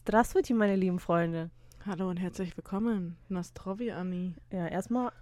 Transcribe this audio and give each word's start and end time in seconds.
Здравствуйте, 0.00 0.54
meine 0.54 0.76
lieben 0.76 0.98
Freunde. 0.98 1.50
Hallo 1.84 2.08
und 2.10 2.16
herzlich 2.16 2.56
willkommen. 2.56 3.16
Nastrovi 3.28 3.92
Anni. 3.92 4.34
Ja, 4.52 4.66
erstmal 4.66 5.12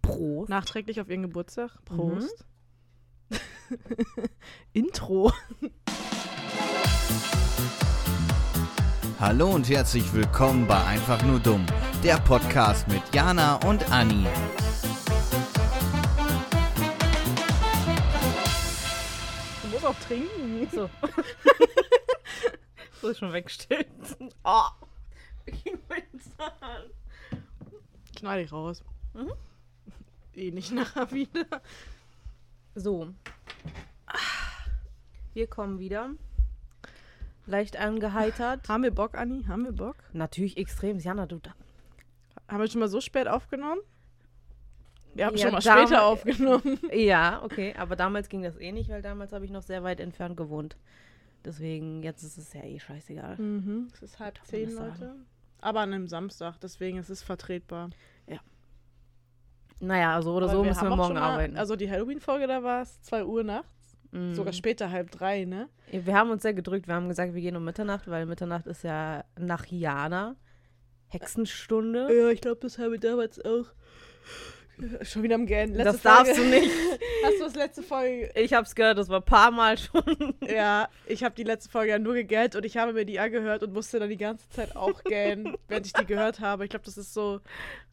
Prost. 0.00 0.48
Nachträglich 0.48 1.00
auf 1.00 1.08
Ihren 1.08 1.22
Geburtstag. 1.22 1.70
Prost. 1.84 2.44
Intro. 4.72 5.32
Hallo 9.18 9.50
und 9.50 9.68
herzlich 9.68 10.12
willkommen 10.12 10.66
bei 10.66 10.82
Einfach 10.84 11.22
nur 11.24 11.38
dumm, 11.38 11.64
der 12.02 12.18
Podcast 12.18 12.88
mit 12.88 13.02
Jana 13.14 13.56
und 13.66 13.90
Anni. 13.92 14.26
Du 19.62 19.68
musst 19.68 19.86
auch 19.86 19.98
trinken. 20.00 20.68
So. 20.72 20.90
so 23.07 23.11
ist 23.11 23.19
schon 23.19 23.31
weggestellt. 23.31 23.87
Oh. 24.43 24.67
Knall 28.17 28.41
dich 28.41 28.51
raus. 28.51 28.83
Mhm. 29.13 29.31
Eh 30.35 30.51
nicht 30.51 30.71
nachher 30.71 31.11
wieder. 31.11 31.45
So. 32.75 33.07
Wir 35.33 35.47
kommen 35.47 35.79
wieder. 35.79 36.11
Leicht 37.47 37.77
angeheitert. 37.77 38.67
Haben 38.69 38.83
wir 38.83 38.91
Bock, 38.91 39.15
Anni? 39.15 39.45
Haben 39.45 39.63
wir 39.63 39.71
Bock? 39.71 39.95
Natürlich 40.13 40.57
extrem. 40.57 40.99
Jana, 40.99 41.25
du 41.25 41.39
da. 41.39 41.55
Haben 42.47 42.59
wir 42.59 42.69
schon 42.69 42.81
mal 42.81 42.87
so 42.87 43.01
spät 43.01 43.27
aufgenommen? 43.27 43.81
Wir 45.15 45.25
haben 45.25 45.37
Ja, 45.37 45.43
schon 45.45 45.53
mal 45.53 45.61
später 45.61 46.05
aufgenommen. 46.05 46.79
Ja, 46.91 47.41
okay. 47.43 47.73
Aber 47.77 47.95
damals 47.95 48.29
ging 48.29 48.43
das 48.43 48.57
eh 48.57 48.71
nicht, 48.71 48.89
weil 48.89 49.01
damals 49.01 49.31
habe 49.31 49.45
ich 49.45 49.51
noch 49.51 49.63
sehr 49.63 49.83
weit 49.83 49.99
entfernt 50.01 50.37
gewohnt. 50.37 50.75
Deswegen, 51.45 52.03
jetzt 52.03 52.23
ist 52.23 52.37
es 52.37 52.53
ja 52.53 52.63
eh 52.63 52.79
scheißegal. 52.79 53.37
Mhm. 53.37 53.87
Es 53.93 54.01
ist 54.01 54.19
halb 54.19 54.39
zehn? 54.45 54.73
Leute. 54.73 55.15
Aber 55.59 55.79
an 55.81 55.93
einem 55.93 56.07
Samstag, 56.07 56.57
deswegen 56.59 56.97
ist 56.97 57.09
es 57.09 57.23
vertretbar. 57.23 57.89
Naja, 59.79 60.15
also 60.15 60.33
oder 60.35 60.47
Aber 60.47 60.55
so 60.57 60.63
müssen 60.63 60.81
haben 60.81 60.89
wir 60.89 60.95
morgen 60.95 61.13
mal- 61.13 61.21
arbeiten. 61.33 61.55
Also 61.55 61.75
die 61.75 61.87
Halloween-Folge, 61.89 62.47
da 62.47 62.63
war 62.63 62.81
es 62.81 62.99
2 63.03 63.23
Uhr 63.25 63.43
nachts. 63.43 63.95
Mhm. 64.11 64.33
Sogar 64.33 64.51
später 64.53 64.89
halb 64.89 65.11
drei, 65.11 65.45
ne? 65.45 65.69
Wir 65.91 66.15
haben 66.15 66.31
uns 66.31 66.41
sehr 66.41 66.55
gedrückt. 66.55 66.87
Wir 66.87 66.95
haben 66.95 67.07
gesagt, 67.09 67.35
wir 67.35 67.41
gehen 67.41 67.55
um 67.55 67.63
Mitternacht, 67.63 68.07
weil 68.07 68.25
Mitternacht 68.25 68.65
ist 68.65 68.83
ja 68.83 69.23
nach 69.37 69.67
Jana. 69.67 70.35
Hexenstunde. 71.09 72.07
Ja, 72.11 72.29
ich 72.29 72.41
glaube, 72.41 72.57
das 72.61 72.79
haben 72.79 72.91
wir 72.91 72.99
damals 72.99 73.39
auch. 73.45 73.65
Schon 75.01 75.23
wieder 75.23 75.35
am 75.35 75.45
Gähnen. 75.47 75.73
Letzte 75.73 75.91
das 75.93 76.01
darfst 76.03 76.35
Folge- 76.35 76.51
du 76.51 76.59
nicht. 76.59 76.71
Hast 77.25 77.39
du 77.39 77.43
das 77.45 77.55
letzte 77.55 77.81
Folge? 77.83 78.31
Ich 78.35 78.53
hab's 78.53 78.75
gehört, 78.75 78.97
das 78.97 79.09
war 79.09 79.21
ein 79.21 79.25
paar 79.25 79.49
Mal 79.51 79.77
schon. 79.77 80.35
Ja, 80.47 80.87
ich 81.07 81.23
habe 81.23 81.33
die 81.35 81.43
letzte 81.43 81.69
Folge 81.71 81.91
ja 81.91 81.99
nur 81.99 82.13
gegähnt 82.13 82.55
und 82.55 82.63
ich 82.63 82.77
habe 82.77 82.93
mir 82.93 83.03
die 83.05 83.19
angehört 83.19 83.63
und 83.63 83.73
musste 83.73 83.99
dann 83.99 84.09
die 84.09 84.17
ganze 84.17 84.47
Zeit 84.49 84.75
auch 84.75 85.03
gähnen, 85.03 85.57
während 85.67 85.85
ich 85.87 85.93
die 85.93 86.05
gehört 86.05 86.39
habe. 86.41 86.63
Ich 86.63 86.69
glaube, 86.69 86.85
das 86.85 86.97
ist 86.97 87.13
so, 87.13 87.41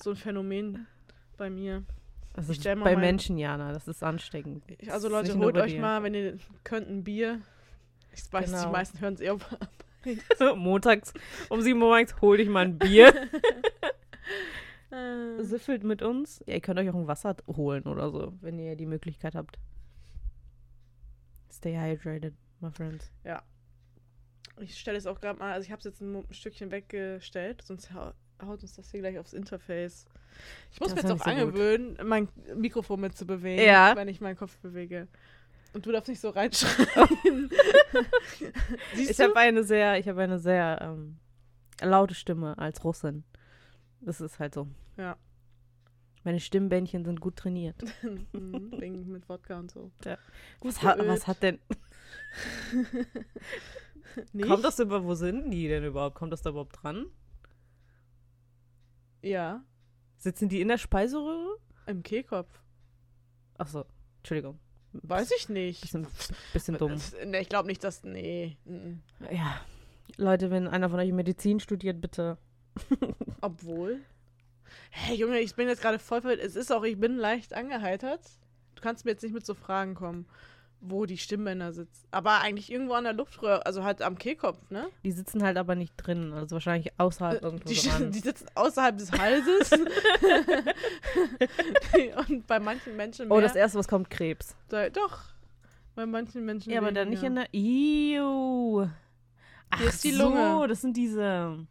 so 0.02 0.10
ein 0.10 0.16
Phänomen 0.16 0.86
bei 1.38 1.48
mir. 1.48 1.84
Das 2.34 2.48
ist 2.48 2.62
bei 2.64 2.74
mein- 2.74 3.00
Menschen, 3.00 3.38
Jana. 3.38 3.72
Das 3.72 3.88
ist 3.88 4.02
ansteckend. 4.02 4.62
Also 4.90 5.08
Das 5.08 5.28
ist 5.28 5.34
Leute, 5.34 5.38
holt 5.38 5.56
euch 5.56 5.72
dir. 5.72 5.80
mal, 5.80 6.02
wenn 6.02 6.14
ihr 6.14 6.36
könnt, 6.64 6.88
ein 6.90 7.02
Bier. 7.04 7.40
Ich 8.14 8.30
weiß, 8.32 8.50
Genau. 8.50 8.64
die 8.66 8.70
meisten 8.72 9.00
hören 9.00 9.14
es 9.14 9.20
eher. 9.20 9.36
Montags 10.56 11.14
um 11.48 11.62
7 11.62 11.80
Uhr 11.80 11.88
morgens 11.88 12.14
hol 12.20 12.36
dich 12.36 12.48
mal 12.48 12.66
ein 12.66 12.76
Bier. 12.78 13.12
Äh, 14.94 15.42
Siffelt 15.42 15.82
mit 15.84 16.02
uns. 16.02 16.42
Ja, 16.46 16.54
ihr 16.54 16.60
könnt 16.60 16.78
euch 16.78 16.88
auch 16.90 16.94
ein 16.94 17.06
Wasser 17.08 17.36
holen 17.56 17.84
oder 17.84 18.10
so, 18.10 18.32
wenn 18.40 18.58
ihr 18.58 18.76
die 18.76 18.86
Möglichkeit 18.86 19.34
habt. 19.34 19.58
Stay 21.52 21.76
hydrated, 21.76 22.34
my 22.60 22.70
friends. 22.70 23.10
Ich 24.60 24.78
stelle 24.78 24.96
es 24.98 25.06
auch 25.06 25.20
gerade 25.20 25.38
mal, 25.38 25.52
also 25.52 25.66
ich 25.66 25.72
habe 25.72 25.80
es 25.80 25.84
jetzt 25.84 26.00
ein, 26.00 26.24
Stückchen 26.30 26.70
weggestellt, 26.70 27.62
sonst 27.62 27.92
hau- 27.92 28.12
haut 28.44 28.62
uns 28.62 28.74
das 28.76 28.88
hier 28.90 29.00
gleich 29.00 29.18
aufs 29.18 29.32
Interface. 29.32 30.06
Ich 30.70 30.78
muss 30.80 30.94
Das 30.94 31.02
mir 31.02 31.08
jetzt 31.08 31.08
ja 31.08 31.14
auch 31.14 31.18
so 31.18 31.24
gut. 31.30 31.40
angewöhnen, 31.60 31.98
mein 32.08 32.28
Mikrofon 32.56 33.00
mitzubewegen, 33.00 33.64
Ja. 33.66 33.94
wenn 33.96 34.06
ich 34.08 34.20
meinen 34.20 34.36
Kopf 34.36 34.56
bewege. 34.58 35.08
Und 35.72 35.86
du 35.86 35.90
darfst 35.92 36.08
nicht 36.08 36.20
so 36.20 36.28
reinschreien. 36.30 37.50
Siehst 38.94 39.10
Ich 39.10 39.20
habe 39.20 39.34
eine 39.36 39.64
sehr, 39.64 39.98
ich 39.98 40.08
habe 40.08 40.22
eine 40.22 40.38
sehr 40.38 40.78
ähm, 40.82 41.16
laute 41.82 42.14
Stimme 42.14 42.56
als 42.56 42.84
Russin. 42.84 43.24
Das 44.00 44.20
ist 44.20 44.38
halt 44.38 44.54
so. 44.54 44.68
Ja. 44.96 45.16
Meine 46.24 46.40
Stimmbändchen 46.40 47.04
sind 47.04 47.20
gut 47.20 47.36
trainiert. 47.36 47.82
Mhm, 48.32 48.72
wegen 48.78 49.12
mit 49.12 49.28
Wodka 49.28 49.58
und 49.58 49.70
so. 49.70 49.90
Ja. 50.04 50.18
Was, 50.60 50.82
ha, 50.82 50.96
was 50.98 51.26
hat 51.26 51.42
denn. 51.42 51.58
Kommt 54.42 54.64
das 54.64 54.78
über. 54.78 55.04
Wo 55.04 55.14
sind 55.14 55.50
die 55.50 55.68
denn 55.68 55.84
überhaupt? 55.84 56.16
Kommt 56.16 56.32
das 56.32 56.42
da 56.42 56.50
überhaupt 56.50 56.82
dran? 56.82 57.06
Ja, 59.22 59.64
Sitzen 60.24 60.48
die 60.48 60.60
in 60.60 60.68
der 60.68 60.78
Speiseröhre? 60.78 61.58
im 61.86 62.02
Kehlkopf. 62.02 62.62
Achso, 63.58 63.84
Entschuldigung. 64.18 64.58
Weiß 64.92 65.30
ich 65.36 65.50
nicht. 65.50 65.82
Bisschen, 65.82 66.06
bisschen 66.54 66.78
dumm. 66.78 66.96
Nee, 67.26 67.40
ich 67.40 67.48
glaube 67.50 67.68
nicht, 67.68 67.84
dass. 67.84 68.04
Nee. 68.04 68.56
Ja. 69.30 69.60
Leute, 70.16 70.50
wenn 70.50 70.66
einer 70.66 70.88
von 70.88 70.98
euch 70.98 71.12
Medizin 71.12 71.60
studiert, 71.60 72.00
bitte. 72.00 72.38
Obwohl. 73.42 74.00
Hey 74.90 75.16
Junge, 75.16 75.40
ich 75.40 75.54
bin 75.54 75.68
jetzt 75.68 75.82
gerade 75.82 75.98
voll 75.98 76.20
verwirrt. 76.20 76.40
Es 76.40 76.56
ist 76.56 76.72
auch, 76.72 76.82
ich 76.84 76.98
bin 76.98 77.16
leicht 77.16 77.54
angeheitert. 77.54 78.20
Du 78.74 78.82
kannst 78.82 79.04
mir 79.04 79.12
jetzt 79.12 79.22
nicht 79.22 79.34
mit 79.34 79.44
so 79.46 79.54
Fragen 79.54 79.94
kommen, 79.94 80.26
wo 80.80 81.06
die 81.06 81.16
Stimmbänder 81.18 81.72
sitzen. 81.72 82.06
Aber 82.10 82.40
eigentlich 82.42 82.70
irgendwo 82.70 82.92
an 82.94 83.04
der 83.04 83.12
Luftröhre, 83.14 83.64
also 83.66 83.84
halt 83.84 84.02
am 84.02 84.18
Kehlkopf, 84.18 84.70
ne? 84.70 84.86
Die 85.04 85.12
sitzen 85.12 85.42
halt 85.42 85.56
aber 85.56 85.74
nicht 85.74 85.94
drin. 85.96 86.32
Also 86.34 86.54
wahrscheinlich 86.54 86.92
außerhalb 86.98 87.40
Äh, 87.42 87.44
irgendwo 87.44 87.68
Die, 87.68 87.74
dran. 87.88 88.10
die 88.12 88.18
sitzen 88.18 88.46
außerhalb 88.54 88.98
des 88.98 89.12
Halses. 89.12 89.70
Und 92.28 92.46
bei 92.46 92.60
manchen 92.60 92.96
Menschen 92.96 93.28
mehr. 93.28 93.36
oh, 93.36 93.40
das 93.40 93.54
erste, 93.54 93.78
was 93.78 93.88
kommt, 93.88 94.10
Krebs. 94.10 94.54
Da, 94.68 94.88
doch. 94.90 95.20
Bei 95.94 96.06
manchen 96.06 96.44
Menschen 96.44 96.72
Ja, 96.72 96.80
aber 96.80 96.92
dann 96.92 97.08
nicht 97.10 97.22
in 97.22 97.36
der. 97.36 97.46
Iu. 97.54 98.86
Ach 99.70 99.78
Hier 99.78 99.88
ist 99.88 100.04
die 100.04 100.12
so, 100.12 100.24
Lunge. 100.24 100.68
das 100.68 100.80
sind 100.80 100.96
diese. 100.96 101.66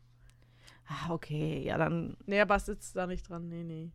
Ah, 0.86 1.12
okay. 1.12 1.64
Ja, 1.64 1.78
dann 1.78 2.18
Nee, 2.26 2.42
aber 2.42 2.56
es 2.56 2.66
sitzt 2.66 2.96
da 2.96 3.08
nicht 3.08 3.30
dran. 3.30 3.48
Nee, 3.50 3.64
nee. 3.64 3.92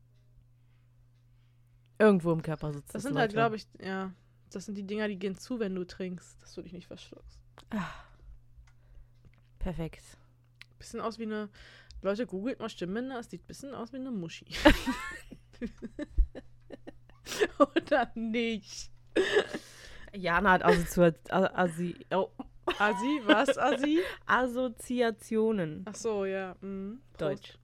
irgendwo 1.98 2.32
im 2.32 2.42
Körper 2.42 2.72
sitzt 2.72 2.94
Das 2.94 3.02
sind 3.02 3.16
halt, 3.16 3.32
Leute. 3.32 3.34
glaube 3.34 3.56
ich, 3.56 3.66
ja. 3.80 4.12
Das 4.50 4.64
sind 4.64 4.76
die 4.76 4.86
Dinger, 4.86 5.08
die 5.08 5.18
gehen 5.18 5.36
zu, 5.36 5.60
wenn 5.60 5.74
du 5.74 5.84
trinkst, 5.84 6.40
dass 6.42 6.54
du 6.54 6.62
dich 6.62 6.72
nicht 6.72 6.86
verschluckst. 6.86 7.38
Perfekt. 9.58 10.02
Bisschen 10.78 11.00
aus 11.00 11.18
wie 11.18 11.24
eine. 11.24 11.50
Leute, 12.00 12.26
googelt 12.26 12.60
mal 12.60 12.68
Stimmbänder, 12.68 13.18
es 13.18 13.28
sieht 13.28 13.42
ein 13.42 13.46
bisschen 13.46 13.74
aus 13.74 13.92
wie 13.92 13.96
eine 13.96 14.12
Muschi. 14.12 14.46
Oder 17.58 18.10
nicht? 18.14 18.90
Jana 20.14 20.52
hat 20.52 20.64
Assozi 20.64 21.12
Assi 21.30 21.96
oh. 22.10 22.30
Assi, 22.78 23.20
was, 23.24 23.56
Assi? 23.58 24.00
Assoziationen. 24.26 25.84
Ach 25.86 25.94
so, 25.94 26.24
ja. 26.24 26.56
Mhm. 26.60 27.00
Deutsch. 27.16 27.58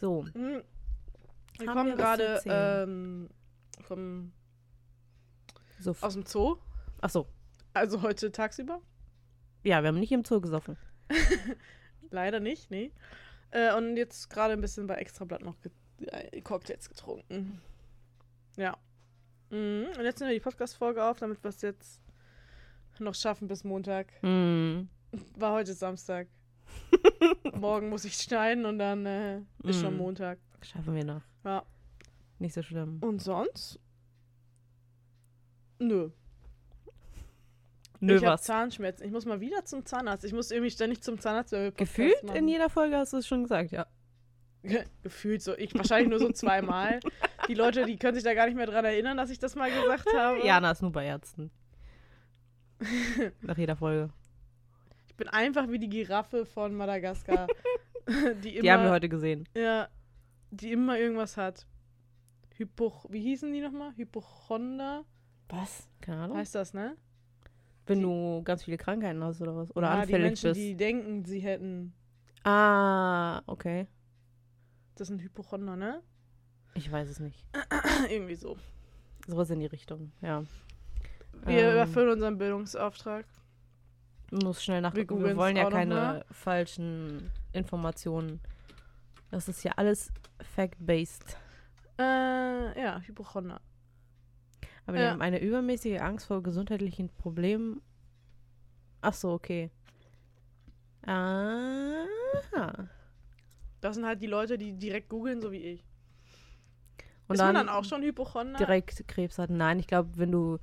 So. 0.00 0.22
Mhm. 0.34 0.62
Wir 1.58 1.68
Haben 1.68 1.76
kommen 1.76 1.96
gerade 1.96 2.40
ähm, 2.46 3.30
vom, 3.80 4.32
so. 5.80 5.94
aus 6.00 6.14
dem 6.14 6.24
Zoo. 6.24 6.56
Ach 7.00 7.10
so. 7.10 7.26
Also 7.74 8.02
heute 8.02 8.30
tagsüber. 8.30 8.80
Ja, 9.64 9.82
wir 9.82 9.88
haben 9.88 9.98
nicht 9.98 10.12
im 10.12 10.24
Zoo 10.24 10.40
gesoffen. 10.40 10.76
Leider 12.10 12.40
nicht, 12.40 12.70
nee. 12.70 12.92
Äh, 13.50 13.74
und 13.74 13.96
jetzt 13.96 14.30
gerade 14.30 14.52
ein 14.52 14.60
bisschen 14.60 14.86
bei 14.86 14.94
Extrablatt 14.96 15.42
noch 15.42 15.60
ge 15.60 15.72
äh, 16.06 16.40
Cocktails 16.42 16.88
getrunken. 16.88 17.60
Ja. 18.56 18.76
Mhm. 19.50 19.86
Und 19.96 20.04
jetzt 20.04 20.20
nehmen 20.20 20.30
wir 20.30 20.38
die 20.38 20.44
Podcast-Folge 20.44 21.02
auf, 21.02 21.18
damit 21.18 21.42
wir 21.42 21.48
es 21.48 21.62
jetzt 21.62 22.00
noch 23.00 23.14
schaffen 23.14 23.48
bis 23.48 23.64
Montag. 23.64 24.12
Mm. 24.22 24.82
War 25.36 25.52
heute 25.52 25.74
Samstag. 25.74 26.28
Morgen 27.54 27.88
muss 27.88 28.04
ich 28.04 28.14
schneiden 28.14 28.66
und 28.66 28.78
dann 28.78 29.06
äh, 29.06 29.40
ist 29.64 29.80
schon 29.80 29.94
Mhm. 29.94 29.98
Montag. 29.98 30.38
Schaffen 30.62 30.94
wir 30.94 31.04
noch. 31.04 31.22
Ja. 31.44 31.62
Nicht 32.38 32.54
so 32.54 32.62
schlimm. 32.62 32.98
Und 33.00 33.20
sonst? 33.22 33.80
Nö. 35.78 36.10
Nö, 38.00 38.16
ich 38.16 38.24
habe? 38.24 38.40
Zahnschmerzen. 38.40 39.04
Ich 39.06 39.12
muss 39.12 39.24
mal 39.26 39.40
wieder 39.40 39.64
zum 39.64 39.84
Zahnarzt. 39.84 40.24
Ich 40.24 40.32
muss 40.32 40.50
irgendwie 40.50 40.70
ständig 40.70 41.02
zum 41.02 41.18
Zahnarzt. 41.18 41.54
Gefühlt 41.76 42.22
machen. 42.22 42.36
in 42.36 42.48
jeder 42.48 42.70
Folge 42.70 42.96
hast 42.96 43.12
du 43.12 43.16
es 43.16 43.26
schon 43.26 43.42
gesagt, 43.42 43.72
ja. 43.72 43.86
Gefühlt 45.02 45.42
so. 45.42 45.56
Ich 45.56 45.74
wahrscheinlich 45.74 46.10
nur 46.10 46.18
so 46.18 46.30
zweimal. 46.32 47.00
Die 47.48 47.54
Leute, 47.54 47.86
die 47.86 47.96
können 47.96 48.14
sich 48.14 48.24
da 48.24 48.34
gar 48.34 48.46
nicht 48.46 48.56
mehr 48.56 48.66
dran 48.66 48.84
erinnern, 48.84 49.16
dass 49.16 49.30
ich 49.30 49.38
das 49.38 49.54
mal 49.56 49.70
gesagt 49.70 50.06
habe. 50.16 50.44
Jana 50.44 50.72
ist 50.72 50.82
nur 50.82 50.92
bei 50.92 51.06
Ärzten. 51.06 51.50
Nach 53.42 53.58
jeder 53.58 53.76
Folge. 53.76 54.10
Ich 55.08 55.14
bin 55.16 55.28
einfach 55.28 55.68
wie 55.68 55.78
die 55.78 55.88
Giraffe 55.88 56.46
von 56.46 56.74
Madagaskar. 56.74 57.46
die 58.42 58.54
immer, 58.56 58.62
Die 58.62 58.70
haben 58.72 58.84
wir 58.84 58.90
heute 58.90 59.08
gesehen. 59.08 59.48
Ja, 59.56 59.88
die 60.50 60.72
immer 60.72 60.98
irgendwas 60.98 61.36
hat. 61.36 61.66
Hypo, 62.56 62.92
wie 63.08 63.20
hießen 63.20 63.52
die 63.52 63.60
nochmal? 63.60 63.92
Hypochonder? 63.96 65.04
Was? 65.48 65.88
Keine 66.00 66.22
Ahnung. 66.22 66.36
Heißt 66.36 66.54
das, 66.54 66.74
ne? 66.74 66.96
Wenn 67.86 67.98
Die- 67.98 68.04
du 68.04 68.42
ganz 68.44 68.64
viele 68.64 68.76
Krankheiten 68.76 69.22
hast 69.24 69.40
oder 69.40 69.56
was? 69.56 69.74
Oder 69.76 69.88
die 69.88 70.00
anfällig 70.02 70.24
Menschen, 70.26 70.50
bist. 70.50 70.60
die 70.60 70.76
denken, 70.76 71.24
sie 71.24 71.40
hätten. 71.40 71.94
Ah, 72.44 73.42
okay. 73.46 73.86
Das 74.96 75.08
sind 75.08 75.20
Hypochonder, 75.22 75.76
ne? 75.76 76.02
Ich 76.74 76.90
weiß 76.90 77.08
es 77.08 77.18
nicht. 77.20 77.44
Irgendwie 78.10 78.34
so. 78.34 78.56
Sowas 79.26 79.50
in 79.50 79.60
die 79.60 79.66
Richtung, 79.66 80.12
ja. 80.20 80.42
Wir 81.46 81.66
Ähm, 81.68 81.72
überfüllen 81.72 82.10
unseren 82.10 82.38
Bildungsauftrag. 82.38 83.24
Muss 84.30 84.62
schnell 84.62 84.80
nach. 84.82 84.94
Wir 84.94 85.08
Wir, 85.08 85.36
wollen 85.36 85.56
ja 85.56 85.70
keine 85.70 86.24
falschen 86.30 87.30
Informationen. 87.52 88.40
Das 89.30 89.48
ist 89.48 89.62
ja 89.64 89.72
alles 89.76 90.12
fact-based. 90.54 91.36
Äh, 91.98 92.80
ja, 92.82 93.00
Hypochonder. 93.00 93.60
Aber 94.86 94.96
die 94.96 95.02
Ja. 95.02 95.10
haben 95.10 95.22
eine 95.22 95.40
übermäßige 95.40 96.00
Angst 96.00 96.26
vor 96.26 96.42
gesundheitlichen 96.42 97.08
Problemen. 97.10 97.80
Ach 99.00 99.12
so, 99.14 99.32
okay. 99.32 99.70
Aha. 101.02 102.88
Das 103.80 103.94
sind 103.94 104.06
halt 104.06 104.20
die 104.22 104.26
Leute, 104.26 104.58
die 104.58 104.72
direkt 104.74 105.08
googeln, 105.08 105.40
so 105.40 105.52
wie 105.52 105.58
ich. 105.62 105.84
Und 107.28 107.34
ist 107.34 107.40
dann, 107.40 107.54
man 107.54 107.66
dann 107.66 107.68
auch 107.74 107.84
schon 107.84 108.02
Hypochonder? 108.02 108.58
direkt 108.58 109.06
Krebs 109.08 109.38
hatten. 109.38 109.56
Nein, 109.56 109.78
ich 109.78 109.86
glaube, 109.86 110.10
wenn 110.16 110.32
du, 110.32 110.58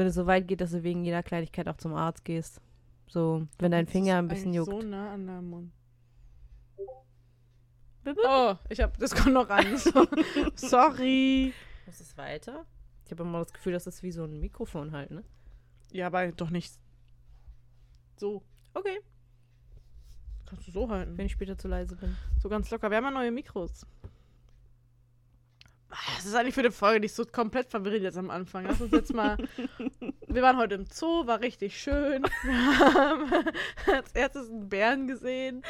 wenn 0.00 0.06
es 0.06 0.14
so 0.14 0.26
weit 0.26 0.48
geht, 0.48 0.60
dass 0.60 0.72
du 0.72 0.82
wegen 0.82 1.04
jeder 1.04 1.22
Kleinigkeit 1.22 1.68
auch 1.68 1.76
zum 1.76 1.94
Arzt 1.94 2.24
gehst. 2.24 2.60
So, 3.06 3.46
wenn 3.58 3.70
dein 3.70 3.84
Das 3.84 3.92
Finger 3.92 4.14
ist 4.14 4.18
ein 4.18 4.28
bisschen 4.28 4.54
juckt. 4.54 4.70
so 4.70 4.82
nah 4.82 5.12
an 5.12 5.26
deinem 5.26 5.50
Mund. 5.50 5.72
Oh, 8.26 8.54
ich 8.68 8.80
hab, 8.80 8.98
das 8.98 9.14
kommt 9.14 9.34
noch 9.34 9.48
an. 9.48 9.66
So, 9.78 10.06
sorry. 10.56 11.54
Muss 11.86 12.00
es 12.00 12.16
weiter? 12.18 12.66
Ich 13.04 13.12
habe 13.12 13.22
immer 13.22 13.38
das 13.40 13.52
Gefühl, 13.52 13.72
das 13.72 13.86
ist 13.86 14.02
wie 14.02 14.10
so 14.12 14.24
ein 14.24 14.40
Mikrofon 14.40 14.92
halt, 14.92 15.10
ne? 15.10 15.24
Ja, 15.92 16.08
aber 16.08 16.32
doch 16.32 16.50
nicht 16.50 16.74
so. 18.16 18.42
Okay. 18.74 19.00
Kannst 20.46 20.68
du 20.68 20.72
so 20.72 20.88
halten. 20.88 21.16
Wenn 21.16 21.26
ich 21.26 21.32
später 21.32 21.56
zu 21.56 21.68
leise 21.68 21.96
bin. 21.96 22.16
So 22.42 22.48
ganz 22.48 22.70
locker. 22.70 22.90
Wir 22.90 22.96
haben 22.98 23.04
ja 23.04 23.10
neue 23.10 23.30
Mikros. 23.30 23.86
Ah, 25.96 26.12
Das 26.16 26.26
ist 26.26 26.34
eigentlich 26.34 26.54
für 26.54 26.60
eine 26.62 26.72
Folge, 26.72 27.06
ist 27.06 27.14
so 27.14 27.24
komplett 27.24 27.68
verwirrend 27.70 28.02
jetzt 28.02 28.18
am 28.18 28.28
Anfang. 28.30 28.64
Lass 28.66 28.80
uns 28.80 28.90
jetzt 28.90 29.14
mal. 29.14 29.36
Wir 30.26 30.42
waren 30.42 30.56
heute 30.56 30.74
im 30.74 30.86
Zoo, 30.86 31.24
war 31.26 31.40
richtig 31.40 31.78
schön. 31.80 32.24
Wir 32.42 32.78
haben 32.94 33.30
als 33.92 34.10
erstes 34.12 34.50
einen 34.50 34.68
Bären 34.68 35.06
gesehen. 35.06 35.62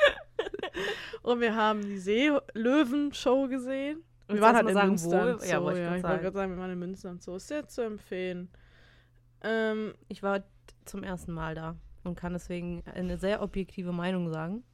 Und 1.22 1.40
wir 1.40 1.54
haben 1.54 1.82
die 1.82 1.98
Seelöwen-Show 1.98 3.48
gesehen. 3.48 4.02
Wir 4.28 4.40
waren 4.40 4.56
halt 4.56 4.68
in 4.68 4.74
Münster. 4.74 5.10
sagen, 5.10 5.28
im 5.28 5.36
wo? 5.36 5.40
Zoo, 5.40 5.46
Ja, 5.46 5.72
ich 5.72 5.78
ja, 5.78 5.96
ich 5.96 6.02
wollte 6.02 6.22
gerade 6.22 6.32
sagen, 6.32 6.52
wir 6.52 6.58
waren 6.58 6.70
in 6.70 6.78
Münster 6.78 7.10
und 7.10 7.22
Zoo. 7.22 7.36
Ist 7.36 7.48
sehr 7.48 7.68
zu 7.68 7.82
empfehlen. 7.82 8.48
Ähm, 9.42 9.94
Ich 10.08 10.22
war 10.22 10.42
zum 10.86 11.02
ersten 11.02 11.32
Mal 11.32 11.54
da 11.54 11.76
und 12.02 12.16
kann 12.16 12.32
deswegen 12.32 12.82
eine 12.86 13.18
sehr 13.18 13.42
objektive 13.42 13.92
Meinung 13.92 14.32
sagen. 14.32 14.64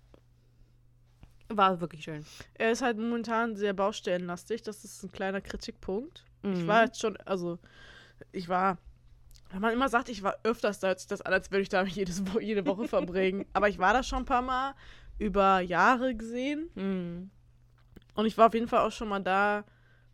War 1.53 1.81
wirklich 1.81 2.05
schön. 2.05 2.25
er 2.55 2.71
ist 2.71 2.81
halt 2.83 2.97
momentan 2.97 3.57
sehr 3.57 3.73
baustellenlastig. 3.73 4.63
Das 4.63 4.85
ist 4.85 5.03
ein 5.03 5.11
kleiner 5.13 5.41
Kritikpunkt. 5.41 6.25
Ich 6.43 6.49
Mhm. 6.63 6.67
war 6.69 6.85
jetzt 6.85 7.01
schon, 7.01 7.17
also 7.19 7.59
ich 8.33 8.49
war, 8.49 8.79
wenn 9.51 9.61
man 9.61 9.73
immer 9.73 9.89
sagt, 9.89 10.09
ich 10.09 10.23
war 10.23 10.37
öfters 10.45 10.79
da, 10.79 10.89
hört 10.89 11.01
sich 11.01 11.09
das 11.09 11.23
an, 11.23 11.33
als 11.33 11.51
würde 11.51 11.63
ich 11.63 11.69
da 11.69 11.83
jedes, 11.85 12.23
jede 12.41 12.65
Woche 12.67 12.87
verbringen. 12.89 13.47
Aber 13.53 13.69
ich 13.69 13.79
war 13.79 13.93
da 13.93 14.03
schon 14.03 14.21
ein 14.21 14.25
paar 14.25 14.43
Mal 14.43 14.75
über 15.19 15.61
Jahre 15.61 16.15
gesehen. 16.15 16.71
Mhm. 16.77 17.31
Und 18.15 18.27
ich 18.27 18.39
war 18.39 18.47
auf 18.47 18.55
jeden 18.55 18.69
Fall 18.69 18.87
auch 18.87 18.93
schon 18.93 19.09
mal 19.09 19.21
da, 19.21 19.65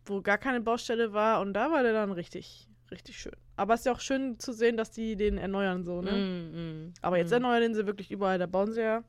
wo 0.04 0.20
gar 0.22 0.38
keine 0.38 0.60
Baustelle 0.60 1.12
war. 1.12 1.40
Und 1.40 1.52
da 1.54 1.70
war 1.70 1.82
der 1.82 1.92
dann 1.92 2.12
richtig, 2.12 2.66
richtig 2.90 3.18
schön. 3.18 3.36
Aber 3.56 3.74
es 3.74 3.80
ist 3.80 3.86
ja 3.86 3.92
auch 3.92 4.00
schön 4.00 4.38
zu 4.38 4.52
sehen, 4.52 4.76
dass 4.76 4.90
die 4.90 5.16
den 5.16 5.38
erneuern 5.38 5.84
so, 5.84 6.00
ne? 6.02 6.12
Mhm. 6.12 6.94
Aber 7.02 7.18
jetzt 7.18 7.28
Mhm. 7.30 7.34
erneuern 7.34 7.60
den 7.62 7.74
sie 7.74 7.86
wirklich 7.86 8.10
überall. 8.10 8.38
Da 8.38 8.46
bauen 8.46 8.72
sie 8.72 8.80
ja 8.82 9.02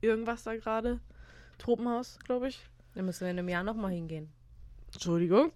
irgendwas 0.00 0.42
da 0.44 0.56
gerade. 0.56 1.00
Tropenhaus, 1.60 2.18
glaube 2.24 2.48
ich. 2.48 2.60
Dann 2.94 3.04
müssen 3.04 3.20
wir 3.20 3.30
in 3.30 3.38
einem 3.38 3.48
Jahr 3.48 3.62
nochmal 3.62 3.92
hingehen. 3.92 4.32
Entschuldigung. 4.92 5.52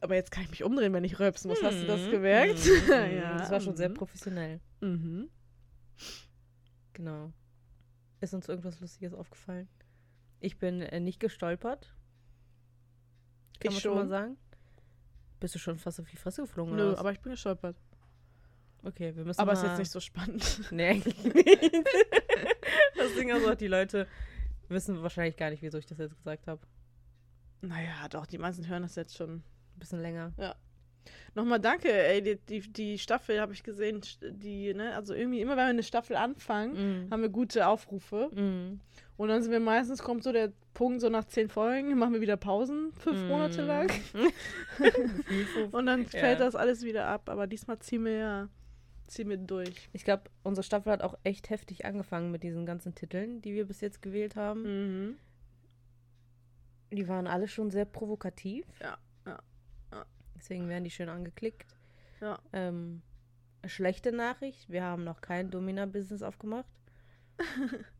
Aber 0.00 0.14
jetzt 0.14 0.30
kann 0.30 0.44
ich 0.44 0.50
mich 0.50 0.62
umdrehen, 0.62 0.92
wenn 0.92 1.02
ich 1.02 1.18
rülpsen 1.18 1.48
muss. 1.50 1.62
Hast 1.62 1.82
du 1.82 1.86
das 1.86 2.00
Mhm. 2.06 2.10
gemerkt? 2.10 2.64
Mhm. 2.64 2.92
ja. 3.16 3.36
Das 3.38 3.50
war 3.50 3.60
schon 3.60 3.76
sehr 3.76 3.88
mhm. 3.88 3.94
professionell. 3.94 4.60
Mhm. 4.80 5.28
Genau. 6.92 7.32
Ist 8.20 8.34
uns 8.34 8.48
irgendwas 8.48 8.80
Lustiges 8.80 9.12
aufgefallen? 9.14 9.68
Ich 10.40 10.58
bin 10.58 10.82
äh, 10.82 11.00
nicht 11.00 11.18
gestolpert. 11.18 11.92
Kann 13.60 13.70
Ich 13.72 13.76
man 13.76 13.80
schon 13.80 13.94
mal 13.94 14.08
sagen. 14.08 14.36
Bist 15.40 15.54
du 15.54 15.58
schon 15.58 15.78
fast 15.78 15.98
auf 16.00 16.08
die 16.08 16.16
Fresse 16.16 16.42
geflogen? 16.42 16.76
Nö, 16.76 16.94
aber 16.96 17.10
ich 17.12 17.20
bin 17.20 17.30
gestolpert. 17.32 17.76
Okay, 18.84 19.14
wir 19.16 19.24
müssen 19.24 19.40
Aber 19.40 19.52
mal... 19.54 19.58
ist 19.58 19.64
jetzt 19.64 19.78
nicht 19.78 19.90
so 19.90 19.98
spannend. 20.00 20.60
Nee, 20.70 20.88
eigentlich 20.90 21.24
nicht. 21.34 21.72
das 22.96 23.14
Ding 23.16 23.28
ist 23.30 23.44
auch, 23.48 23.54
die 23.56 23.66
Leute 23.66 24.06
wissen 24.68 25.02
wahrscheinlich 25.02 25.36
gar 25.36 25.50
nicht, 25.50 25.62
wieso 25.62 25.78
ich 25.78 25.86
das 25.86 25.98
jetzt 25.98 26.16
gesagt 26.16 26.46
habe. 26.46 26.60
naja, 27.60 28.08
doch, 28.10 28.26
die 28.26 28.38
meisten 28.38 28.68
hören 28.68 28.82
das 28.82 28.94
jetzt 28.96 29.16
schon. 29.16 29.36
Ein 29.36 29.78
bisschen 29.78 30.00
länger. 30.00 30.32
Nochmal 31.34 31.58
danke, 31.60 31.90
ey, 31.90 32.20
die, 32.22 32.36
die, 32.36 32.60
die 32.72 32.98
Staffel 32.98 33.40
habe 33.40 33.52
ich 33.52 33.62
gesehen, 33.62 34.00
die, 34.22 34.74
ne, 34.74 34.94
also 34.94 35.14
irgendwie 35.14 35.40
immer, 35.40 35.52
wenn 35.52 35.64
wir 35.64 35.70
eine 35.70 35.82
Staffel 35.82 36.16
anfangen, 36.16 37.04
Mhm. 37.06 37.10
haben 37.10 37.22
wir 37.22 37.28
gute 37.30 37.66
Aufrufe. 37.66 38.28
Mhm. 38.34 38.80
Und 39.16 39.28
dann 39.28 39.42
sind 39.42 39.52
wir 39.52 39.60
meistens, 39.60 40.02
kommt 40.02 40.22
so 40.22 40.32
der 40.32 40.52
Punkt, 40.74 41.00
so 41.00 41.08
nach 41.08 41.24
zehn 41.24 41.48
Folgen, 41.48 41.96
machen 41.98 42.12
wir 42.14 42.20
wieder 42.20 42.36
Pausen, 42.36 42.92
fünf 42.92 43.18
Mhm. 43.22 43.28
Monate 43.28 43.62
lang. 43.62 43.90
Und 45.72 45.86
dann 45.86 46.02
Ja. 46.02 46.08
fällt 46.20 46.40
das 46.40 46.54
alles 46.54 46.82
wieder 46.84 47.06
ab. 47.06 47.28
Aber 47.28 47.46
diesmal 47.46 47.78
ziehen 47.78 48.04
wir 48.04 48.12
ja, 48.12 48.48
ziehen 49.08 49.28
wir 49.28 49.36
durch. 49.36 49.88
Ich 49.92 50.04
glaube, 50.04 50.24
unsere 50.42 50.62
Staffel 50.62 50.92
hat 50.92 51.02
auch 51.02 51.18
echt 51.24 51.50
heftig 51.50 51.84
angefangen 51.84 52.30
mit 52.30 52.42
diesen 52.42 52.66
ganzen 52.66 52.94
Titeln, 52.94 53.42
die 53.42 53.54
wir 53.54 53.66
bis 53.66 53.80
jetzt 53.80 54.02
gewählt 54.02 54.36
haben. 54.36 54.62
Mhm. 54.62 55.16
Die 56.92 57.08
waren 57.08 57.26
alle 57.26 57.48
schon 57.48 57.70
sehr 57.70 57.84
provokativ. 57.84 58.66
Ja, 58.80 58.96
ja, 59.26 59.38
ja. 59.92 60.06
Deswegen 60.36 60.68
werden 60.68 60.84
die 60.84 60.90
schön 60.90 61.08
angeklickt. 61.08 61.74
Ja. 62.20 62.38
Ähm, 62.52 63.02
schlechte 63.66 64.12
Nachricht, 64.12 64.70
wir 64.70 64.82
haben 64.82 65.04
noch 65.04 65.20
kein 65.20 65.50
Domina-Business 65.50 66.22
aufgemacht. 66.22 66.70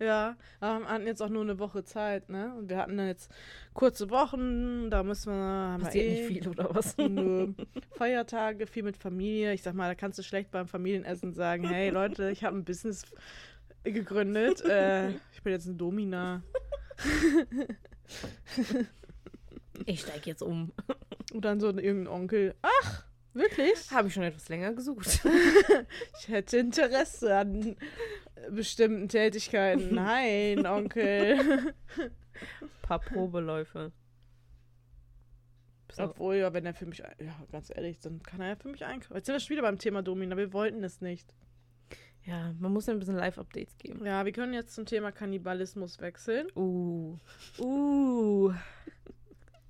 Ja, 0.00 0.36
wir 0.60 0.68
hatten 0.88 1.06
jetzt 1.06 1.20
auch 1.20 1.28
nur 1.28 1.42
eine 1.42 1.58
Woche 1.58 1.84
Zeit, 1.84 2.30
ne? 2.30 2.54
Und 2.56 2.70
wir 2.70 2.78
hatten 2.78 2.96
dann 2.96 3.06
jetzt 3.06 3.30
kurze 3.74 4.08
Wochen, 4.08 4.88
da 4.90 5.02
müssen 5.02 5.30
wir. 5.32 5.34
Haben 5.34 5.82
Passiert 5.82 6.04
wir 6.06 6.12
nicht 6.12 6.22
eh, 6.22 6.26
viel 6.26 6.48
oder 6.48 6.74
was? 6.74 6.96
Feiertage, 7.96 8.66
viel 8.66 8.82
mit 8.82 8.96
Familie. 8.96 9.52
Ich 9.52 9.62
sag 9.62 9.74
mal, 9.74 9.88
da 9.88 9.94
kannst 9.94 10.18
du 10.18 10.22
schlecht 10.22 10.50
beim 10.50 10.66
Familienessen 10.66 11.34
sagen, 11.34 11.68
hey 11.68 11.90
Leute, 11.90 12.30
ich 12.30 12.44
habe 12.44 12.56
ein 12.56 12.64
Business 12.64 13.02
gegründet. 13.84 14.64
äh, 14.64 15.10
ich 15.32 15.42
bin 15.42 15.52
jetzt 15.52 15.66
ein 15.66 15.76
Domina. 15.76 16.42
Ich 19.86 20.00
steige 20.00 20.30
jetzt 20.30 20.42
um. 20.42 20.72
Und 21.32 21.44
dann 21.44 21.60
so 21.60 21.68
irgendein 21.68 22.08
Onkel. 22.08 22.54
Ach, 22.62 23.04
wirklich? 23.34 23.90
Habe 23.90 24.08
ich 24.08 24.14
schon 24.14 24.24
etwas 24.24 24.48
länger 24.48 24.72
gesucht. 24.72 25.20
Ich 26.18 26.28
hätte 26.28 26.58
Interesse 26.58 27.34
an 27.36 27.76
bestimmten 28.50 29.08
Tätigkeiten. 29.08 29.94
Nein, 29.94 30.66
Onkel. 30.66 31.74
paar 32.82 33.00
Probeläufe. 33.00 33.92
So. 35.92 36.04
Obwohl, 36.04 36.36
ja, 36.36 36.52
wenn 36.52 36.64
er 36.66 36.74
für 36.74 36.86
mich, 36.86 37.04
ein- 37.04 37.14
ja, 37.26 37.34
ganz 37.50 37.70
ehrlich, 37.74 37.98
dann 38.00 38.22
kann 38.22 38.40
er 38.40 38.48
ja 38.50 38.56
für 38.56 38.68
mich 38.68 38.84
einkaufen. 38.84 39.16
Jetzt 39.16 39.26
sind 39.26 39.34
wir 39.34 39.40
schon 39.40 39.50
wieder 39.50 39.62
beim 39.62 39.78
Thema 39.78 40.02
Domina, 40.02 40.36
wir 40.36 40.52
wollten 40.52 40.84
es 40.84 41.00
nicht. 41.00 41.34
Ja, 42.24 42.54
man 42.60 42.72
muss 42.72 42.86
ja 42.86 42.92
ein 42.92 42.98
bisschen 42.98 43.16
Live-Updates 43.16 43.76
geben. 43.78 44.04
Ja, 44.06 44.24
wir 44.24 44.32
können 44.32 44.52
jetzt 44.54 44.74
zum 44.74 44.86
Thema 44.86 45.10
Kannibalismus 45.10 46.00
wechseln. 46.00 46.46
Uh. 46.54 47.16
Uh. 47.58 48.52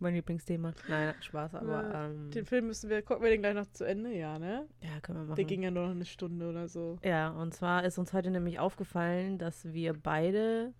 Mein 0.01 0.15
Lieblingsthema. 0.15 0.73
Nein, 0.89 1.15
Spaß, 1.21 1.55
aber. 1.57 1.83
Ja, 1.93 2.07
Ähm, 2.07 2.31
Den 2.31 2.47
Film 2.47 2.67
müssen 2.69 2.89
wir, 2.91 3.03
gucken 3.03 3.23
wir 3.23 3.31
den 3.31 3.41
gleich 3.43 3.55
noch 3.55 3.71
zu 3.73 3.85
Ende, 3.85 4.13
ja, 4.15 4.39
ne? 4.39 4.67
ja, 4.83 4.99
können 5.03 5.19
wir 5.19 5.25
machen. 5.27 5.37
Der 5.37 5.45
ging 5.45 5.63
ja 5.63 5.71
nur 5.71 5.85
noch 5.85 5.91
eine 5.95 6.07
Stunde 6.07 6.49
oder 6.49 6.69
so. 6.69 6.99
Ja, 7.05 7.29
und 7.31 7.53
zwar 7.55 7.85
ist 7.85 7.99
uns 7.99 8.13
heute 8.13 8.31
nämlich 8.31 8.59
aufgefallen, 8.59 9.39
dass 9.39 9.65
wir 9.73 9.93
beide 9.93 10.73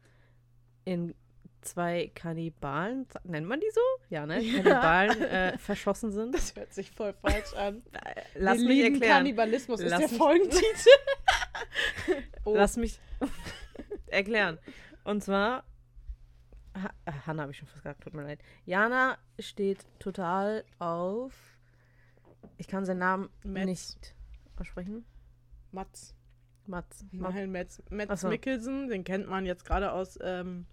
in 0.85 1.15
zwei 1.61 2.11
Kannibalen, 2.15 3.07
nennt 3.25 3.47
man 3.47 3.61
die 3.61 3.71
so? 3.75 3.81
Ja, 4.09 4.25
ne? 4.25 4.41
Ja. 4.43 4.63
Kannibalen 4.63 5.21
äh, 5.23 5.59
verschossen 5.59 6.11
sind. 6.11 6.35
Das 6.35 6.57
hört 6.57 6.73
sich 6.73 6.91
voll 6.91 7.13
falsch 7.21 7.53
an. 7.55 7.83
Lass 8.35 8.59
Wir 8.61 8.69
mich 8.69 8.77
lieben 8.79 8.95
erklären. 8.95 9.17
Kannibalismus 9.19 9.81
ist 9.81 9.91
Lass 9.91 10.01
der 10.01 10.09
mich- 10.09 10.17
Folgentitel. 10.19 10.65
oh. 12.45 12.55
Lass 12.55 12.79
mich 12.79 12.99
erklären. 14.07 14.59
Und 15.05 15.23
zwar, 15.23 15.65
ha 16.75 16.91
äh, 17.05 17.13
Hanna 17.27 17.43
habe 17.43 17.53
ich 17.53 17.59
schon 17.59 17.69
fast 17.69 17.83
gesagt, 17.83 18.03
tut 18.03 18.15
mir 18.15 18.23
leid. 18.23 18.41
Jana 18.65 19.19
steht 19.39 19.87
total 19.99 20.65
auf, 20.79 21.33
ich 22.59 22.69
kann 22.69 22.85
seinen 22.85 22.99
Namen 22.99 23.29
Metz. 23.43 23.67
nicht 23.67 24.15
aussprechen. 24.57 25.05
Mats. 25.73 26.15
Mats. 26.67 27.05
Mats. 27.13 27.35
Nein, 27.35 27.51
Metz 27.51 27.83
Ach 28.09 28.17
so. 28.17 28.29
Mikkelsen, 28.29 28.89
den 28.89 29.05
kennt 29.05 29.29
man 29.29 29.47
jetzt 29.47 29.65
gerade 29.65 29.93
aus 29.93 30.19
ähm, 30.23 30.67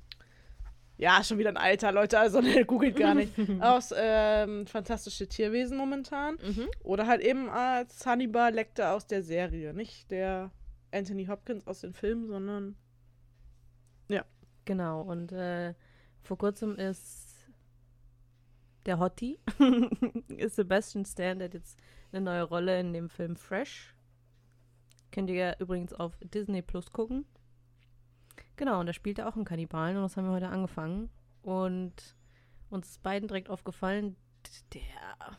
Ja, 0.98 1.24
schon 1.24 1.38
wieder 1.38 1.50
ein 1.50 1.58
alter, 1.58 1.92
Leute, 1.92 2.20
also 2.20 2.42
ne, 2.42 2.66
googelt 2.66 2.96
gar 2.96 3.16
nicht. 3.16 3.34
Aus 3.62 3.94
ähm, 3.96 4.68
Fantastische 4.68 5.28
Tierwesen 5.28 5.78
momentan. 5.78 6.36
Mhm. 6.36 6.68
Oder 6.84 7.08
halt 7.08 7.22
eben 7.22 7.50
als 7.50 8.06
Hannibal 8.06 8.54
Lecter 8.54 8.94
aus 8.94 9.08
der 9.08 9.24
Serie. 9.24 9.74
Nicht 9.74 10.12
der 10.12 10.52
Anthony 10.92 11.26
Hopkins 11.26 11.66
aus 11.68 11.82
den 11.82 11.94
Filmen, 11.94 12.28
sondern. 12.28 12.76
Genau, 14.68 15.02
und 15.02 15.32
äh, 15.32 15.74
vor 16.28 16.38
kurzem 16.38 16.76
ist 16.76 17.48
der 18.86 19.00
Hottie, 19.00 19.40
ist 20.28 20.58
Sebastian 20.58 21.06
Stan, 21.06 21.40
der 21.40 21.48
hat 21.48 21.54
jetzt 21.54 21.80
eine 22.12 22.22
neue 22.22 22.44
Rolle 22.44 22.80
in 22.82 22.92
dem 22.92 23.10
Film 23.10 23.38
Fresh. 23.38 23.96
Könnt 25.12 25.30
ihr 25.30 25.56
übrigens 25.60 25.94
auf 25.94 26.18
Disney 26.22 26.62
Plus 26.62 26.92
gucken. 26.92 27.26
Genau, 28.58 28.82
und 28.82 28.88
da 28.88 28.94
spielt 28.94 29.20
er 29.20 29.30
auch 29.30 29.36
einen 29.36 29.46
Kannibalen 29.46 29.96
und 29.96 30.04
das 30.04 30.18
haben 30.18 30.26
wir 30.26 30.34
heute 30.34 30.50
angefangen. 30.50 31.10
Und 31.44 31.94
uns 32.70 32.90
ist 32.90 33.04
beiden 33.04 33.30
direkt 33.30 33.50
aufgefallen, 33.50 34.18
der. 34.74 35.38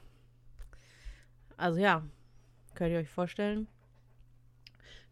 Also 1.59 1.81
ja, 1.81 2.03
könnt 2.75 2.93
ihr 2.93 2.99
euch 2.99 3.11
vorstellen. 3.11 3.69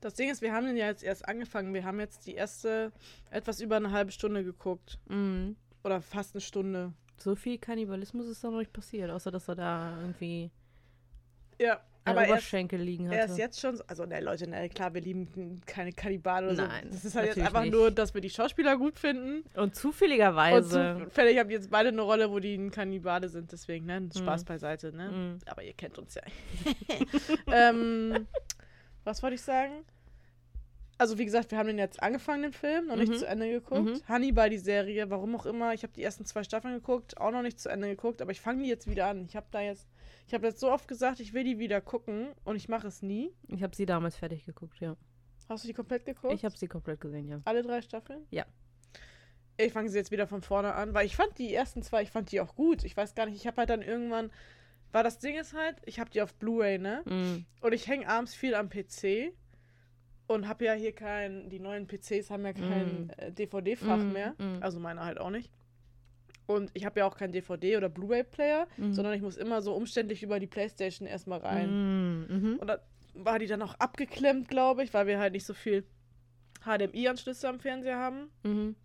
Das 0.00 0.14
Ding 0.14 0.30
ist, 0.30 0.40
wir 0.40 0.54
haben 0.54 0.66
den 0.66 0.76
ja 0.76 0.87
jetzt 0.87 1.02
erst 1.02 1.28
angefangen. 1.28 1.75
Wir 1.75 1.85
haben 1.85 2.00
jetzt 2.00 2.26
die 2.26 2.35
erste 2.35 2.92
etwas 3.30 3.61
über 3.61 3.76
eine 3.76 3.90
halbe 3.90 4.12
Stunde 4.12 4.42
geguckt. 4.42 4.99
Mhm. 5.09 5.56
Oder 5.87 6.00
fast 6.02 6.35
eine 6.35 6.40
Stunde. 6.40 6.93
So 7.16 7.35
viel 7.37 7.59
Kannibalismus 7.59 8.26
ist 8.26 8.43
da 8.45 8.50
noch 8.50 8.59
nicht 8.59 8.73
passiert, 8.73 9.11
außer 9.11 9.31
dass 9.31 9.49
er 9.49 9.55
da 9.55 9.97
irgendwie 10.00 10.50
Ja, 11.59 11.81
aber 12.05 12.25
er 12.25 12.31
Oberschenkel 12.33 12.81
liegen 12.81 13.07
hatte. 13.09 13.19
er 13.19 13.25
ist 13.26 13.38
jetzt 13.38 13.61
schon. 13.61 13.76
so- 13.76 13.85
Also, 13.87 14.05
ne, 14.05 14.21
Leute, 14.21 14.49
ne, 14.50 14.69
klar, 14.69 14.93
wir 14.95 15.00
lieben 15.00 15.61
keine 15.64 15.93
Kannibalen 15.93 16.50
oder 16.50 16.66
Nein, 16.69 16.85
so. 16.88 16.90
Das 16.90 17.05
ist 17.05 17.14
halt 17.16 17.28
jetzt 17.28 17.38
einfach 17.38 17.62
nicht. 17.62 17.73
nur, 17.73 17.90
dass 17.90 18.12
wir 18.14 18.21
die 18.21 18.31
Schauspieler 18.31 18.76
gut 18.76 18.99
finden. 18.99 19.43
Und 19.55 19.62
Und 19.62 19.76
zufälligerweise. 19.76 20.99
zufällig 21.05 21.38
haben 21.38 21.50
jetzt 21.50 21.71
beide 21.71 21.88
eine 21.90 22.02
Rolle, 22.02 22.31
wo 22.31 22.38
die 22.40 22.55
ein 22.57 22.71
Kannibale 22.71 23.28
sind. 23.28 23.50
Deswegen, 23.52 23.87
ne, 23.87 24.09
Spaß 24.16 24.43
Mhm. 24.43 24.47
beiseite, 24.47 24.93
ne. 24.93 25.09
Mhm. 25.11 25.38
Aber 25.47 25.62
ihr 25.62 25.73
kennt 25.73 25.99
uns 25.99 26.14
ja. 26.16 26.23
ähm, 27.52 28.26
was 29.05 29.23
wollte 29.23 29.37
ich 29.37 29.43
sagen? 29.43 29.85
Also 30.99 31.19
wie 31.19 31.25
gesagt, 31.26 31.50
wir 31.50 31.59
haben 31.59 31.67
den 31.67 31.79
jetzt 31.79 32.03
angefangen, 32.03 32.43
den 32.43 32.53
Film, 32.55 32.87
noch 32.87 32.97
nicht 32.97 33.12
Mhm. 33.12 33.17
zu 33.19 33.26
Ende 33.26 33.50
geguckt. 33.50 33.83
Mhm. 33.85 34.00
Hannibal, 34.09 34.49
die 34.49 34.57
Serie, 34.59 35.11
warum 35.11 35.37
auch 35.37 35.45
immer. 35.45 35.75
Ich 35.75 35.83
habe 35.83 35.93
die 35.93 36.03
ersten 36.03 36.25
zwei 36.25 36.43
Staffeln 36.43 36.73
geguckt, 36.75 37.19
auch 37.19 37.31
noch 37.33 37.43
nicht 37.43 37.61
zu 37.61 37.69
Ende 37.69 37.88
geguckt, 37.88 38.23
aber 38.23 38.31
ich 38.33 38.41
fange 38.41 38.62
die 38.62 38.69
jetzt 38.71 38.88
wieder 38.88 39.07
an. 39.07 39.25
Ich 39.26 39.37
habe 39.37 39.47
da 39.50 39.61
jetzt, 39.61 39.87
ich 40.26 40.33
habe 40.33 40.47
jetzt 40.47 40.59
so 40.61 40.71
oft 40.71 40.88
gesagt, 40.88 41.21
ich 41.21 41.35
will 41.35 41.45
die 41.45 41.59
wieder 41.59 41.83
gucken 41.83 42.29
und 42.45 42.57
ich 42.57 42.69
mache 42.71 42.87
es 42.87 43.03
nie. 43.03 43.31
Ich 43.49 43.62
habe 43.62 43.76
sie 43.76 43.85
damals 43.85 44.17
fertig 44.17 44.47
geguckt, 44.47 44.81
ja. 44.81 44.97
Hast 45.49 45.65
du 45.65 45.69
die 45.69 45.75
komplett 45.75 46.07
geguckt? 46.07 46.33
Ich 46.35 46.45
habe 46.45 46.57
sie 46.57 46.67
komplett 46.67 47.00
gesehen, 47.00 47.29
ja. 47.29 47.41
Alle 47.45 47.62
drei 47.62 47.83
Staffeln? 47.83 48.25
Ja. 48.31 48.47
Ich 49.59 49.73
fange 49.73 49.88
sie 49.88 49.97
jetzt 49.99 50.11
wieder 50.11 50.26
von 50.26 50.43
vorne 50.43 50.75
an, 50.75 50.93
weil 50.95 51.07
ich 51.07 51.17
fand 51.17 51.38
die 51.38 51.53
ersten 51.55 51.83
zwei, 51.83 52.03
ich 52.03 52.11
fand 52.11 52.31
die 52.33 52.41
auch 52.41 52.55
gut. 52.55 52.85
Ich 52.85 52.97
weiß 52.97 53.15
gar 53.15 53.26
nicht, 53.26 53.37
ich 53.37 53.47
habe 53.47 53.59
halt 53.59 53.71
dann 53.71 53.81
irgendwann, 53.83 54.31
weil 54.93 55.03
das 55.05 55.19
Ding 55.19 55.37
ist 55.38 55.55
halt, 55.55 55.76
ich 55.85 55.99
habe 56.00 56.11
die 56.11 56.21
auf 56.23 56.35
Blu-ray, 56.35 56.79
ne? 56.79 57.03
Mhm. 57.07 57.47
Und 57.61 57.73
ich 57.73 57.87
hänge 57.87 58.09
abends 58.09 58.35
viel 58.35 58.55
am 58.55 58.69
PC 58.69 59.33
und 60.26 60.49
habe 60.49 60.64
ja 60.64 60.73
hier 60.73 60.92
kein, 60.92 61.49
die 61.50 61.61
neuen 61.61 61.87
PCs 61.87 62.30
haben 62.30 62.45
ja 62.45 62.52
kein 62.52 63.06
Mm. 63.06 63.11
äh, 63.16 63.33
DVD-Fach 63.33 64.02
Mm, 64.02 64.12
mehr. 64.12 64.35
mm. 64.38 64.62
Also 64.62 64.80
meiner 64.80 65.04
halt 65.04 65.18
auch 65.18 65.30
nicht. 65.30 65.50
Und 66.47 66.71
ich 66.75 66.85
habe 66.85 67.00
ja 67.00 67.06
auch 67.06 67.16
keinen 67.16 67.33
DVD- 67.33 67.76
oder 67.76 67.88
Blu-ray-Player, 67.88 68.68
Mhm. 68.76 68.92
sondern 68.92 69.14
ich 69.14 69.23
muss 69.23 69.37
immer 69.37 69.62
so 69.62 69.75
umständlich 69.75 70.23
über 70.23 70.38
die 70.38 70.47
Playstation 70.47 71.09
erstmal 71.09 71.40
rein. 71.40 71.71
Mhm. 72.28 72.37
Mhm. 72.52 72.56
Und 72.59 72.66
da 72.68 72.78
war 73.14 73.38
die 73.40 73.47
dann 73.47 73.62
auch 73.62 73.75
abgeklemmt, 73.80 74.49
glaube 74.49 74.85
ich, 74.85 74.95
weil 74.95 75.06
wir 75.09 75.18
halt 75.18 75.33
nicht 75.33 75.45
so 75.47 75.54
viel 75.54 75.85
HDMI-Anschlüsse 76.64 77.49
am 77.49 77.59
Fernseher 77.61 77.99
haben. 77.99 78.30
Mhm. 78.45 78.76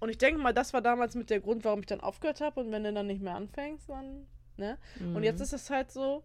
Und 0.00 0.08
ich 0.08 0.18
denke 0.18 0.40
mal, 0.40 0.52
das 0.54 0.72
war 0.72 0.80
damals 0.82 1.14
mit 1.14 1.28
der 1.30 1.40
Grund, 1.40 1.64
warum 1.64 1.80
ich 1.80 1.86
dann 1.86 2.00
aufgehört 2.00 2.40
habe. 2.40 2.60
Und 2.60 2.72
wenn 2.72 2.84
du 2.84 2.92
dann 2.92 3.06
nicht 3.06 3.22
mehr 3.22 3.34
anfängst, 3.34 3.88
dann, 3.88 4.26
ne? 4.56 4.78
Und 4.98 5.16
Mhm. 5.18 5.22
jetzt 5.22 5.40
ist 5.40 5.52
es 5.52 5.68
halt 5.70 5.90
so, 5.90 6.24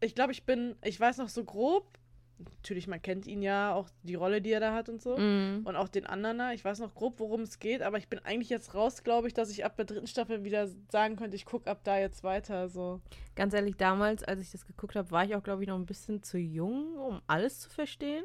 ich 0.00 0.14
glaube, 0.14 0.32
ich 0.32 0.44
bin, 0.44 0.76
ich 0.82 0.98
weiß 0.98 1.18
noch 1.18 1.28
so 1.28 1.44
grob, 1.44 1.98
natürlich, 2.38 2.86
man 2.86 3.00
kennt 3.00 3.26
ihn 3.26 3.42
ja, 3.42 3.72
auch 3.72 3.88
die 4.02 4.14
Rolle, 4.14 4.42
die 4.42 4.50
er 4.52 4.60
da 4.60 4.74
hat 4.74 4.88
und 4.88 5.00
so. 5.00 5.16
Mhm. 5.16 5.62
Und 5.64 5.76
auch 5.76 5.88
den 5.88 6.06
anderen 6.06 6.38
da. 6.38 6.52
Ich 6.52 6.64
weiß 6.64 6.80
noch 6.80 6.94
grob, 6.94 7.18
worum 7.18 7.42
es 7.42 7.58
geht, 7.58 7.82
aber 7.82 7.98
ich 7.98 8.08
bin 8.08 8.18
eigentlich 8.20 8.50
jetzt 8.50 8.74
raus, 8.74 9.02
glaube 9.02 9.28
ich, 9.28 9.34
dass 9.34 9.50
ich 9.50 9.64
ab 9.64 9.76
der 9.76 9.84
dritten 9.84 10.06
Staffel 10.06 10.44
wieder 10.44 10.68
sagen 10.90 11.16
könnte, 11.16 11.36
ich 11.36 11.44
gucke 11.44 11.70
ab 11.70 11.80
da 11.84 11.98
jetzt 11.98 12.24
weiter. 12.24 12.68
So. 12.68 13.00
Ganz 13.34 13.54
ehrlich, 13.54 13.76
damals, 13.76 14.22
als 14.24 14.40
ich 14.40 14.50
das 14.50 14.66
geguckt 14.66 14.96
habe, 14.96 15.10
war 15.10 15.24
ich 15.24 15.34
auch, 15.34 15.42
glaube 15.42 15.62
ich, 15.62 15.68
noch 15.68 15.78
ein 15.78 15.86
bisschen 15.86 16.22
zu 16.22 16.38
jung, 16.38 16.96
um 16.96 17.20
alles 17.26 17.60
zu 17.60 17.70
verstehen. 17.70 18.24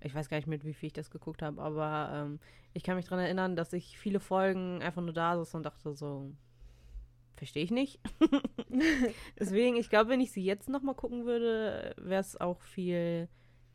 Ich 0.00 0.14
weiß 0.14 0.28
gar 0.28 0.36
nicht, 0.36 0.46
mit 0.46 0.64
wie 0.64 0.74
viel 0.74 0.88
ich 0.88 0.92
das 0.92 1.10
geguckt 1.10 1.42
habe, 1.42 1.60
aber 1.60 2.10
ähm, 2.12 2.40
ich 2.72 2.84
kann 2.84 2.96
mich 2.96 3.06
daran 3.06 3.24
erinnern, 3.24 3.56
dass 3.56 3.72
ich 3.72 3.98
viele 3.98 4.20
Folgen 4.20 4.80
einfach 4.82 5.02
nur 5.02 5.12
da 5.12 5.36
saß 5.36 5.54
und 5.54 5.64
dachte 5.64 5.92
so, 5.94 6.30
verstehe 7.38 7.64
ich 7.64 7.70
nicht. 7.70 8.00
Deswegen, 9.38 9.76
ich 9.76 9.88
glaube, 9.90 10.10
wenn 10.10 10.20
ich 10.20 10.32
sie 10.32 10.44
jetzt 10.44 10.68
nochmal 10.68 10.94
gucken 10.94 11.24
würde, 11.24 11.94
wäre 11.98 12.20
es 12.20 12.40
auch 12.40 12.60
viel 12.62 13.28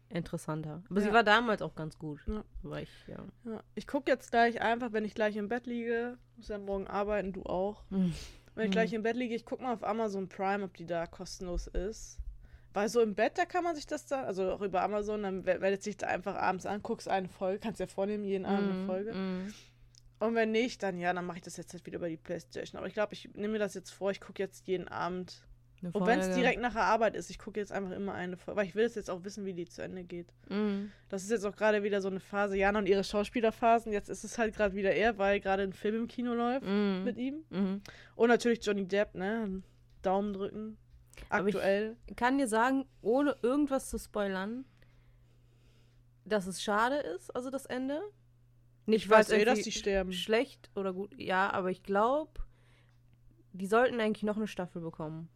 interessanter. 0.09 0.83
Aber 0.89 1.01
sie 1.01 1.07
Ja. 1.07 1.13
war 1.13 1.23
damals 1.23 1.61
auch 1.61 1.75
ganz 1.75 1.97
gut. 1.97 2.19
Ja. 2.27 2.43
Weil 2.61 2.83
ich, 2.83 3.07
ja. 3.07 3.17
Ja. 3.45 3.63
Ich 3.75 3.87
gucke 3.87 4.11
jetzt 4.11 4.29
gleich 4.31 4.61
einfach, 4.61 4.91
wenn 4.93 5.05
ich 5.05 5.15
gleich 5.15 5.35
im 5.35 5.47
Bett 5.49 5.65
liege, 5.65 6.17
muss 6.35 6.49
ja 6.49 6.57
morgen 6.59 6.87
arbeiten, 6.87 7.33
du 7.33 7.43
auch. 7.43 7.83
Mhm. 7.89 8.13
Wenn 8.55 8.65
ich 8.65 8.71
gleich 8.71 8.93
im 8.93 9.01
Bett 9.01 9.15
liege, 9.15 9.33
ich 9.33 9.45
gucke 9.45 9.63
mal 9.63 9.73
auf 9.73 9.83
Amazon 9.83 10.29
Prime, 10.29 10.63
ob 10.65 10.75
die 10.77 10.85
da 10.85 11.07
kostenlos 11.07 11.65
ist. 11.65 12.19
Weil 12.71 12.87
so 12.87 13.01
im 13.01 13.15
Bett, 13.15 13.35
da 13.39 13.45
kann 13.45 13.63
man 13.63 13.75
sich 13.75 13.87
das 13.87 14.05
da, 14.05 14.25
also 14.25 14.51
auch 14.51 14.61
über 14.61 14.83
Amazon, 14.83 15.23
dann 15.23 15.43
we- 15.43 15.57
meldet 15.57 15.81
sich 15.81 15.97
da 15.97 16.05
einfach 16.05 16.35
abends 16.35 16.67
an, 16.67 16.83
guckst 16.83 17.07
eine 17.07 17.29
Folge, 17.29 17.57
kannst 17.57 17.79
ja 17.79 17.87
vornehmen, 17.87 18.23
jeden 18.23 18.45
Abend 18.45 18.69
eine 18.69 18.79
Mhm, 18.81 18.85
Folge. 18.85 19.13
mhm. 19.13 19.53
Und 20.23 20.35
wenn 20.35 20.51
nicht, 20.51 20.81
dann 20.83 20.99
ja, 20.99 21.11
dann 21.13 21.25
mache 21.25 21.37
ich 21.37 21.43
das 21.43 21.57
jetzt 21.57 21.73
halt 21.73 21.85
wieder 21.85 21.97
über 21.97 22.09
die 22.09 22.17
Playstation. 22.17 22.77
Aber 22.77 22.87
ich 22.87 22.93
glaube, 22.93 23.13
ich 23.13 23.29
nehme 23.33 23.53
mir 23.53 23.59
das 23.59 23.73
jetzt 23.73 23.91
vor, 23.91 24.11
ich 24.11 24.21
gucke 24.21 24.41
jetzt 24.41 24.67
jeden 24.67 24.87
Abend. 24.87 25.43
Eine 25.81 25.91
Und 25.91 26.05
wenn 26.07 26.19
es 26.19 26.33
direkt 26.33 26.61
nach 26.61 26.71
der 26.73 26.83
Arbeit 26.83 27.13
ist, 27.13 27.29
ich 27.29 27.37
gucke 27.37 27.59
jetzt 27.59 27.73
einfach 27.73 27.91
immer 27.91 28.13
eine 28.13 28.37
Folge. 28.37 28.57
Weil 28.57 28.67
ich 28.67 28.73
will 28.75 28.85
es 28.85 28.95
jetzt 28.95 29.09
auch 29.09 29.25
wissen, 29.25 29.45
wie 29.45 29.53
die 29.53 29.65
zu 29.65 29.81
Ende 29.83 30.05
geht. 30.05 30.27
Mhm. 30.47 30.91
Das 31.09 31.23
ist 31.23 31.29
jetzt 31.31 31.45
auch 31.45 31.55
gerade 31.57 31.83
wieder 31.83 31.99
so 32.01 32.07
eine 32.07 32.21
Phase, 32.21 32.55
Jana 32.55 32.79
und 32.79 32.87
ihre 32.87 33.03
Schauspielerphasen. 33.03 33.91
Jetzt 33.91 34.07
ist 34.09 34.23
es 34.23 34.37
halt 34.37 34.55
gerade 34.55 34.75
wieder 34.75 34.93
er, 34.93 35.17
weil 35.17 35.41
gerade 35.41 35.63
ein 35.63 35.73
Film 35.73 35.95
im 35.95 36.07
Kino 36.07 36.33
läuft 36.33 36.65
Mhm. 36.65 37.01
mit 37.03 37.17
ihm. 37.17 37.43
Mhm. 37.49 37.81
Und 38.15 38.29
natürlich 38.29 38.65
Johnny 38.65 38.87
Depp, 38.87 39.13
ne? 39.15 39.61
Daumen 40.03 40.31
drücken. 40.31 40.77
Aber 41.29 41.47
ich- 41.49 41.55
Aktuell. 41.55 41.97
kann 42.15 42.37
dir 42.37 42.47
sagen, 42.47 42.85
ohne 43.01 43.35
irgendwas 43.41 43.89
zu 43.89 43.97
spoilern, 43.99 44.63
dass 46.25 46.47
es 46.47 46.63
schade 46.63 46.95
ist, 46.95 47.35
also 47.35 47.49
das 47.49 47.65
Ende. 47.65 48.01
Nicht, 48.85 49.05
Ich 49.05 49.09
weiß 49.09 49.29
eh, 49.31 49.45
dass 49.45 49.61
die 49.61 49.71
sterben. 49.71 50.11
Schlecht 50.11 50.69
oder 50.75 50.93
gut, 50.93 51.13
ja, 51.17 51.51
aber 51.51 51.71
ich 51.71 51.83
glaube, 51.83 52.31
die 53.53 53.67
sollten 53.67 53.99
eigentlich 53.99 54.23
noch 54.23 54.35
eine 54.37 54.47
Staffel 54.47 54.81
bekommen. 54.81 55.29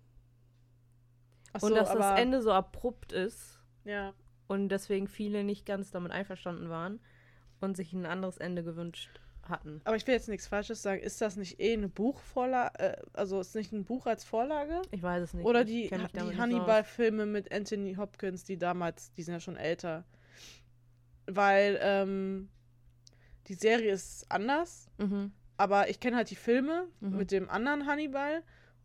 Ach 1.53 1.61
und 1.61 1.69
so, 1.69 1.75
dass 1.75 1.89
aber, 1.89 1.99
das 1.99 2.19
Ende 2.19 2.41
so 2.41 2.51
abrupt 2.51 3.13
ist 3.13 3.61
Ja. 3.85 4.13
und 4.47 4.69
deswegen 4.69 5.07
viele 5.07 5.43
nicht 5.43 5.65
ganz 5.65 5.91
damit 5.91 6.11
einverstanden 6.11 6.69
waren 6.69 6.99
und 7.61 7.77
sich 7.77 7.93
ein 7.93 8.05
anderes 8.05 8.37
Ende 8.37 8.63
gewünscht 8.63 9.21
hatten. 9.43 9.81
Aber 9.85 9.95
ich 9.95 10.05
will 10.05 10.13
jetzt 10.13 10.27
nichts 10.27 10.47
Falsches 10.47 10.81
sagen. 10.81 11.01
Ist 11.01 11.21
das 11.21 11.37
nicht 11.37 11.59
eh 11.61 11.73
eine 11.73 11.87
Buchvorlage? 11.87 12.79
Äh, 12.79 12.97
also 13.13 13.39
ist 13.39 13.55
nicht 13.55 13.71
ein 13.71 13.85
Buch 13.85 14.05
als 14.05 14.25
Vorlage? 14.25 14.81
Ich 14.91 15.01
weiß 15.01 15.23
es 15.23 15.33
nicht. 15.33 15.45
Oder 15.45 15.63
die, 15.63 15.89
die. 15.89 16.37
Hannibal-Filme 16.37 17.25
mit 17.25 17.51
Anthony 17.53 17.95
Hopkins, 17.95 18.43
die 18.43 18.57
damals, 18.57 19.13
die 19.13 19.23
sind 19.23 19.35
ja 19.35 19.39
schon 19.39 19.55
älter. 19.55 20.03
Weil 21.27 21.79
ähm, 21.81 22.49
die 23.47 23.53
Serie 23.55 23.91
ist 23.93 24.25
anders, 24.29 24.89
Mhm. 24.97 25.31
aber 25.57 25.89
ich 25.89 25.99
kenne 25.99 26.17
halt 26.17 26.29
die 26.29 26.35
Filme 26.35 26.87
Mhm. 26.99 27.17
mit 27.17 27.31
dem 27.31 27.49
anderen 27.49 27.85
Hannibal 27.87 28.43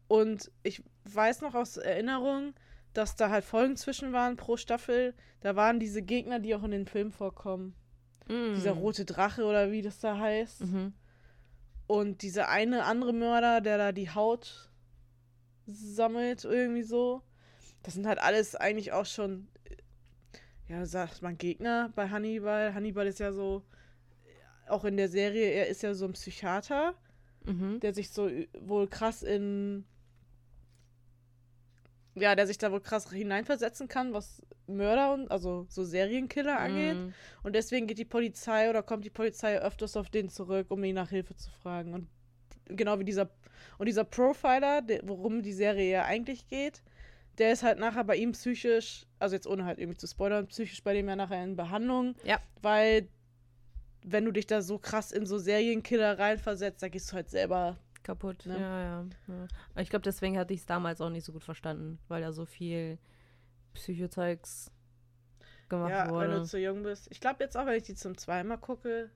und 0.08 0.50
ich 0.62 0.82
weiß 1.04 1.40
noch 1.42 1.54
aus 1.54 1.76
Erinnerung, 1.76 2.54
dass 2.92 3.16
da 3.16 3.30
halt 3.30 3.44
Folgen 3.44 3.76
zwischen 3.76 4.12
waren 4.12 4.36
pro 4.36 4.56
Staffel. 4.56 5.14
Da 5.40 5.56
waren 5.56 5.80
diese 5.80 6.02
Gegner, 6.02 6.38
die 6.38 6.54
auch 6.54 6.62
in 6.62 6.70
den 6.72 6.86
Filmen 6.86 7.10
vorkommen. 7.12 7.74
Mhm. 8.28 8.54
Dieser 8.54 8.72
rote 8.72 9.04
Drache 9.04 9.44
oder 9.44 9.70
wie 9.72 9.82
das 9.82 9.98
da 9.98 10.18
heißt. 10.18 10.60
Mhm. 10.62 10.92
Und 11.86 12.22
dieser 12.22 12.48
eine 12.48 12.84
andere 12.84 13.12
Mörder, 13.12 13.60
der 13.60 13.78
da 13.78 13.92
die 13.92 14.10
Haut 14.10 14.70
sammelt, 15.66 16.44
irgendwie 16.44 16.82
so. 16.82 17.22
Das 17.82 17.94
sind 17.94 18.06
halt 18.06 18.18
alles 18.20 18.54
eigentlich 18.54 18.92
auch 18.92 19.06
schon, 19.06 19.48
ja, 20.68 20.86
sagt 20.86 21.22
man 21.22 21.38
Gegner 21.38 21.90
bei 21.94 22.08
Hannibal. 22.10 22.74
Hannibal 22.74 23.06
ist 23.06 23.18
ja 23.20 23.32
so, 23.32 23.62
auch 24.68 24.84
in 24.84 24.96
der 24.96 25.08
Serie, 25.08 25.50
er 25.50 25.68
ist 25.68 25.82
ja 25.82 25.94
so 25.94 26.04
ein 26.06 26.12
Psychiater, 26.12 26.94
Mhm. 27.44 27.80
der 27.80 27.92
sich 27.92 28.10
so 28.10 28.30
wohl 28.60 28.86
krass 28.86 29.22
in, 29.24 29.84
ja, 32.14 32.34
der 32.34 32.46
sich 32.46 32.58
da 32.58 32.70
wohl 32.70 32.80
krass 32.80 33.10
hineinversetzen 33.10 33.88
kann, 33.88 34.12
was 34.12 34.42
Mörder 34.66 35.14
und, 35.14 35.30
also 35.30 35.66
so 35.68 35.82
Serienkiller 35.84 36.58
angeht. 36.58 36.96
Mhm. 36.96 37.14
Und 37.42 37.54
deswegen 37.54 37.86
geht 37.86 37.98
die 37.98 38.04
Polizei 38.04 38.68
oder 38.70 38.82
kommt 38.82 39.04
die 39.04 39.10
Polizei 39.10 39.58
öfters 39.58 39.96
auf 39.96 40.10
den 40.10 40.28
zurück, 40.28 40.66
um 40.70 40.84
ihn 40.84 40.94
nach 40.94 41.08
Hilfe 41.10 41.34
zu 41.34 41.50
fragen. 41.50 41.94
Und 41.94 42.08
genau 42.66 42.98
wie 42.98 43.04
dieser 43.04 43.30
und 43.78 43.86
dieser 43.86 44.04
Profiler, 44.04 44.82
der, 44.82 45.00
worum 45.08 45.42
die 45.42 45.52
Serie 45.52 45.90
ja 45.90 46.04
eigentlich 46.04 46.46
geht, 46.46 46.82
der 47.38 47.52
ist 47.52 47.62
halt 47.62 47.78
nachher 47.78 48.04
bei 48.04 48.16
ihm 48.16 48.32
psychisch, 48.32 49.06
also 49.18 49.34
jetzt 49.34 49.46
ohne 49.46 49.64
halt 49.64 49.78
irgendwie 49.78 49.96
zu 49.98 50.06
spoilern, 50.06 50.46
psychisch 50.46 50.82
bei 50.84 50.92
dem 50.92 51.08
ja 51.08 51.16
nachher 51.16 51.42
in 51.42 51.56
Behandlung, 51.56 52.14
Ja. 52.24 52.38
weil 52.60 53.08
wenn 54.04 54.24
du 54.24 54.32
dich 54.32 54.46
da 54.46 54.62
so 54.62 54.78
krass 54.78 55.12
in 55.12 55.26
so 55.26 55.38
Serienkiller 55.38 56.18
reinversetzt, 56.18 56.82
da 56.82 56.88
gehst 56.88 57.10
du 57.10 57.16
halt 57.16 57.30
selber. 57.30 57.76
Kaputt. 58.02 58.46
Ne? 58.46 58.58
Ja, 58.58 58.80
ja. 58.80 59.06
ja. 59.28 59.46
Ich 59.82 59.88
glaube, 59.90 60.02
deswegen 60.02 60.36
hatte 60.36 60.52
ich 60.54 60.60
es 60.60 60.66
damals 60.66 61.00
auch 61.00 61.10
nicht 61.10 61.24
so 61.24 61.32
gut 61.32 61.44
verstanden, 61.44 61.98
weil 62.08 62.20
da 62.20 62.32
so 62.32 62.44
viel 62.46 62.98
Psychozeugs 63.74 64.72
gemacht 65.68 65.90
Ja, 65.90 66.06
wenn 66.06 66.12
wurde. 66.14 66.40
du 66.40 66.44
zu 66.44 66.58
jung 66.58 66.82
bist. 66.82 67.06
Ich 67.10 67.20
glaube 67.20 67.44
jetzt 67.44 67.56
auch, 67.56 67.64
wenn 67.64 67.76
ich 67.76 67.84
die 67.84 67.94
zum 67.94 68.18
zweiten 68.18 68.48
Mal 68.48 68.56
gucke, 68.56 69.10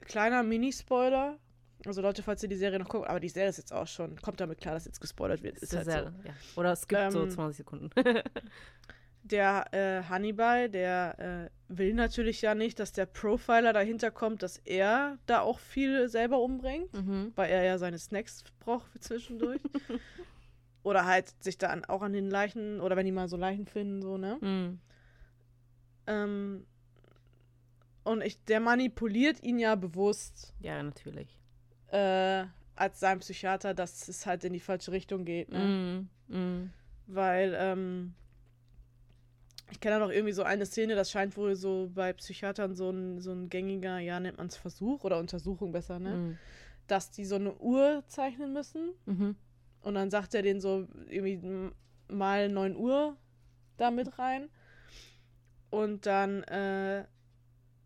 kleiner 0.00 0.42
Mini-Spoiler. 0.42 1.38
Also 1.86 2.02
Leute, 2.02 2.22
falls 2.22 2.42
ihr 2.42 2.48
die 2.48 2.56
Serie 2.56 2.78
noch 2.80 2.88
guckt, 2.88 3.08
aber 3.08 3.20
die 3.20 3.28
Serie 3.28 3.48
ist 3.50 3.56
jetzt 3.56 3.72
auch 3.72 3.86
schon, 3.86 4.16
kommt 4.20 4.40
damit 4.40 4.60
klar, 4.60 4.74
dass 4.74 4.84
jetzt 4.84 5.00
gespoilert 5.00 5.42
wird. 5.42 5.56
Ist 5.56 5.72
Ist 5.72 5.76
halt 5.76 5.84
sehr, 5.86 6.02
so. 6.04 6.28
ja. 6.28 6.34
Oder 6.56 6.72
es 6.72 6.86
gibt 6.86 7.12
so 7.12 7.22
Ähm, 7.22 7.30
20 7.30 7.56
Sekunden. 7.56 7.90
Der 9.22 9.66
äh, 9.72 10.04
Hannibal, 10.08 10.68
der 10.70 11.50
äh, 11.50 11.50
will 11.68 11.92
natürlich 11.94 12.40
ja 12.40 12.54
nicht, 12.54 12.78
dass 12.78 12.92
der 12.92 13.06
Profiler 13.06 13.72
dahinter 13.72 14.10
kommt, 14.10 14.42
dass 14.42 14.58
er 14.58 15.18
da 15.26 15.40
auch 15.40 15.58
viel 15.58 16.08
selber 16.08 16.40
umbringt, 16.40 16.92
mhm. 16.94 17.32
weil 17.36 17.50
er 17.50 17.62
ja 17.62 17.78
seine 17.78 17.98
Snacks 17.98 18.44
braucht 18.60 18.86
für 18.88 19.00
zwischendurch. 19.00 19.60
oder 20.82 21.04
halt 21.04 21.34
sich 21.42 21.58
da 21.58 21.68
an, 21.68 21.84
auch 21.84 22.02
an 22.02 22.12
den 22.12 22.30
Leichen, 22.30 22.80
oder 22.80 22.96
wenn 22.96 23.04
die 23.04 23.12
mal 23.12 23.28
so 23.28 23.36
Leichen 23.36 23.66
finden, 23.66 24.00
so, 24.00 24.16
ne? 24.16 24.38
Mhm. 24.40 24.78
Ähm, 26.06 26.66
und 28.04 28.22
ich, 28.22 28.42
der 28.44 28.60
manipuliert 28.60 29.42
ihn 29.42 29.58
ja 29.58 29.74
bewusst 29.74 30.54
Ja, 30.60 30.82
natürlich. 30.82 31.38
äh, 31.88 32.44
als 32.74 33.00
sein 33.00 33.18
Psychiater, 33.18 33.74
dass 33.74 34.08
es 34.08 34.24
halt 34.24 34.44
in 34.44 34.54
die 34.54 34.60
falsche 34.60 34.92
Richtung 34.92 35.24
geht, 35.26 35.50
ne? 35.50 35.58
Mhm. 36.28 36.34
Mhm. 36.34 36.70
Weil, 37.06 37.54
ähm, 37.58 38.14
ich 39.70 39.80
kenne 39.80 39.98
da 39.98 40.06
noch 40.06 40.12
irgendwie 40.12 40.32
so 40.32 40.42
eine 40.42 40.66
Szene, 40.66 40.94
das 40.94 41.10
scheint 41.10 41.36
wohl 41.36 41.54
so 41.56 41.90
bei 41.94 42.12
Psychiatern 42.12 42.74
so 42.74 42.90
ein, 42.90 43.20
so 43.20 43.32
ein 43.32 43.48
gängiger, 43.48 43.98
ja, 43.98 44.18
nennt 44.20 44.38
man 44.38 44.46
es 44.46 44.56
Versuch 44.56 45.04
oder 45.04 45.18
Untersuchung 45.18 45.72
besser, 45.72 45.98
ne? 45.98 46.16
Mhm. 46.16 46.38
Dass 46.86 47.10
die 47.10 47.24
so 47.24 47.34
eine 47.34 47.54
Uhr 47.54 48.02
zeichnen 48.06 48.52
müssen 48.52 48.94
Mhm. 49.06 49.36
und 49.82 49.94
dann 49.94 50.10
sagt 50.10 50.34
er 50.34 50.42
denen 50.42 50.60
so 50.60 50.88
irgendwie 51.08 51.70
mal 52.08 52.48
9 52.48 52.76
Uhr 52.76 53.16
da 53.76 53.90
mit 53.90 54.18
rein. 54.18 54.48
Und 55.70 56.06
dann 56.06 56.42
äh, 56.44 57.04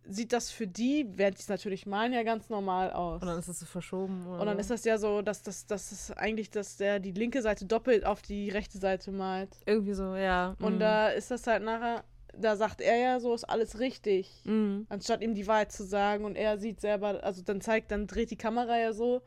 sieht 0.05 0.33
das 0.33 0.51
für 0.51 0.67
die, 0.67 1.07
während 1.15 1.39
die 1.39 1.43
es 1.43 1.49
natürlich 1.49 1.87
malen, 1.87 2.13
ja 2.13 2.23
ganz 2.23 2.49
normal 2.51 2.91
aus. 2.93 3.23
Und 3.23 3.29
dann 3.29 3.39
ist 3.39 3.49
es 3.49 3.61
so 3.61 3.67
verschoben. 3.67 4.27
Oder 4.27 4.41
Und 4.41 4.47
dann 4.47 4.59
ist 4.59 4.71
das 4.71 4.85
ja 4.85 4.99
so, 4.99 5.23
dass 5.23 5.43
das, 5.43 5.67
dass 5.67 5.93
es 5.93 6.11
eigentlich, 6.13 6.51
dass 6.51 6.77
der 6.77 6.99
die 6.99 7.13
linke 7.13 7.41
Seite 7.43 7.65
doppelt 7.67 8.05
auf 8.05 8.21
die 8.23 8.51
rechte 8.51 8.79
Seite 8.79 9.13
malt. 9.13 9.57
irgendwie 9.67 9.95
so, 9.95 10.17
ja. 10.17 10.57
Und 10.61 10.75
mhm. 10.77 10.81
da 10.81 11.09
ist 11.09 11.31
das 11.31 11.47
halt 11.47 11.63
nachher, 11.63 12.05
da 12.37 12.57
sagt 12.57 12.81
er 12.81 12.97
ja 12.97 13.21
so, 13.21 13.33
ist 13.35 13.45
alles 13.45 13.79
richtig. 13.79 14.43
Mhm. 14.45 14.87
Anstatt 14.89 15.23
ihm 15.23 15.35
die 15.35 15.47
Wahrheit 15.47 15.71
zu 15.71 15.85
sagen 15.85 16.25
und 16.25 16.35
er 16.37 16.59
sieht 16.59 16.81
selber, 16.81 17.23
also 17.23 17.43
dann 17.43 17.61
zeigt, 17.61 17.91
dann 17.91 18.07
dreht 18.07 18.31
die 18.31 18.37
Kamera 18.37 18.79
ja 18.79 18.93
so. 18.93 19.23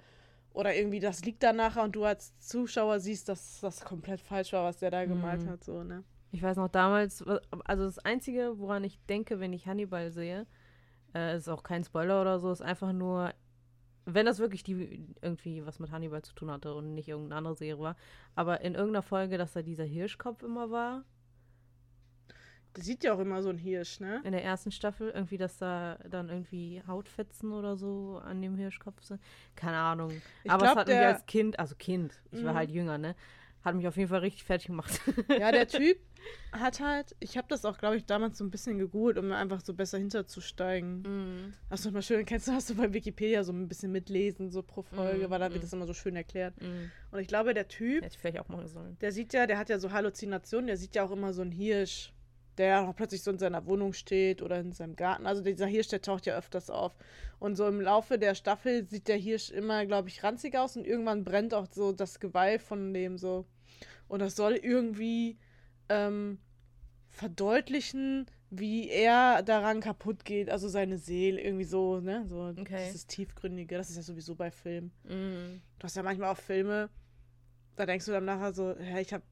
Oder 0.53 0.73
irgendwie, 0.75 0.99
das 1.01 1.23
liegt 1.25 1.43
da 1.43 1.51
nachher 1.53 1.83
und 1.83 1.95
du 1.95 2.05
als 2.05 2.37
Zuschauer 2.39 2.99
siehst, 3.01 3.27
dass 3.29 3.59
das 3.61 3.81
komplett 3.83 4.21
falsch 4.21 4.53
war, 4.53 4.63
was 4.63 4.77
der 4.79 4.89
da 4.89 5.05
gemalt 5.05 5.43
Mhm. 5.43 5.49
hat, 5.49 5.63
so, 5.63 5.83
ne? 5.83 6.03
Ich 6.31 6.41
weiß 6.43 6.57
noch 6.57 6.67
damals, 6.69 7.23
also 7.65 7.85
das 7.85 7.99
Einzige, 7.99 8.57
woran 8.57 8.83
ich 8.83 8.99
denke, 9.07 9.39
wenn 9.39 9.53
ich 9.53 9.67
Hannibal 9.67 10.11
sehe, 10.11 10.45
äh, 11.15 11.37
ist 11.37 11.49
auch 11.49 11.63
kein 11.63 11.83
Spoiler 11.83 12.21
oder 12.21 12.39
so, 12.39 12.51
ist 12.51 12.61
einfach 12.61 12.91
nur, 12.93 13.33
wenn 14.05 14.25
das 14.27 14.37
wirklich 14.39 14.61
die 14.63 15.07
irgendwie 15.21 15.65
was 15.65 15.79
mit 15.79 15.89
Hannibal 15.91 16.21
zu 16.21 16.35
tun 16.35 16.51
hatte 16.51 16.75
und 16.75 16.93
nicht 16.93 17.07
irgendeine 17.07 17.37
andere 17.37 17.55
Serie 17.55 17.79
war, 17.79 17.95
aber 18.35 18.61
in 18.61 18.75
irgendeiner 18.75 19.01
Folge, 19.01 19.37
dass 19.37 19.53
da 19.53 19.61
dieser 19.63 19.85
Hirschkopf 19.85 20.43
immer 20.43 20.69
war, 20.69 21.03
Das 22.73 22.83
sieht 22.85 23.03
ja 23.05 23.13
auch 23.13 23.19
immer 23.19 23.41
so 23.41 23.49
ein 23.49 23.57
Hirsch, 23.57 24.01
ne? 24.01 24.19
in 24.25 24.33
der 24.33 24.43
ersten 24.43 24.69
Staffel, 24.71 25.09
irgendwie, 25.09 25.37
dass 25.37 25.57
da 25.57 25.97
dann 26.09 26.27
irgendwie 26.29 26.83
Hautfetzen 26.85 27.53
oder 27.53 27.77
so 27.77 28.21
an 28.23 28.41
dem 28.41 28.57
Hirschkopf 28.57 29.01
sind. 29.01 29.21
Keine 29.55 29.77
Ahnung. 29.77 30.21
Ich 30.43 30.51
aber 30.51 30.65
es 30.65 30.71
glaub, 30.73 30.77
hat 30.81 30.87
mich 30.87 30.97
der- 30.97 31.07
als 31.07 31.25
Kind, 31.25 31.57
also 31.57 31.75
Kind, 31.75 32.21
ich 32.31 32.43
war 32.43 32.51
Mhm. 32.51 32.57
halt 32.57 32.71
jünger, 32.71 32.97
ne? 32.97 33.15
Hat 33.65 33.75
mich 33.75 33.87
auf 33.87 33.97
jeden 33.97 34.09
Fall 34.09 34.19
richtig 34.19 34.43
fertig 34.43 34.67
gemacht. 34.67 35.01
Ja, 35.39 35.51
der 35.51 35.67
Typ 35.67 35.97
hat 36.53 36.79
halt, 36.79 37.15
ich 37.19 37.35
habe 37.37 37.47
das 37.49 37.65
auch, 37.65 37.77
glaube 37.77 37.97
ich, 37.97 38.05
damals 38.05 38.37
so 38.37 38.43
ein 38.43 38.51
bisschen 38.51 38.77
gegoogelt, 38.77 39.17
um 39.17 39.31
einfach 39.31 39.61
so 39.61 39.73
besser 39.73 39.97
hinterzusteigen. 39.97 41.01
Mhm. 41.01 41.53
Hast 41.69 41.83
du 41.85 41.91
mal 41.91 42.01
schön, 42.01 42.25
kennst 42.25 42.47
du, 42.47 42.51
hast 42.51 42.69
du 42.69 42.75
bei 42.75 42.93
Wikipedia 42.93 43.43
so 43.43 43.51
ein 43.51 43.67
bisschen 43.67 43.91
mitlesen, 43.91 44.51
so 44.51 44.61
pro 44.61 44.83
Folge, 44.83 45.25
Mhm, 45.27 45.29
weil 45.31 45.39
da 45.39 45.45
wird 45.49 45.57
mhm. 45.57 45.61
das 45.61 45.73
immer 45.73 45.85
so 45.87 45.93
schön 45.93 46.15
erklärt. 46.15 46.61
Mhm. 46.61 46.91
Und 47.11 47.19
ich 47.19 47.27
glaube, 47.27 47.53
der 47.53 47.67
Typ, 47.67 48.03
Hätte 48.03 48.13
ich 48.15 48.19
vielleicht 48.19 48.39
auch 48.39 48.47
machen 48.49 48.67
sollen. 48.67 48.97
der 49.01 49.11
sieht 49.11 49.33
ja, 49.33 49.47
der 49.47 49.57
hat 49.57 49.69
ja 49.69 49.79
so 49.79 49.91
Halluzinationen, 49.91 50.67
der 50.67 50.77
sieht 50.77 50.95
ja 50.95 51.03
auch 51.03 51.11
immer 51.11 51.33
so 51.33 51.41
einen 51.41 51.51
Hirsch, 51.51 52.11
der 52.57 52.93
plötzlich 52.95 53.21
so 53.21 53.31
in 53.31 53.37
seiner 53.37 53.65
Wohnung 53.65 53.91
steht 53.91 54.41
oder 54.41 54.59
in 54.59 54.71
seinem 54.71 54.95
Garten. 54.95 55.25
Also 55.25 55.41
dieser 55.43 55.65
Hirsch, 55.65 55.89
der 55.89 56.01
taucht 56.01 56.25
ja 56.25 56.37
öfters 56.37 56.69
auf. 56.69 56.95
Und 57.39 57.55
so 57.57 57.67
im 57.67 57.81
Laufe 57.81 58.17
der 58.17 58.33
Staffel 58.33 58.85
sieht 58.87 59.09
der 59.09 59.17
Hirsch 59.17 59.49
immer, 59.49 59.85
glaube 59.85 60.07
ich, 60.07 60.23
ranzig 60.23 60.55
aus 60.57 60.77
und 60.77 60.87
irgendwann 60.87 61.25
brennt 61.25 61.53
auch 61.53 61.67
so 61.69 61.91
das 61.91 62.19
Geweih 62.21 62.57
von 62.59 62.93
dem 62.93 63.17
so. 63.17 63.45
Und 64.07 64.19
das 64.19 64.35
soll 64.35 64.53
irgendwie 64.53 65.37
ähm, 65.89 66.37
verdeutlichen, 67.09 68.25
wie 68.49 68.89
er 68.89 69.41
daran 69.41 69.79
kaputt 69.81 70.23
geht, 70.25 70.49
also 70.49 70.67
seine 70.67 70.97
Seele, 70.97 71.41
irgendwie 71.41 71.63
so, 71.65 71.99
ne? 71.99 72.25
So 72.27 72.53
Okay. 72.59 72.85
dieses 72.87 73.07
Tiefgründige, 73.07 73.77
das 73.77 73.89
ist 73.89 73.95
ja 73.97 74.03
sowieso 74.03 74.35
bei 74.35 74.51
Filmen. 74.51 74.91
Mhm. 75.03 75.61
Du 75.79 75.83
hast 75.83 75.95
ja 75.95 76.03
manchmal 76.03 76.29
auch 76.31 76.37
Filme, 76.37 76.89
da 77.75 77.85
denkst 77.85 78.05
du 78.05 78.11
dann 78.11 78.25
nachher 78.25 78.53
so, 78.53 78.75
hä, 78.77 79.01
ich 79.01 79.13
habe 79.13 79.23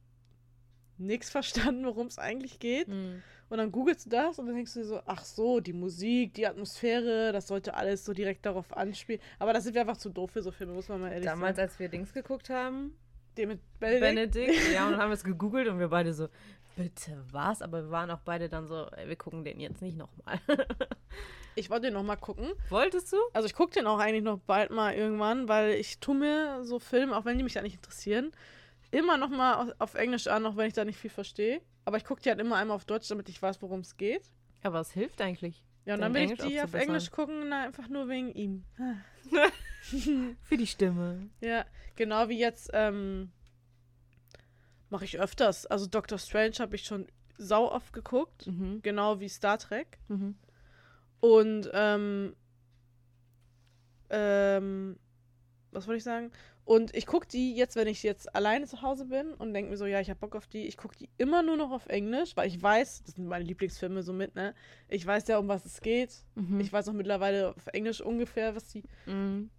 nichts 0.98 1.30
verstanden, 1.30 1.84
worum 1.86 2.06
es 2.08 2.18
eigentlich 2.18 2.58
geht. 2.58 2.88
Mhm. 2.88 3.22
Und 3.50 3.58
dann 3.58 3.70
googelst 3.72 4.06
du 4.06 4.10
das 4.10 4.38
und 4.38 4.46
dann 4.46 4.54
denkst 4.56 4.72
du 4.74 4.80
dir 4.80 4.86
so, 4.86 5.00
ach 5.06 5.24
so, 5.24 5.60
die 5.60 5.72
Musik, 5.74 6.34
die 6.34 6.46
Atmosphäre, 6.46 7.30
das 7.32 7.46
sollte 7.46 7.74
alles 7.74 8.04
so 8.04 8.12
direkt 8.12 8.46
darauf 8.46 8.74
anspielen. 8.76 9.20
Aber 9.38 9.52
das 9.52 9.64
sind 9.64 9.74
wir 9.74 9.82
einfach 9.82 9.98
zu 9.98 10.08
doof 10.08 10.30
für 10.32 10.42
so 10.42 10.50
Filme, 10.50 10.72
muss 10.72 10.88
man 10.88 11.00
mal 11.00 11.12
ehrlich 11.12 11.26
Damals, 11.26 11.56
sagen. 11.56 11.68
als 11.68 11.78
wir 11.78 11.88
Dings 11.88 12.12
geguckt 12.12 12.48
haben, 12.50 12.96
Den 13.36 13.48
mit 13.48 13.60
Benedikt. 13.80 14.32
Benedikt, 14.34 14.72
ja, 14.72 14.86
und 14.86 14.92
dann 14.92 15.00
haben 15.00 15.10
wir 15.10 15.14
es 15.14 15.24
gegoogelt 15.24 15.68
und 15.68 15.78
wir 15.78 15.88
beide 15.88 16.14
so, 16.14 16.28
bitte 16.76 17.22
was? 17.30 17.62
Aber 17.62 17.82
wir 17.84 17.90
waren 17.90 18.10
auch 18.10 18.20
beide 18.20 18.48
dann 18.48 18.66
so, 18.66 18.86
ey, 18.96 19.08
wir 19.08 19.16
gucken 19.16 19.44
den 19.44 19.60
jetzt 19.60 19.82
nicht 19.82 19.96
nochmal. 19.96 20.40
Ich 21.56 21.70
wollte 21.70 21.86
den 21.86 21.94
noch 21.94 22.02
mal 22.02 22.16
gucken. 22.16 22.52
Wolltest 22.68 23.12
du? 23.12 23.16
Also 23.32 23.46
ich 23.46 23.54
gucke 23.54 23.72
den 23.72 23.86
auch 23.86 23.98
eigentlich 23.98 24.24
noch 24.24 24.40
bald 24.40 24.70
mal 24.70 24.92
irgendwann, 24.92 25.48
weil 25.48 25.74
ich 25.74 26.00
tue 26.00 26.16
mir 26.16 26.64
so 26.64 26.80
Filme, 26.80 27.16
auch 27.16 27.24
wenn 27.24 27.38
die 27.38 27.44
mich 27.44 27.52
da 27.52 27.62
nicht 27.62 27.76
interessieren, 27.76 28.32
immer 28.90 29.16
noch 29.16 29.28
mal 29.28 29.54
auf, 29.54 29.68
auf 29.78 29.94
Englisch 29.94 30.26
an, 30.26 30.46
auch 30.46 30.56
wenn 30.56 30.66
ich 30.66 30.74
da 30.74 30.84
nicht 30.84 30.98
viel 30.98 31.10
verstehe. 31.10 31.60
Aber 31.84 31.96
ich 31.96 32.04
gucke 32.04 32.22
die 32.22 32.28
halt 32.28 32.40
immer 32.40 32.56
einmal 32.56 32.74
auf 32.74 32.84
Deutsch, 32.84 33.08
damit 33.08 33.28
ich 33.28 33.40
weiß, 33.40 33.62
worum 33.62 33.80
es 33.80 33.96
geht. 33.96 34.22
Aber 34.62 34.80
es 34.80 34.90
hilft 34.90 35.20
eigentlich. 35.20 35.62
Ja, 35.86 35.94
und 35.94 36.00
dann 36.00 36.14
will 36.14 36.22
ich 36.22 36.30
Englisch 36.30 36.48
die 36.48 36.62
auf. 36.62 36.74
Englisch 36.74 37.10
gucken, 37.10 37.48
na, 37.48 37.64
einfach 37.64 37.88
nur 37.88 38.08
wegen 38.08 38.30
ihm. 38.32 38.64
Für 40.42 40.56
die 40.56 40.66
Stimme. 40.66 41.28
Ja, 41.40 41.66
genau 41.94 42.28
wie 42.30 42.38
jetzt 42.38 42.70
ähm, 42.72 43.30
mache 44.88 45.04
ich 45.04 45.18
öfters. 45.20 45.66
Also 45.66 45.86
Doctor 45.86 46.18
Strange 46.18 46.54
habe 46.60 46.74
ich 46.76 46.84
schon 46.86 47.06
sau 47.36 47.70
oft 47.70 47.92
geguckt, 47.92 48.46
Mhm. 48.46 48.80
genau 48.82 49.20
wie 49.20 49.28
Star 49.28 49.58
Trek. 49.58 49.98
Mhm. 50.08 50.36
Und 51.20 51.70
ähm, 51.74 52.34
ähm, 54.10 54.98
was 55.72 55.86
wollte 55.86 55.98
ich 55.98 56.04
sagen? 56.04 56.30
Und 56.66 56.94
ich 56.96 57.04
gucke 57.06 57.26
die 57.28 57.54
jetzt, 57.54 57.76
wenn 57.76 57.86
ich 57.88 58.02
jetzt 58.02 58.34
alleine 58.34 58.66
zu 58.66 58.80
Hause 58.80 59.04
bin 59.04 59.34
und 59.34 59.52
denke 59.52 59.70
mir 59.70 59.76
so, 59.76 59.84
ja, 59.84 60.00
ich 60.00 60.08
habe 60.08 60.18
Bock 60.20 60.34
auf 60.34 60.46
die. 60.46 60.66
Ich 60.66 60.78
gucke 60.78 60.96
die 60.96 61.10
immer 61.18 61.42
nur 61.42 61.58
noch 61.58 61.70
auf 61.70 61.86
Englisch, 61.86 62.36
weil 62.36 62.48
ich 62.48 62.60
weiß, 62.62 63.02
das 63.04 63.14
sind 63.16 63.26
meine 63.26 63.44
Lieblingsfilme 63.44 64.02
so 64.02 64.14
mit, 64.14 64.34
ne? 64.34 64.54
Ich 64.88 65.04
weiß 65.06 65.28
ja, 65.28 65.38
um 65.38 65.46
was 65.48 65.66
es 65.66 65.82
geht. 65.82 66.24
Mhm. 66.36 66.60
Ich 66.60 66.72
weiß 66.72 66.88
auch 66.88 66.94
mittlerweile 66.94 67.50
auf 67.54 67.66
Englisch 67.74 68.00
ungefähr, 68.00 68.54
was 68.56 68.68
die, 68.68 68.82
Mhm. 69.06 69.50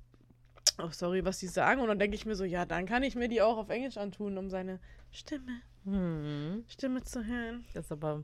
oh 0.82 0.90
sorry, 0.90 1.24
was 1.24 1.38
die 1.38 1.48
sagen. 1.48 1.80
Und 1.82 1.90
dann 1.90 2.00
denke 2.00 2.16
ich 2.16 2.26
mir 2.26 2.36
so, 2.36 2.44
ja, 2.44 2.66
dann 2.66 2.88
kann 2.88 3.04
ich 3.04 3.16
mir 3.16 3.28
die 3.28 3.42
auch 3.44 3.58
auf 3.58 3.70
Englisch 3.70 3.98
antun, 3.98 4.38
um 4.40 4.50
seine 4.50 4.80
Stimme, 5.12 5.62
Mhm. 5.84 6.64
Stimme 6.68 7.04
zu 7.04 7.24
hören. 7.24 7.66
Das 7.76 7.86
ist 7.86 7.92
aber 7.92 8.24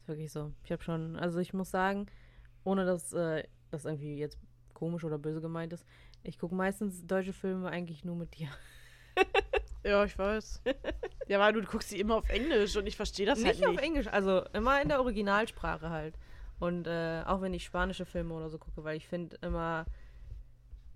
ist 0.00 0.08
wirklich 0.08 0.32
so. 0.32 0.52
Ich 0.64 0.72
habe 0.72 0.82
schon, 0.82 1.14
also 1.14 1.38
ich 1.38 1.54
muss 1.54 1.70
sagen, 1.70 2.06
ohne 2.64 2.84
dass 2.84 3.12
äh, 3.12 3.44
das 3.70 3.84
irgendwie 3.84 4.16
jetzt 4.16 4.38
komisch 4.74 5.04
oder 5.04 5.18
böse 5.18 5.40
gemeint 5.40 5.72
ist, 5.72 5.84
ich 6.22 6.38
gucke 6.38 6.54
meistens 6.54 7.06
deutsche 7.06 7.32
Filme 7.32 7.68
eigentlich 7.68 8.04
nur 8.04 8.16
mit 8.16 8.36
dir. 8.38 8.48
Ja, 9.82 10.04
ich 10.04 10.18
weiß. 10.18 10.60
ja, 11.26 11.38
weil 11.40 11.54
du 11.54 11.62
guckst 11.62 11.90
die 11.90 12.00
immer 12.00 12.16
auf 12.16 12.28
Englisch 12.28 12.76
und 12.76 12.86
ich 12.86 12.96
verstehe 12.96 13.24
das 13.24 13.38
nicht 13.38 13.60
halt 13.60 13.66
auf 13.66 13.76
nicht. 13.76 13.82
Englisch, 13.82 14.06
also 14.08 14.44
immer 14.52 14.80
in 14.82 14.88
der 14.88 15.00
Originalsprache 15.00 15.88
halt. 15.88 16.14
Und 16.58 16.86
äh, 16.86 17.22
auch 17.24 17.40
wenn 17.40 17.54
ich 17.54 17.64
spanische 17.64 18.04
Filme 18.04 18.34
oder 18.34 18.50
so 18.50 18.58
gucke, 18.58 18.84
weil 18.84 18.98
ich 18.98 19.08
finde 19.08 19.38
immer, 19.40 19.86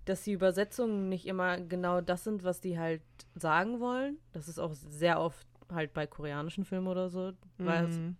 dass 0.05 0.21
die 0.21 0.33
Übersetzungen 0.33 1.09
nicht 1.09 1.25
immer 1.25 1.57
genau 1.59 1.99
das 2.01 2.23
sind, 2.23 2.43
was 2.43 2.61
die 2.61 2.77
halt 2.77 3.01
sagen 3.33 3.79
wollen. 3.79 4.19
Das 4.33 4.47
ist 4.47 4.59
auch 4.59 4.73
sehr 4.75 5.19
oft 5.19 5.47
halt 5.73 5.93
bei 5.93 6.05
koreanischen 6.05 6.63
Filmen 6.63 6.85
oder 6.87 7.09
so, 7.09 7.33
weil 7.57 7.85
es 7.85 7.95
Mhm. 7.95 8.15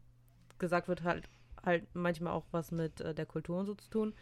gesagt 0.58 0.88
wird, 0.88 1.04
halt, 1.04 1.30
halt 1.64 1.86
manchmal 1.94 2.34
auch 2.34 2.46
was 2.52 2.72
mit 2.72 3.02
äh, 3.02 3.14
der 3.14 3.28
Kultur 3.28 3.60
und 3.60 3.68
so 3.68 3.76
zu 3.76 3.88
tun. 3.92 4.16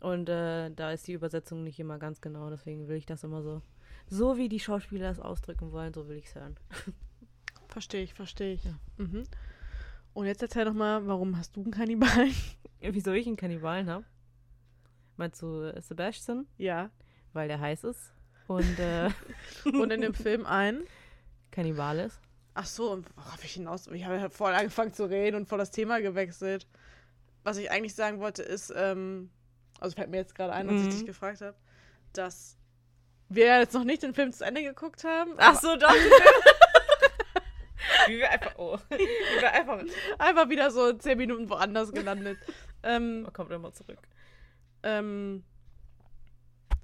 Und 0.00 0.28
äh, 0.28 0.70
da 0.70 0.92
ist 0.92 1.06
die 1.08 1.12
Übersetzung 1.12 1.64
nicht 1.64 1.80
immer 1.80 1.98
ganz 1.98 2.20
genau, 2.20 2.50
deswegen 2.50 2.88
will 2.88 2.96
ich 2.96 3.06
das 3.06 3.24
immer 3.24 3.42
so. 3.42 3.62
So 4.06 4.36
wie 4.36 4.48
die 4.48 4.60
Schauspieler 4.60 5.10
es 5.10 5.20
ausdrücken 5.20 5.72
wollen, 5.72 5.92
so 5.92 6.08
will 6.08 6.16
ich 6.16 6.26
es 6.26 6.34
hören. 6.34 6.56
Verstehe 7.68 8.02
ich, 8.02 8.14
verstehe 8.14 8.54
ich. 8.54 8.64
Ja. 8.64 8.78
Mhm. 8.96 9.24
Und 10.14 10.26
jetzt 10.26 10.40
erzähl 10.42 10.64
doch 10.64 10.72
mal, 10.72 11.06
warum 11.06 11.36
hast 11.36 11.56
du 11.56 11.62
einen 11.62 11.70
Kannibalen? 11.70 12.34
Wieso 12.80 13.12
ich 13.12 13.26
einen 13.26 13.36
Kannibalen 13.36 13.90
habe? 13.90 14.04
Meinst 15.16 15.42
du 15.42 15.62
äh, 15.62 15.80
Sebastian? 15.82 16.46
Ja. 16.56 16.90
Weil 17.34 17.48
der 17.48 17.60
heiß 17.60 17.84
ist 17.84 18.12
und 18.48 18.78
äh, 18.78 19.10
Und 19.64 19.92
in 19.92 20.00
dem 20.00 20.14
Film 20.14 20.46
ein. 20.46 20.82
Kannibal 21.50 22.00
ist. 22.00 22.20
Ach 22.54 22.66
so, 22.66 22.90
und 22.90 23.06
worauf 23.16 23.44
ich 23.44 23.52
hinaus? 23.52 23.86
Ich 23.88 24.04
habe 24.04 24.16
ja 24.16 24.28
vorhin 24.28 24.58
angefangen 24.58 24.92
zu 24.92 25.04
reden 25.04 25.36
und 25.36 25.48
vor 25.48 25.58
das 25.58 25.70
Thema 25.70 26.00
gewechselt. 26.00 26.66
Was 27.44 27.56
ich 27.56 27.70
eigentlich 27.70 27.94
sagen 27.94 28.18
wollte, 28.18 28.42
ist, 28.42 28.72
ähm, 28.74 29.30
also 29.78 29.94
fällt 29.96 30.10
mir 30.10 30.18
jetzt 30.18 30.34
gerade 30.34 30.52
ein, 30.52 30.68
als 30.68 30.80
ich 30.80 30.86
Mhm. 30.86 30.90
dich 30.90 31.06
gefragt 31.06 31.40
habe, 31.40 31.56
dass 32.12 32.56
wir 33.28 33.58
jetzt 33.60 33.74
noch 33.74 33.84
nicht 33.84 34.02
den 34.02 34.14
Film 34.14 34.32
zu 34.32 34.44
Ende 34.44 34.62
geguckt 34.62 35.04
haben. 35.04 35.32
Ach 35.36 35.58
so, 35.60 35.76
doch. 35.76 35.92
Wie 38.06 38.18
wir 38.18 38.30
einfach, 38.30 38.54
oh. 38.58 38.78
Wie 38.90 39.40
wir 39.40 39.52
einfach. 39.52 39.82
Einfach 40.18 40.48
wieder 40.48 40.70
so 40.70 40.92
zehn 40.94 41.18
Minuten 41.18 41.48
woanders 41.48 41.92
gelandet. 41.92 42.38
ähm, 42.82 43.22
Man 43.22 43.32
kommt 43.32 43.50
immer 43.50 43.72
zurück. 43.72 43.98
ähm, 44.82 45.44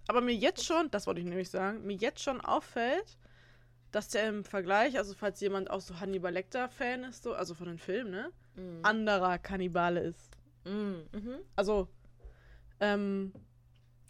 aber 0.06 0.20
mir 0.20 0.34
jetzt 0.34 0.66
schon, 0.66 0.90
das 0.90 1.06
wollte 1.06 1.20
ich 1.20 1.26
nämlich 1.26 1.48
sagen, 1.48 1.86
mir 1.86 1.96
jetzt 1.96 2.22
schon 2.22 2.42
auffällt, 2.42 3.16
dass 3.90 4.08
der 4.08 4.28
im 4.28 4.44
Vergleich, 4.44 4.98
also 4.98 5.14
falls 5.14 5.40
jemand 5.40 5.70
auch 5.70 5.80
so 5.80 5.98
Hannibal 5.98 6.32
Lecter-Fan 6.32 7.04
ist, 7.04 7.22
so, 7.22 7.32
also 7.32 7.54
von 7.54 7.66
den 7.68 7.78
Filmen, 7.78 8.10
ne, 8.10 8.30
Mhm. 8.56 8.80
anderer 8.84 9.38
Kannibale 9.38 10.00
ist. 10.00 10.36
Mhm. 10.64 11.06
Mhm. 11.12 11.38
Also, 11.56 11.88
ähm, 12.84 13.32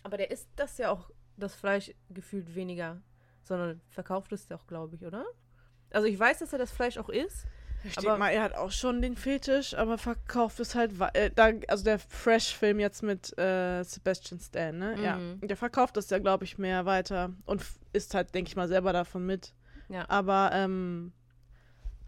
Aber 0.02 0.16
der 0.16 0.30
isst 0.30 0.48
das 0.56 0.78
ja 0.78 0.90
auch, 0.90 1.10
das 1.36 1.54
Fleisch 1.54 1.92
gefühlt 2.10 2.54
weniger, 2.54 3.00
sondern 3.42 3.80
verkauft 3.90 4.32
es 4.32 4.48
ja 4.48 4.56
auch, 4.56 4.66
glaube 4.66 4.96
ich, 4.96 5.04
oder? 5.04 5.24
Also 5.90 6.06
ich 6.06 6.18
weiß, 6.18 6.38
dass 6.40 6.52
er 6.52 6.58
das 6.58 6.70
Fleisch 6.72 6.96
auch 6.98 7.08
isst. 7.08 7.46
ich 7.84 7.92
Aber- 7.98 8.06
denke 8.06 8.18
mal, 8.20 8.30
er 8.30 8.42
hat 8.42 8.54
auch 8.54 8.70
schon 8.70 9.02
den 9.02 9.14
Fetisch, 9.16 9.74
aber 9.74 9.98
verkauft 9.98 10.58
es 10.60 10.74
halt, 10.74 10.92
äh, 11.14 11.30
da, 11.34 11.50
also 11.68 11.84
der 11.84 11.98
Fresh-Film 11.98 12.80
jetzt 12.80 13.02
mit 13.02 13.36
äh, 13.38 13.82
Sebastian 13.82 14.40
Stan, 14.40 14.76
ne, 14.78 15.00
ja, 15.02 15.16
Mhm. 15.16 15.46
der 15.46 15.56
verkauft 15.56 15.96
das 15.96 16.08
ja, 16.10 16.18
glaube 16.18 16.44
ich, 16.44 16.56
mehr 16.56 16.86
weiter 16.86 17.32
und 17.44 17.62
isst 17.92 18.14
halt, 18.14 18.34
denke 18.34 18.48
ich 18.48 18.56
mal, 18.56 18.68
selber 18.68 18.92
davon 18.92 19.26
mit. 19.26 19.54
Ja. 19.88 20.08
Aber 20.08 20.50
ähm, 20.54 21.12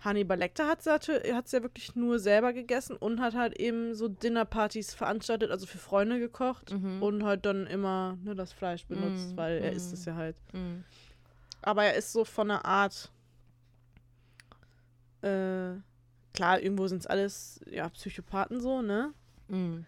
Hannibal 0.01 0.39
Lecter 0.39 0.67
hat 0.69 0.81
es 0.81 1.53
ja 1.53 1.63
wirklich 1.63 1.97
nur 1.97 2.19
selber 2.19 2.53
gegessen 2.53 2.97
und 2.97 3.21
hat 3.21 3.35
halt 3.35 3.59
eben 3.59 3.95
so 3.95 4.09
Dinnerpartys 4.09 4.95
veranstaltet, 4.95 5.51
also 5.51 5.67
für 5.67 5.79
Freunde 5.79 6.19
gekocht 6.21 6.73
Mhm. 6.73 7.03
und 7.03 7.25
halt 7.25 7.47
dann 7.47 7.67
immer 7.67 8.17
ne, 8.23 8.35
das 8.35 8.53
Fleisch 8.53 8.87
benutzt, 8.87 9.33
Mhm, 9.33 9.37
weil 9.37 9.59
er 9.59 9.73
isst 9.73 9.89
mhm. 9.89 9.95
es 9.95 10.05
ja 10.05 10.15
halt. 10.15 10.37
Mhm. 10.53 10.85
Aber 11.63 11.85
er 11.85 11.95
ist 11.95 12.13
so 12.13 12.25
von 12.25 12.49
der 12.49 12.65
Art. 12.65 13.11
Äh, 15.23 15.81
klar, 16.35 16.61
irgendwo 16.61 16.87
sind 16.87 16.99
es 16.99 17.07
alles 17.07 17.61
ja, 17.71 17.89
Psychopathen 17.89 18.61
so, 18.61 18.83
ne? 18.83 19.13
Mhm. 19.49 19.87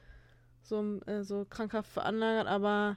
So, 0.62 1.00
äh, 1.06 1.22
so 1.22 1.46
krankhaft 1.48 1.90
veranlagert, 1.92 2.46
aber 2.48 2.96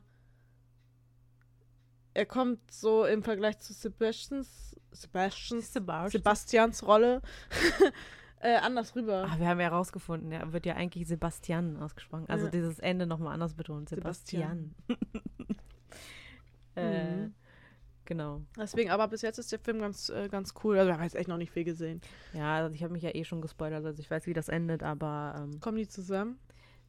er 2.14 2.26
kommt 2.26 2.72
so 2.72 3.06
im 3.06 3.24
Vergleich 3.24 3.60
zu 3.60 3.74
Sebastians, 3.74 4.71
Sebastians, 4.92 5.74
Sebastian. 5.74 6.12
Sebastians 6.22 6.86
Rolle 6.88 7.22
äh, 8.42 8.56
anders 8.58 8.96
rüber. 8.96 9.28
Ah, 9.30 9.40
wir 9.40 9.48
haben 9.48 9.60
ja 9.60 9.70
herausgefunden, 9.70 10.32
er 10.32 10.52
wird 10.54 10.66
ja 10.66 10.76
eigentlich 10.76 11.08
Sebastian 11.08 11.78
ausgesprochen. 11.78 12.26
Also 12.28 12.46
Ja. 12.46 12.52
dieses 12.52 12.80
Ende 12.80 13.06
nochmal 13.06 13.34
anders 13.34 13.54
betont. 13.54 13.90
Sebastian. 13.90 14.74
Sebastian. 14.88 15.56
äh, 16.76 17.16
Mhm. 17.16 17.34
Genau. 18.06 18.42
Deswegen, 18.58 18.90
aber 18.90 19.08
bis 19.08 19.22
jetzt 19.22 19.38
ist 19.38 19.52
der 19.54 19.60
Film 19.60 19.80
ganz, 19.80 20.10
äh, 20.10 20.28
ganz 20.28 20.54
cool. 20.64 20.78
Also 20.78 20.90
wir 20.90 20.96
haben 20.96 21.04
jetzt 21.04 21.16
echt 21.16 21.30
noch 21.30 21.38
nicht 21.38 21.52
viel 21.52 21.64
gesehen. 21.64 22.02
Ja, 22.34 22.56
also 22.58 22.76
ich 22.76 22.84
habe 22.84 22.92
mich 22.92 23.04
ja 23.04 23.16
eh 23.16 23.24
schon 23.24 23.42
gespoilert, 23.42 23.86
also 23.86 24.02
ich 24.02 24.10
weiß, 24.12 24.26
wie 24.26 24.34
das 24.34 24.50
endet, 24.50 24.84
aber 24.84 25.36
ähm, 25.38 25.60
Kommen 25.62 25.78
die 25.78 25.88
zusammen? 25.88 26.38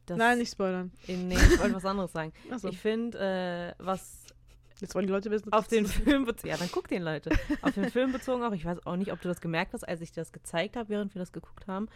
Nein, 0.09 0.39
nicht 0.39 0.51
spoilern. 0.51 0.91
Eh, 1.07 1.15
Nee, 1.15 1.35
ich 1.35 1.59
wollte 1.59 1.75
was 1.75 1.85
anderes 1.85 2.11
sagen. 2.11 2.33
Achso, 2.51 2.67
Ich 2.67 2.77
finde, 2.77 3.73
äh, 3.79 3.83
was 3.83 4.22
jetzt 4.81 4.95
wollen 4.95 5.07
die 5.07 5.13
Leute 5.13 5.31
wissen. 5.31 5.51
auf 5.51 5.67
den 5.67 5.85
Film 5.85 6.25
bezogen, 6.25 6.49
ja, 6.49 6.57
dann 6.57 6.69
guck 6.71 6.87
den 6.87 7.03
Leute. 7.03 7.31
Auf 7.61 7.73
den 7.73 7.89
Film 7.91 8.11
bezogen 8.11 8.43
auch, 8.43 8.51
ich 8.51 8.65
weiß 8.65 8.85
auch 8.85 8.95
nicht, 8.95 9.11
ob 9.11 9.21
du 9.21 9.27
das 9.27 9.41
gemerkt 9.41 9.73
hast, 9.73 9.87
als 9.87 10.01
ich 10.01 10.11
dir 10.11 10.21
das 10.21 10.31
gezeigt 10.31 10.75
habe, 10.75 10.89
während 10.89 11.13
wir 11.13 11.19
das 11.19 11.31
geguckt 11.31 11.67
haben, 11.67 11.87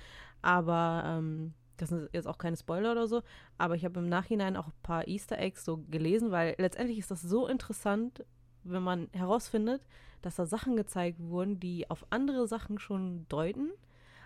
aber 0.41 1.03
ähm, 1.05 1.53
das 1.77 1.89
sind 1.89 2.09
jetzt 2.13 2.27
auch 2.27 2.37
keine 2.37 2.57
Spoiler 2.57 2.91
oder 2.91 3.07
so, 3.07 3.21
aber 3.57 3.75
ich 3.75 3.85
habe 3.85 3.99
im 3.99 4.09
Nachhinein 4.09 4.55
auch 4.55 4.67
ein 4.67 4.73
paar 4.83 5.07
Easter 5.07 5.37
Eggs 5.37 5.63
so 5.63 5.77
gelesen, 5.89 6.31
weil 6.31 6.55
letztendlich 6.57 6.97
ist 6.97 7.11
das 7.11 7.21
so 7.21 7.47
interessant, 7.47 8.25
wenn 8.63 8.83
man 8.83 9.09
herausfindet, 9.13 9.81
dass 10.21 10.35
da 10.35 10.45
Sachen 10.45 10.75
gezeigt 10.75 11.19
wurden, 11.19 11.59
die 11.59 11.89
auf 11.89 12.05
andere 12.09 12.47
Sachen 12.47 12.79
schon 12.79 13.27
deuten, 13.29 13.71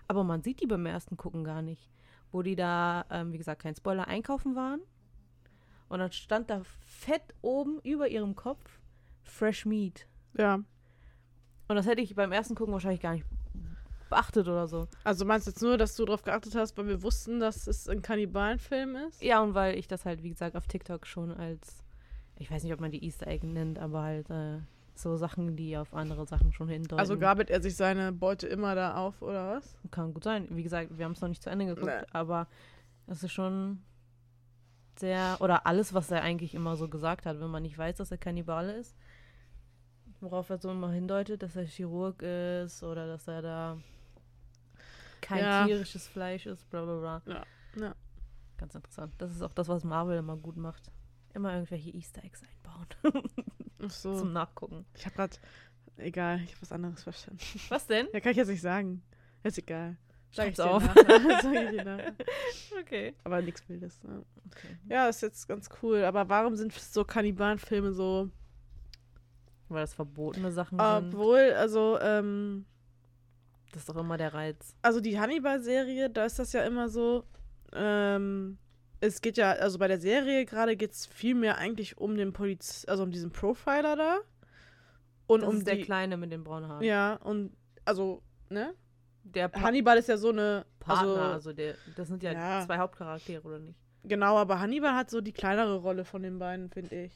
aber 0.08 0.24
man 0.24 0.42
sieht 0.42 0.60
die 0.60 0.66
beim 0.66 0.86
ersten 0.86 1.16
Gucken 1.16 1.44
gar 1.44 1.62
nicht. 1.62 1.90
Wo 2.32 2.42
die 2.42 2.56
da, 2.56 3.04
ähm, 3.10 3.32
wie 3.32 3.38
gesagt, 3.38 3.62
kein 3.62 3.74
Spoiler, 3.74 4.08
einkaufen 4.08 4.56
waren. 4.56 4.80
Und 5.92 5.98
dann 5.98 6.10
stand 6.10 6.48
da 6.48 6.62
fett 6.86 7.34
oben 7.42 7.78
über 7.82 8.08
ihrem 8.08 8.34
Kopf 8.34 8.80
Fresh 9.24 9.66
Meat. 9.66 10.06
Ja. 10.38 10.54
Und 11.68 11.76
das 11.76 11.84
hätte 11.86 12.00
ich 12.00 12.14
beim 12.14 12.32
ersten 12.32 12.54
Gucken 12.54 12.72
wahrscheinlich 12.72 13.02
gar 13.02 13.12
nicht 13.12 13.26
beachtet 14.08 14.48
oder 14.48 14.66
so. 14.66 14.88
Also 15.04 15.26
meinst 15.26 15.46
du 15.46 15.50
jetzt 15.50 15.60
nur, 15.60 15.76
dass 15.76 15.94
du 15.94 16.06
darauf 16.06 16.22
geachtet 16.22 16.54
hast, 16.54 16.78
weil 16.78 16.86
wir 16.86 17.02
wussten, 17.02 17.40
dass 17.40 17.66
es 17.66 17.90
ein 17.90 18.00
Kannibalenfilm 18.00 18.96
ist? 18.96 19.22
Ja, 19.22 19.42
und 19.42 19.52
weil 19.52 19.76
ich 19.76 19.86
das 19.86 20.06
halt, 20.06 20.22
wie 20.22 20.30
gesagt, 20.30 20.56
auf 20.56 20.66
TikTok 20.66 21.06
schon 21.06 21.30
als, 21.30 21.84
ich 22.36 22.50
weiß 22.50 22.62
nicht, 22.62 22.72
ob 22.72 22.80
man 22.80 22.90
die 22.90 23.04
Easter 23.04 23.26
Egg 23.26 23.46
nennt, 23.46 23.78
aber 23.78 24.00
halt 24.00 24.30
äh, 24.30 24.60
so 24.94 25.18
Sachen, 25.18 25.56
die 25.56 25.76
auf 25.76 25.92
andere 25.92 26.24
Sachen 26.24 26.54
schon 26.54 26.68
hindeuten. 26.68 27.00
Also 27.00 27.18
gabelt 27.18 27.50
er 27.50 27.60
sich 27.60 27.76
seine 27.76 28.12
Beute 28.12 28.46
immer 28.46 28.74
da 28.74 28.96
auf, 28.96 29.20
oder 29.20 29.56
was? 29.56 29.76
Kann 29.90 30.14
gut 30.14 30.24
sein. 30.24 30.46
Wie 30.48 30.62
gesagt, 30.62 30.96
wir 30.96 31.04
haben 31.04 31.12
es 31.12 31.20
noch 31.20 31.28
nicht 31.28 31.42
zu 31.42 31.50
Ende 31.50 31.66
geguckt, 31.66 31.84
Nee. 31.86 32.06
aber 32.12 32.48
es 33.08 33.22
ist 33.22 33.32
schon 33.32 33.82
sehr, 35.02 35.36
oder 35.40 35.66
alles, 35.66 35.92
was 35.94 36.10
er 36.12 36.22
eigentlich 36.22 36.54
immer 36.54 36.76
so 36.76 36.88
gesagt 36.88 37.26
hat, 37.26 37.40
wenn 37.40 37.50
man 37.50 37.62
nicht 37.64 37.76
weiß, 37.76 37.96
dass 37.96 38.12
er 38.12 38.18
Kannibale 38.18 38.72
ist, 38.74 38.96
worauf 40.20 40.48
er 40.50 40.58
so 40.58 40.70
immer 40.70 40.90
hindeutet, 40.92 41.42
dass 41.42 41.56
er 41.56 41.64
Chirurg 41.64 42.22
ist 42.22 42.82
oder 42.84 43.08
dass 43.08 43.26
er 43.26 43.42
da 43.42 43.78
kein 45.20 45.40
Ja. 45.44 45.66
tierisches 45.66 46.06
Fleisch 46.06 46.46
ist, 46.46 46.70
bla 46.70 46.84
bla 46.84 46.98
bla. 47.00 47.22
Ja, 47.26 47.44
ja. 47.82 47.94
Ganz 48.58 48.74
interessant. 48.76 49.12
Das 49.18 49.32
ist 49.32 49.42
auch 49.42 49.54
das, 49.54 49.66
was 49.68 49.82
Marvel 49.82 50.18
immer 50.18 50.36
gut 50.36 50.56
macht. 50.56 50.92
Immer 51.34 51.52
irgendwelche 51.54 51.90
Easter 51.90 52.22
Eggs 52.22 52.42
einbauen 52.44 53.24
Ach 53.84 53.90
so. 53.90 54.14
zum 54.18 54.32
Nachgucken. 54.32 54.84
Ich 54.94 55.04
habe 55.04 55.16
gerade, 55.16 55.36
egal, 55.96 56.40
ich 56.44 56.50
habe 56.52 56.62
was 56.62 56.70
anderes 56.72 57.02
verstanden. 57.02 57.40
Was 57.70 57.86
denn? 57.88 58.06
Ja, 58.12 58.20
kann 58.20 58.30
ich 58.32 58.36
jetzt 58.38 58.48
nicht 58.48 58.60
sagen. 58.62 59.02
Ist 59.42 59.58
egal. 59.58 59.96
Sag 60.32 60.48
ich 60.48 60.54
dir 60.56 60.70
auf. 60.70 60.82
nachher. 60.82 61.20
Sag 61.42 61.54
ich 61.54 61.70
dir 61.70 61.84
nachher. 61.84 62.14
Okay. 62.80 63.14
Aber 63.24 63.42
nichts 63.42 63.68
Wildes. 63.68 64.00
Ja. 64.02 64.22
okay. 64.50 64.76
ja, 64.88 65.08
ist 65.08 65.22
jetzt 65.22 65.46
ganz 65.46 65.68
cool. 65.82 66.02
Aber 66.04 66.28
warum 66.28 66.56
sind 66.56 66.72
so 66.72 67.04
Kannibalenfilme 67.04 67.92
so 67.92 68.30
Weil 69.68 69.82
das 69.82 69.94
verbotene 69.94 70.50
Sachen 70.52 70.78
sind. 70.78 71.14
Obwohl, 71.14 71.52
also, 71.56 71.98
ähm, 72.00 72.64
Das 73.72 73.82
ist 73.82 73.88
doch 73.88 73.96
immer 73.96 74.16
der 74.16 74.32
Reiz. 74.34 74.74
also 74.82 75.00
die 75.00 75.18
Hannibal-Serie, 75.18 76.10
da 76.10 76.24
ist 76.24 76.38
das 76.38 76.52
ja 76.52 76.62
immer 76.64 76.88
so, 76.88 77.24
ähm, 77.74 78.58
es 79.00 79.20
geht 79.20 79.36
ja, 79.36 79.52
also 79.52 79.78
bei 79.78 79.88
der 79.88 79.98
Serie 80.00 80.44
gerade 80.46 80.76
geht 80.76 80.92
es 80.92 81.06
viel 81.06 81.34
mehr 81.34 81.58
eigentlich 81.58 81.98
um 81.98 82.16
den 82.16 82.32
Poliz, 82.32 82.84
also 82.88 83.02
um 83.02 83.10
diesen 83.10 83.32
Profiler 83.32 83.96
da. 83.96 84.18
Und 85.26 85.40
Das 85.42 85.48
um 85.50 85.56
ist 85.58 85.66
der 85.66 85.76
die, 85.76 85.82
Kleine 85.82 86.16
mit 86.16 86.30
den 86.32 86.44
braunen 86.44 86.68
Haaren. 86.68 86.84
ja, 86.84 87.14
und, 87.16 87.56
also, 87.84 88.22
ne? 88.50 88.74
Der 89.24 89.48
pa 89.48 89.60
Hannibal 89.62 89.96
ist 89.98 90.08
ja 90.08 90.16
so 90.16 90.30
eine, 90.30 90.66
Partner, 90.80 91.10
also, 91.10 91.20
also, 91.32 91.52
der, 91.52 91.74
das 91.96 92.08
sind 92.08 92.22
ja, 92.22 92.32
Ja. 92.32 92.64
zwei 92.66 92.78
Hauptcharaktere, 92.78 93.42
oder 93.46 93.58
nicht? 93.60 93.78
genau, 94.04 94.36
aber 94.36 94.58
Hannibal 94.60 94.94
hat 94.94 95.10
so 95.10 95.20
die 95.20 95.32
kleinere 95.32 95.76
Rolle 95.76 96.04
von 96.04 96.22
den 96.22 96.38
beiden, 96.38 96.70
finde 96.70 97.04
ich. 97.04 97.12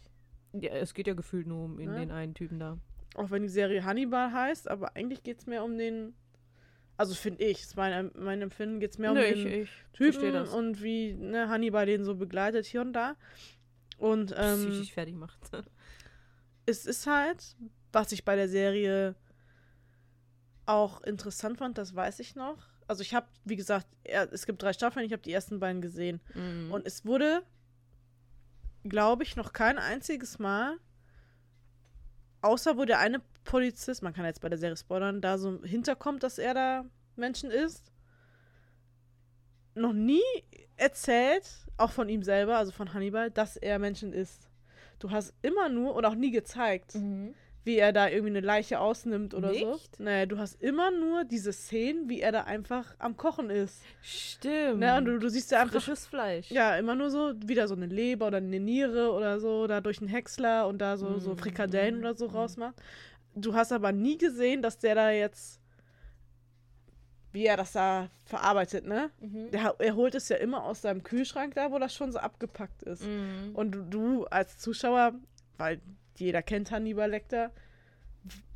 Ja, 0.52 0.70
es 0.70 0.94
geht 0.94 1.06
ja 1.08 1.14
gefühlt 1.14 1.46
nur 1.46 1.64
um 1.64 1.78
in 1.80 1.90
Ne? 1.90 1.98
den 2.00 2.10
einen 2.12 2.34
Typen 2.34 2.58
da. 2.60 2.78
Auch 3.16 3.30
wenn 3.30 3.42
die 3.42 3.48
Serie 3.48 3.84
Hannibal 3.84 4.32
heißt, 4.32 4.68
aber 4.70 4.94
eigentlich 4.96 5.22
geht 5.22 5.40
es 5.40 5.46
mehr 5.46 5.64
um 5.64 5.76
den, 5.76 6.14
also 6.96 7.14
finde 7.14 7.44
ich, 7.44 7.60
ist 7.62 7.76
mein, 7.76 8.10
mein 8.14 8.40
Empfinden, 8.40 8.78
geht 8.78 8.92
es 8.92 8.98
mehr 8.98 9.10
um 9.10 9.18
Nö, 9.18 9.24
den 9.24 9.46
ich, 9.46 9.54
ich 9.62 9.70
Typen 9.92 10.46
und 10.48 10.82
wie 10.82 11.14
ne, 11.14 11.48
Hannibal 11.48 11.86
den 11.86 12.04
so 12.04 12.14
begleitet 12.14 12.66
hier 12.66 12.82
und 12.82 12.92
da. 12.92 13.16
Und 13.98 14.34
ähm, 14.36 14.58
Psychisch 14.68 14.92
fertig 14.92 15.14
macht. 15.14 15.38
es 16.66 16.86
ist 16.86 17.06
halt, 17.06 17.56
was 17.92 18.12
ich 18.12 18.24
bei 18.24 18.36
der 18.36 18.48
Serie 18.48 19.14
auch 20.66 21.02
interessant 21.02 21.58
fand, 21.58 21.78
das 21.78 21.94
weiß 21.94 22.20
ich 22.20 22.34
noch. 22.34 22.58
Also 22.88 23.02
ich 23.02 23.14
habe, 23.14 23.26
wie 23.44 23.56
gesagt, 23.56 23.86
es 24.04 24.46
gibt 24.46 24.62
drei 24.62 24.72
Staffeln, 24.72 25.06
ich 25.06 25.12
habe 25.12 25.22
die 25.22 25.32
ersten 25.32 25.58
beiden 25.58 25.82
gesehen. 25.82 26.20
Mhm. 26.34 26.70
Und 26.70 26.86
es 26.86 27.04
wurde, 27.04 27.42
glaube 28.84 29.22
ich, 29.24 29.36
noch 29.36 29.52
kein 29.52 29.78
einziges 29.78 30.38
Mal, 30.38 30.76
außer 32.42 32.76
wo 32.76 32.84
der 32.84 33.00
eine 33.00 33.20
Polizist, 33.44 34.02
man 34.02 34.12
kann 34.12 34.24
jetzt 34.24 34.40
bei 34.40 34.48
der 34.48 34.58
Serie 34.58 34.76
spoilern, 34.76 35.20
da 35.20 35.38
so 35.38 35.62
hinterkommt, 35.64 36.22
dass 36.22 36.38
er 36.38 36.54
da 36.54 36.84
Menschen 37.16 37.50
ist, 37.50 37.90
noch 39.74 39.92
nie 39.92 40.22
erzählt, 40.76 41.48
auch 41.76 41.90
von 41.90 42.08
ihm 42.08 42.22
selber, 42.22 42.56
also 42.56 42.72
von 42.72 42.94
Hannibal, 42.94 43.30
dass 43.30 43.56
er 43.56 43.78
Menschen 43.78 44.12
ist. 44.12 44.48
Du 44.98 45.10
hast 45.10 45.34
immer 45.42 45.68
nur 45.68 45.94
oder 45.94 46.08
auch 46.08 46.14
nie 46.14 46.30
gezeigt, 46.30 46.94
Mhm. 46.94 47.34
Wie 47.66 47.78
er 47.78 47.92
da 47.92 48.08
irgendwie 48.08 48.30
eine 48.30 48.46
Leiche 48.46 48.78
ausnimmt 48.78 49.34
oder 49.34 49.52
so. 49.52 49.72
Nicht? 49.72 49.98
Nee, 49.98 50.26
du 50.26 50.38
hast 50.38 50.62
immer 50.62 50.92
nur 50.92 51.24
diese 51.24 51.52
Szenen, 51.52 52.08
wie 52.08 52.20
er 52.20 52.30
da 52.30 52.44
einfach 52.44 52.94
am 53.00 53.16
Kochen 53.16 53.50
ist. 53.50 53.82
Stimmt. 54.02 54.78
Ne? 54.78 54.96
Und 54.96 55.04
du, 55.06 55.18
du 55.18 55.28
siehst 55.28 55.50
ja 55.50 55.62
einfach 55.62 55.82
Frisches 55.82 56.06
Fleisch. 56.06 56.48
Ja, 56.52 56.76
immer 56.76 56.94
nur 56.94 57.10
so, 57.10 57.32
wieder 57.44 57.66
so 57.66 57.74
eine 57.74 57.86
Leber 57.86 58.28
oder 58.28 58.36
eine 58.36 58.60
Niere 58.60 59.12
oder 59.12 59.40
so, 59.40 59.66
da 59.66 59.80
durch 59.80 59.98
einen 59.98 60.06
Häcksler 60.06 60.68
und 60.68 60.78
da 60.78 60.96
so, 60.96 61.18
so 61.18 61.34
Mm, 61.34 61.38
Frikadellen 61.38 61.96
mm, 61.96 61.98
oder 61.98 62.14
so 62.14 62.28
mm. 62.28 62.30
rausmacht. 62.30 62.76
Du 63.34 63.52
hast 63.52 63.72
aber 63.72 63.90
nie 63.90 64.16
gesehen, 64.16 64.62
dass 64.62 64.78
der 64.78 64.94
da 64.94 65.10
jetzt, 65.10 65.60
wie 67.32 67.46
er 67.46 67.56
das 67.56 67.72
da 67.72 68.10
verarbeitet, 68.26 68.86
ne? 68.86 69.10
Mhm. 69.18 69.50
Der, 69.50 69.74
er 69.80 69.96
holt 69.96 70.14
es 70.14 70.28
ja 70.28 70.36
immer 70.36 70.62
aus 70.62 70.82
seinem 70.82 71.02
Kühlschrank 71.02 71.54
da, 71.56 71.72
wo 71.72 71.80
das 71.80 71.92
schon 71.92 72.12
so 72.12 72.20
abgepackt 72.20 72.84
ist. 72.84 73.04
Mhm. 73.04 73.50
Und 73.54 73.72
du, 73.72 73.82
du 73.82 74.24
als 74.26 74.56
Zuschauer, 74.58 75.14
weil 75.58 75.80
jeder 76.20 76.42
kennt 76.42 76.70
Hannibal 76.70 77.10
Lecter, 77.10 77.50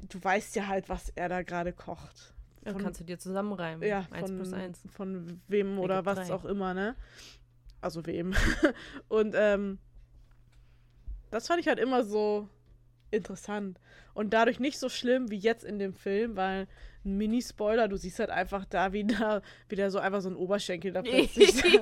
du 0.09 0.23
weißt 0.23 0.57
ja 0.57 0.67
halt, 0.67 0.89
was 0.89 1.11
er 1.11 1.29
da 1.29 1.43
gerade 1.43 1.73
kocht. 1.73 2.35
Dann 2.63 2.75
Von- 2.75 2.83
kannst 2.83 3.01
du 3.01 3.05
dir 3.05 3.19
zusammenreimen. 3.19 3.87
Ja, 3.89 4.07
Eins 4.11 4.29
von, 4.29 4.37
plus 4.37 4.53
eins. 4.53 4.81
von 4.93 5.41
wem 5.49 5.79
oder 5.79 6.05
was 6.05 6.29
drei. 6.29 6.35
auch 6.35 6.45
immer, 6.45 6.75
ne? 6.75 6.95
Also 7.81 8.05
wem. 8.07 8.35
und 9.09 9.35
ähm, 9.37 9.79
das 11.31 11.47
fand 11.47 11.61
ich 11.61 11.69
halt 11.69 11.79
immer 11.79 12.05
so 12.05 12.49
interessant. 13.11 13.81
Und 14.15 14.33
dadurch 14.33 14.61
nicht 14.61 14.79
so 14.79 14.89
schlimm 14.89 15.31
wie 15.31 15.39
jetzt 15.39 15.65
in 15.65 15.79
dem 15.79 15.95
Film, 15.95 16.37
weil 16.37 16.67
ein 17.05 17.17
Mini-Spoiler, 17.17 17.89
du 17.89 17.97
siehst 17.97 18.19
halt 18.19 18.31
einfach 18.31 18.65
da, 18.67 18.93
wie, 18.93 19.05
da, 19.05 19.41
wie 19.69 19.77
der 19.77 19.91
so 19.91 19.99
einfach 19.99 20.21
so 20.21 20.29
ein 20.29 20.37
Oberschenkel 20.37 20.93
da 20.93 21.03
plötzlich. 21.03 21.55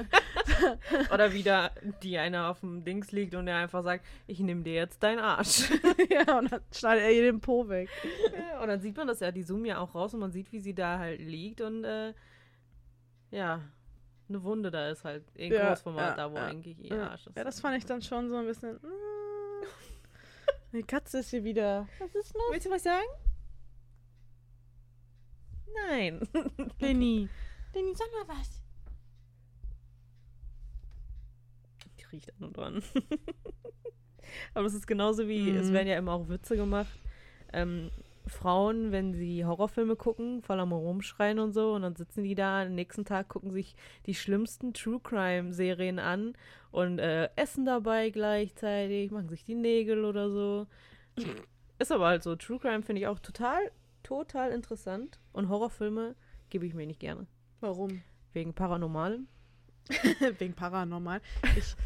Oder 1.12 1.32
wieder 1.32 1.72
die 2.02 2.18
eine 2.18 2.46
auf 2.46 2.60
dem 2.60 2.84
Dings 2.84 3.12
liegt 3.12 3.34
und 3.34 3.48
er 3.48 3.56
einfach 3.56 3.82
sagt, 3.82 4.04
ich 4.26 4.40
nehme 4.40 4.62
dir 4.62 4.74
jetzt 4.74 5.02
deinen 5.02 5.18
Arsch. 5.18 5.70
ja, 6.10 6.38
und 6.38 6.52
dann 6.52 6.60
schneidet 6.72 7.04
er 7.04 7.12
ihr 7.12 7.22
den 7.22 7.40
Po 7.40 7.68
weg. 7.68 7.88
Ja, 8.36 8.60
und 8.62 8.68
dann 8.68 8.80
sieht 8.80 8.96
man 8.96 9.06
das 9.06 9.20
ja, 9.20 9.30
die 9.30 9.44
zoomen 9.44 9.66
ja 9.66 9.78
auch 9.78 9.94
raus 9.94 10.14
und 10.14 10.20
man 10.20 10.32
sieht, 10.32 10.52
wie 10.52 10.60
sie 10.60 10.74
da 10.74 10.98
halt 10.98 11.20
liegt 11.20 11.60
und 11.60 11.84
äh, 11.84 12.14
ja, 13.30 13.62
eine 14.28 14.42
Wunde 14.42 14.70
da 14.70 14.90
ist 14.90 15.04
halt 15.04 15.24
in 15.34 15.52
Ja, 15.52 15.68
Großformat, 15.68 16.10
ja, 16.10 16.16
da 16.16 16.32
wo 16.32 16.36
ja, 16.36 16.46
eigentlich 16.46 16.78
ihr 16.82 17.10
Arsch 17.10 17.26
ist. 17.26 17.36
ja, 17.36 17.44
das 17.44 17.60
fand 17.60 17.76
ich 17.76 17.86
dann 17.86 18.02
schon 18.02 18.28
so 18.28 18.36
ein 18.36 18.46
bisschen. 18.46 18.74
mm. 18.74 19.87
Die 20.72 20.82
Katze 20.82 21.18
ist 21.20 21.30
hier 21.30 21.44
wieder. 21.44 21.88
Was 21.98 22.14
ist 22.14 22.34
los? 22.34 22.42
Willst 22.52 22.66
du 22.66 22.70
was 22.70 22.82
sagen? 22.82 23.06
Nein. 25.88 26.20
Lenny. 26.80 27.28
Lenny, 27.74 27.94
sag 27.94 28.06
mal 28.12 28.36
was. 28.36 28.62
Die 31.98 32.04
riecht 32.12 32.32
an 32.34 32.44
und 32.44 32.56
dran. 32.56 32.82
Aber 34.54 34.64
das 34.64 34.74
ist 34.74 34.86
genauso 34.86 35.26
wie, 35.26 35.50
es 35.50 35.68
Mhm. 35.68 35.72
werden 35.72 35.88
ja 35.88 35.96
immer 35.98 36.12
auch 36.12 36.28
Witze 36.28 36.56
gemacht. 36.56 36.98
Ähm, 37.52 37.90
Frauen, 38.28 38.92
wenn 38.92 39.14
sie 39.14 39.44
Horrorfilme 39.44 39.96
gucken, 39.96 40.42
voll 40.42 40.60
am 40.60 40.72
Rumschreien 40.72 41.38
und 41.38 41.52
so, 41.52 41.74
und 41.74 41.82
dann 41.82 41.96
sitzen 41.96 42.24
die 42.24 42.34
da, 42.34 42.62
am 42.62 42.74
nächsten 42.74 43.04
Tag 43.04 43.28
gucken 43.28 43.52
sich 43.52 43.74
die 44.06 44.14
schlimmsten 44.14 44.72
True 44.72 45.00
Crime-Serien 45.02 45.98
an 45.98 46.34
und 46.70 46.98
äh, 46.98 47.28
essen 47.36 47.64
dabei 47.64 48.10
gleichzeitig, 48.10 49.10
machen 49.10 49.28
sich 49.28 49.44
die 49.44 49.54
Nägel 49.54 50.04
oder 50.04 50.30
so. 50.30 50.66
Ist 51.78 51.92
aber 51.92 52.06
halt 52.06 52.22
so. 52.22 52.34
True 52.36 52.58
Crime 52.58 52.82
finde 52.82 53.02
ich 53.02 53.06
auch 53.06 53.20
total, 53.20 53.70
total 54.02 54.50
interessant. 54.50 55.18
Und 55.32 55.48
Horrorfilme 55.48 56.16
gebe 56.50 56.66
ich 56.66 56.74
mir 56.74 56.86
nicht 56.86 57.00
gerne. 57.00 57.26
Warum? 57.60 58.02
Wegen 58.32 58.52
Paranormalem. 58.52 59.28
Wegen 60.38 60.54
Paranormal. 60.54 61.20
Ich, 61.56 61.76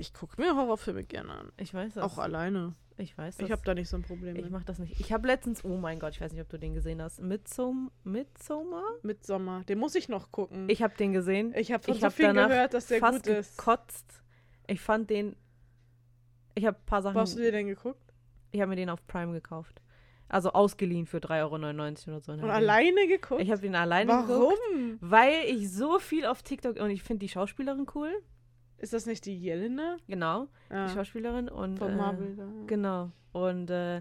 ich 0.00 0.14
gucke 0.14 0.40
mir 0.40 0.56
Horrorfilme 0.56 1.04
gerne 1.04 1.32
an. 1.32 1.52
Ich 1.58 1.74
weiß 1.74 1.94
das. 1.94 2.04
Auch 2.04 2.18
alleine. 2.18 2.74
Ich 2.96 3.16
weiß 3.16 3.36
das. 3.36 3.46
Ich 3.46 3.52
habe 3.52 3.62
da 3.64 3.74
nicht 3.74 3.88
so 3.88 3.96
ein 3.96 4.02
Problem 4.02 4.36
Ich 4.36 4.42
mit. 4.42 4.50
mach 4.50 4.64
das 4.64 4.78
nicht. 4.78 4.98
Ich 4.98 5.12
habe 5.12 5.26
letztens, 5.26 5.64
oh 5.64 5.76
mein 5.76 5.98
Gott, 5.98 6.14
ich 6.14 6.20
weiß 6.20 6.32
nicht, 6.32 6.40
ob 6.42 6.48
du 6.48 6.58
den 6.58 6.74
gesehen 6.74 7.00
hast. 7.00 7.20
Midsom 7.20 7.90
Midsommar? 8.04 8.84
Midsommar. 9.02 9.64
Den 9.64 9.78
muss 9.78 9.94
ich 9.94 10.08
noch 10.08 10.32
gucken. 10.32 10.68
Ich 10.68 10.82
habe 10.82 10.94
den 10.96 11.12
gesehen. 11.12 11.54
ich 11.54 11.72
habe 11.72 11.84
von 11.84 11.94
ich 11.94 12.00
so 12.00 12.06
hab 12.06 12.12
viel 12.14 12.32
gehört, 12.32 12.74
dass 12.74 12.86
der 12.86 12.98
fast 12.98 13.24
gut 13.26 13.34
ist. 13.34 13.56
gekotzt. 13.58 14.22
Ich 14.66 14.80
fand 14.80 15.10
den. 15.10 15.36
Ich 16.54 16.66
habe 16.66 16.78
ein 16.78 16.86
paar 16.86 17.02
Sachen. 17.02 17.14
Wo 17.14 17.20
hast 17.20 17.36
du 17.36 17.40
dir 17.40 17.52
denn 17.52 17.66
geguckt? 17.66 18.12
Ich 18.52 18.60
habe 18.60 18.70
mir 18.70 18.76
den 18.76 18.90
auf 18.90 19.06
Prime 19.06 19.32
gekauft. 19.32 19.80
Also 20.28 20.52
ausgeliehen 20.52 21.06
für 21.06 21.18
3,99 21.18 21.38
Euro 21.40 22.16
oder 22.16 22.20
so. 22.20 22.32
Und 22.32 22.50
alleine 22.50 23.06
geguckt? 23.08 23.40
Ich 23.40 23.50
habe 23.50 23.60
den 23.60 23.74
alleine 23.74 24.10
geguckt. 24.12 24.28
Warum? 24.28 24.98
Weil 25.00 25.44
ich 25.46 25.72
so 25.72 25.98
viel 25.98 26.24
auf 26.24 26.42
TikTok 26.42 26.76
und 26.78 26.90
ich 26.90 27.02
finde 27.02 27.20
die 27.20 27.28
Schauspielerin 27.28 27.86
cool. 27.94 28.12
Ist 28.80 28.92
das 28.92 29.06
nicht 29.06 29.24
die 29.26 29.38
Jelena? 29.38 29.98
Genau, 30.08 30.48
Ja, 30.70 30.86
die 30.86 30.94
Schauspielerin. 30.94 31.48
Und, 31.48 31.78
von 31.78 31.92
äh, 31.92 31.96
Marvel. 31.96 32.36
Da. 32.36 32.46
Genau. 32.66 33.10
Und 33.32 33.70
äh, 33.70 34.00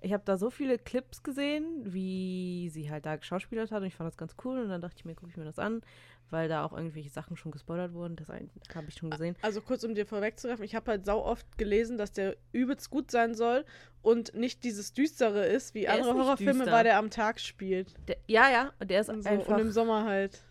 ich 0.00 0.12
habe 0.14 0.22
da 0.24 0.38
so 0.38 0.48
viele 0.50 0.78
Clips 0.78 1.22
gesehen, 1.22 1.82
wie 1.84 2.70
sie 2.72 2.90
halt 2.90 3.04
da 3.06 3.16
geschauspielert 3.16 3.70
hat 3.70 3.82
und 3.82 3.88
ich 3.88 3.94
fand 3.94 4.08
das 4.08 4.16
ganz 4.16 4.34
cool 4.44 4.58
und 4.60 4.68
dann 4.70 4.80
dachte 4.80 4.96
ich 4.98 5.04
mir, 5.04 5.14
gucke 5.14 5.30
ich 5.30 5.36
mir 5.36 5.44
das 5.44 5.58
an, 5.58 5.82
weil 6.30 6.48
da 6.48 6.64
auch 6.64 6.72
irgendwelche 6.72 7.10
Sachen 7.10 7.36
schon 7.36 7.52
gespoilert 7.52 7.92
wurden. 7.92 8.16
Das 8.16 8.28
habe 8.30 8.86
ich 8.88 8.94
schon 8.94 9.10
gesehen. 9.10 9.36
Also 9.42 9.60
kurz, 9.60 9.84
um 9.84 9.94
dir 9.94 10.06
vorwegzugreifen, 10.06 10.64
ich 10.64 10.74
habe 10.74 10.92
halt 10.92 11.04
sau 11.04 11.22
oft 11.22 11.58
gelesen, 11.58 11.98
dass 11.98 12.12
der 12.12 12.36
übelst 12.52 12.88
gut 12.88 13.10
sein 13.10 13.34
soll 13.34 13.66
und 14.00 14.32
nicht 14.34 14.64
dieses 14.64 14.94
Düstere 14.94 15.44
ist, 15.44 15.74
wie 15.74 15.82
Der 15.82 15.90
ist 15.94 15.98
andere 16.00 16.14
nicht 16.14 16.22
Horrorfilme, 16.24 16.52
düster. 16.60 16.72
weil 16.72 16.84
der 16.84 16.96
am 16.96 17.10
Tag 17.10 17.38
spielt. 17.40 17.92
Der, 18.08 18.16
ja, 18.26 18.48
ja, 18.50 18.72
und 18.78 18.90
der 18.90 19.00
ist 19.02 19.10
Und, 19.10 19.22
so. 19.22 19.28
einfach, 19.28 19.54
und 19.54 19.60
im 19.60 19.70
Sommer 19.72 20.04
halt. 20.04 20.42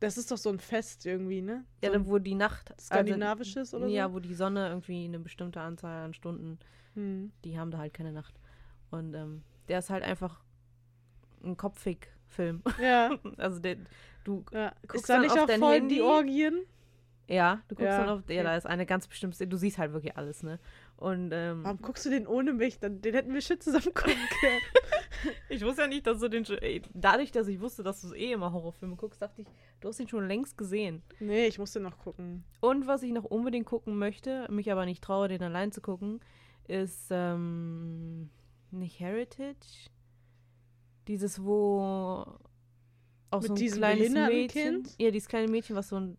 Das 0.00 0.18
ist 0.18 0.30
doch 0.30 0.36
so 0.36 0.50
ein 0.50 0.58
Fest 0.58 1.06
irgendwie, 1.06 1.40
ne? 1.42 1.64
ja, 1.82 1.90
so 1.90 1.94
ein 1.96 2.06
wo 2.06 2.18
die 2.18 2.34
Nacht, 2.34 2.74
skandinavisches 2.80 3.72
oder 3.74 3.86
so? 3.88 3.92
ja, 3.94 4.12
wo 4.12 4.20
die 4.20 4.34
Sonne 4.34 4.68
irgendwie 4.68 5.04
eine 5.04 5.18
bestimmte 5.18 5.60
Anzahl 5.60 6.04
an 6.04 6.14
Stunden, 6.14 6.58
Hm. 6.94 7.32
die 7.44 7.58
haben 7.58 7.70
da 7.70 7.78
halt 7.78 7.94
keine 7.94 8.12
Nacht. 8.12 8.34
Und 8.90 9.14
ähm, 9.14 9.42
der 9.68 9.78
ist 9.80 9.90
halt 9.90 10.02
einfach 10.04 10.40
ein 11.44 11.56
Kopfig-Film. 11.56 12.62
Ja, 12.80 13.10
Also 13.38 13.58
der, 13.60 13.76
du 14.24 14.44
ja. 14.52 14.72
Guckst 14.82 14.96
Ist 14.96 15.08
da 15.08 15.14
dann 15.14 15.22
nicht 15.22 15.38
auf 15.38 15.46
dein 15.46 15.60
voll 15.60 15.74
Handy? 15.76 15.96
die 15.96 16.02
Orgien? 16.02 16.64
Ja, 17.28 17.60
du 17.68 17.74
guckst 17.74 17.90
Ja, 17.90 17.98
dann 17.98 18.08
auf, 18.08 18.20
ja, 18.28 18.36
okay. 18.36 18.42
da 18.44 18.56
ist 18.56 18.66
eine 18.66 18.86
ganz 18.86 19.08
bestimmte, 19.08 19.46
du 19.46 19.56
siehst 19.56 19.78
halt 19.78 19.92
wirklich 19.92 20.16
alles, 20.16 20.42
ne? 20.42 20.58
Und 20.98 21.30
ähm, 21.32 21.62
Warum 21.62 21.82
guckst 21.82 22.06
du 22.06 22.10
den 22.10 22.26
ohne 22.26 22.54
mich? 22.54 22.78
Dann, 22.80 23.02
den 23.02 23.12
hätten 23.14 23.34
wir 23.34 23.42
schön 23.42 23.60
zusammen 23.60 23.92
gucken 23.92 24.14
können. 24.40 24.60
ich 25.50 25.62
wusste 25.62 25.82
ja 25.82 25.88
nicht, 25.88 26.06
dass 26.06 26.20
du 26.20 26.28
den 26.28 26.44
schon, 26.46 26.56
ey, 26.58 26.80
dadurch, 26.94 27.30
dass 27.32 27.48
ich 27.48 27.60
wusste, 27.60 27.82
dass 27.82 28.00
du 28.00 28.14
eh 28.14 28.32
immer 28.32 28.50
Horrorfilme 28.52 28.96
guckst, 28.96 29.20
dachte 29.20 29.42
ich, 29.42 29.48
du 29.80 29.88
hast 29.88 30.00
ihn 30.00 30.08
schon 30.08 30.26
längst 30.26 30.56
gesehen. 30.56 31.02
nee, 31.20 31.46
ich 31.46 31.58
muss 31.58 31.72
den 31.72 31.82
noch 31.82 31.98
gucken. 31.98 32.44
Und 32.60 32.86
was 32.86 33.02
ich 33.02 33.12
noch 33.12 33.24
unbedingt 33.24 33.66
gucken 33.66 33.98
möchte, 33.98 34.46
mich 34.50 34.72
aber 34.72 34.86
nicht 34.86 35.04
traue, 35.04 35.28
den 35.28 35.42
allein 35.42 35.70
zu 35.70 35.82
gucken, 35.82 36.20
ist 36.66 37.08
ähm, 37.10 38.30
nicht 38.70 38.98
Heritage, 38.98 39.90
dieses, 41.08 41.44
wo 41.44 42.26
auch 43.30 43.40
Mit 43.42 43.48
so 43.48 43.52
ein 43.52 43.56
diesem 43.56 43.78
kleines 43.78 43.98
behinderten 44.00 44.34
Mädchen, 44.38 44.74
Kind? 44.84 44.94
ja, 44.98 45.10
dieses 45.10 45.28
kleine 45.28 45.48
Mädchen, 45.48 45.76
was 45.76 45.88
so 45.90 45.96
ein 46.00 46.16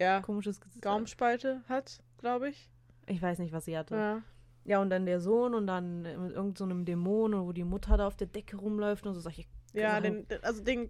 Ja, 0.00 0.20
komisches 0.22 0.60
Gesicht 0.60 0.82
Gaumenspalte 0.82 1.62
hat, 1.68 2.00
glaube 2.18 2.48
ich. 2.48 2.70
Ich 3.06 3.20
weiß 3.20 3.38
nicht, 3.38 3.52
was 3.52 3.64
sie 3.64 3.76
hatte. 3.76 3.96
Ja. 3.96 4.22
Ja, 4.66 4.80
und 4.80 4.88
dann 4.88 5.04
der 5.04 5.20
Sohn 5.20 5.54
und 5.54 5.66
dann 5.66 6.02
mit 6.02 6.12
irgendeinem 6.12 6.56
so 6.56 6.64
einem 6.64 6.84
Dämon, 6.86 7.34
und 7.34 7.46
wo 7.46 7.52
die 7.52 7.64
Mutter 7.64 7.98
da 7.98 8.06
auf 8.06 8.16
der 8.16 8.26
Decke 8.26 8.56
rumläuft 8.56 9.06
und 9.06 9.14
so 9.14 9.20
solche. 9.20 9.44
Ja, 9.74 10.00
den, 10.00 10.26
also 10.40 10.62
den 10.62 10.88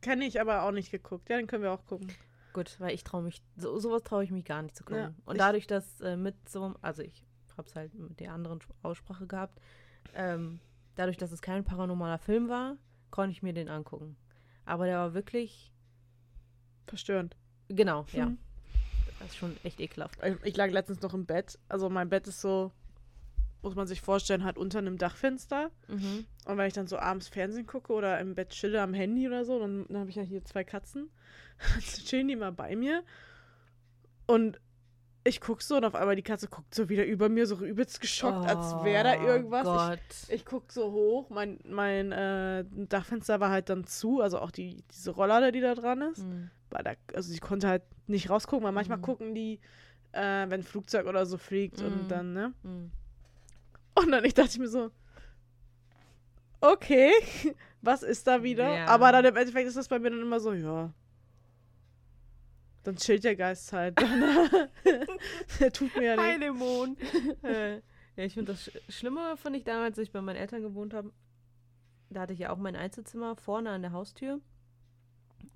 kenne 0.00 0.24
ich 0.26 0.40
aber 0.40 0.62
auch 0.62 0.70
nicht 0.70 0.92
geguckt. 0.92 1.28
Ja, 1.28 1.36
den 1.36 1.48
können 1.48 1.64
wir 1.64 1.72
auch 1.72 1.84
gucken. 1.86 2.12
Gut, 2.52 2.78
weil 2.78 2.94
ich 2.94 3.02
traue 3.02 3.22
mich, 3.22 3.42
so, 3.56 3.78
sowas 3.78 4.02
traue 4.02 4.22
ich 4.22 4.30
mich 4.30 4.44
gar 4.44 4.62
nicht 4.62 4.76
zu 4.76 4.84
gucken. 4.84 5.02
Ja, 5.02 5.12
und 5.24 5.38
dadurch, 5.38 5.66
dass 5.66 6.00
äh, 6.00 6.16
mit 6.16 6.48
so, 6.48 6.74
also 6.80 7.02
ich 7.02 7.26
habe 7.56 7.68
es 7.68 7.74
halt 7.74 7.94
mit 7.94 8.20
der 8.20 8.32
anderen 8.32 8.60
Aussprache 8.82 9.26
gehabt, 9.26 9.60
ähm, 10.14 10.60
dadurch, 10.94 11.16
dass 11.16 11.32
es 11.32 11.42
kein 11.42 11.64
paranormaler 11.64 12.18
Film 12.18 12.48
war, 12.48 12.76
konnte 13.10 13.32
ich 13.32 13.42
mir 13.42 13.52
den 13.52 13.68
angucken. 13.68 14.16
Aber 14.64 14.86
der 14.86 14.98
war 14.98 15.14
wirklich, 15.14 15.72
Verstörend. 16.86 17.36
genau, 17.68 18.06
ja. 18.12 18.32
Das 19.26 19.32
ist 19.32 19.38
schon 19.38 19.56
echt 19.64 19.80
ekelhaft. 19.80 20.18
Ich, 20.44 20.56
lag 20.56 20.70
letztens 20.70 21.02
noch 21.02 21.12
im 21.12 21.26
Bett. 21.26 21.58
Also 21.68 21.88
mein 21.90 22.08
Bett 22.08 22.28
ist 22.28 22.40
so, 22.40 22.70
muss 23.62 23.74
man 23.74 23.88
sich 23.88 24.00
vorstellen, 24.00 24.44
halt 24.44 24.56
unter 24.56 24.78
einem 24.78 24.98
Dachfenster. 24.98 25.70
Mhm. 25.88 26.26
Und 26.44 26.56
wenn 26.56 26.68
ich 26.68 26.74
dann 26.74 26.86
so 26.86 26.96
abends 26.98 27.26
Fernsehen 27.26 27.66
gucke 27.66 27.92
oder 27.92 28.20
im 28.20 28.36
Bett 28.36 28.50
chille 28.50 28.80
am 28.80 28.94
Handy 28.94 29.26
oder 29.26 29.44
so, 29.44 29.58
dann, 29.58 29.86
dann 29.88 29.98
habe 29.98 30.10
ich 30.10 30.16
ja 30.16 30.22
hier 30.22 30.44
zwei 30.44 30.62
Katzen. 30.62 31.10
Dann 31.58 31.80
chillen 31.80 32.28
die 32.28 32.36
mal 32.36 32.52
bei 32.52 32.76
mir. 32.76 33.02
Und 34.26 34.60
ich 35.24 35.40
gucke 35.40 35.64
so 35.64 35.76
und 35.76 35.84
auf 35.84 35.94
einmal 35.94 36.14
die 36.14 36.22
Katze 36.22 36.46
guckt 36.46 36.74
so 36.74 36.88
wieder 36.88 37.04
über 37.04 37.28
mir, 37.28 37.46
so 37.46 37.56
übelst 37.56 38.00
geschockt, 38.00 38.48
als 38.48 38.84
wäre 38.84 39.04
da 39.04 39.16
Oh 39.18 39.26
irgendwas. 39.26 39.98
Ich, 40.28 40.34
ich 40.34 40.44
gucke 40.44 40.72
so 40.72 40.92
hoch, 40.92 41.30
mein, 41.30 41.58
mein 41.64 42.12
äh, 42.12 42.64
Dachfenster 42.70 43.40
war 43.40 43.50
halt 43.50 43.68
dann 43.68 43.86
zu, 43.86 44.20
also 44.20 44.38
auch 44.38 44.50
die, 44.50 44.84
diese 44.92 45.10
Rollade, 45.10 45.50
die 45.50 45.60
da 45.60 45.74
dran 45.74 46.02
ist. 46.02 46.24
Mhm. 46.24 46.50
Weil 46.76 46.84
da, 46.84 46.92
also 47.14 47.32
ich 47.32 47.40
konnte 47.40 47.68
halt 47.68 47.82
nicht 48.06 48.28
rausgucken, 48.28 48.62
weil 48.64 48.72
manchmal 48.72 48.98
Mhm. 48.98 49.02
gucken 49.02 49.34
die, 49.34 49.60
äh, 50.12 50.20
wenn 50.20 50.60
ein 50.60 50.62
Flugzeug 50.62 51.06
oder 51.06 51.24
so 51.24 51.38
fliegt 51.38 51.80
Mhm. 51.80 51.86
und 51.86 52.08
dann, 52.08 52.32
ne? 52.34 52.52
Mhm. 52.62 52.92
Und 53.94 54.10
dann 54.12 54.22
ich 54.26 54.34
dachte 54.34 54.50
ich 54.50 54.58
mir 54.58 54.68
so, 54.68 54.90
okay, 56.60 57.10
was 57.80 58.02
ist 58.02 58.26
da 58.26 58.42
wieder? 58.42 58.74
Ja. 58.76 58.86
Aber 58.88 59.10
dann 59.10 59.24
im 59.24 59.36
Endeffekt 59.36 59.66
ist 59.68 59.76
das 59.78 59.88
bei 59.88 59.98
mir 59.98 60.10
dann 60.10 60.20
immer 60.20 60.38
so, 60.38 60.52
ja. 60.52 60.92
Dann 62.82 62.96
chillt 62.96 63.24
der 63.24 63.36
Geist 63.36 63.72
halt. 63.72 63.98
Dann, 64.00 64.68
der 65.60 65.72
tut 65.72 65.96
mir 65.96 66.02
ja 66.04 66.12
Ein 66.14 66.38
nicht. 66.38 66.42
Dämon. 66.42 66.96
äh, 67.42 67.76
Ja, 68.16 68.24
ich 68.24 68.34
finde 68.34 68.52
das 68.52 68.64
Sch 68.64 68.70
Schlimme, 68.90 69.36
fand 69.38 69.56
ich 69.56 69.64
damals, 69.64 69.98
als 69.98 70.08
ich 70.08 70.12
bei 70.12 70.20
meinen 70.20 70.36
Eltern 70.36 70.60
gewohnt 70.62 70.92
habe. 70.94 71.10
Da 72.10 72.20
hatte 72.20 72.34
ich 72.34 72.38
ja 72.38 72.50
auch 72.50 72.58
mein 72.58 72.76
Einzelzimmer 72.76 73.34
vorne 73.36 73.70
an 73.70 73.80
der 73.82 73.92
Haustür. 73.92 74.40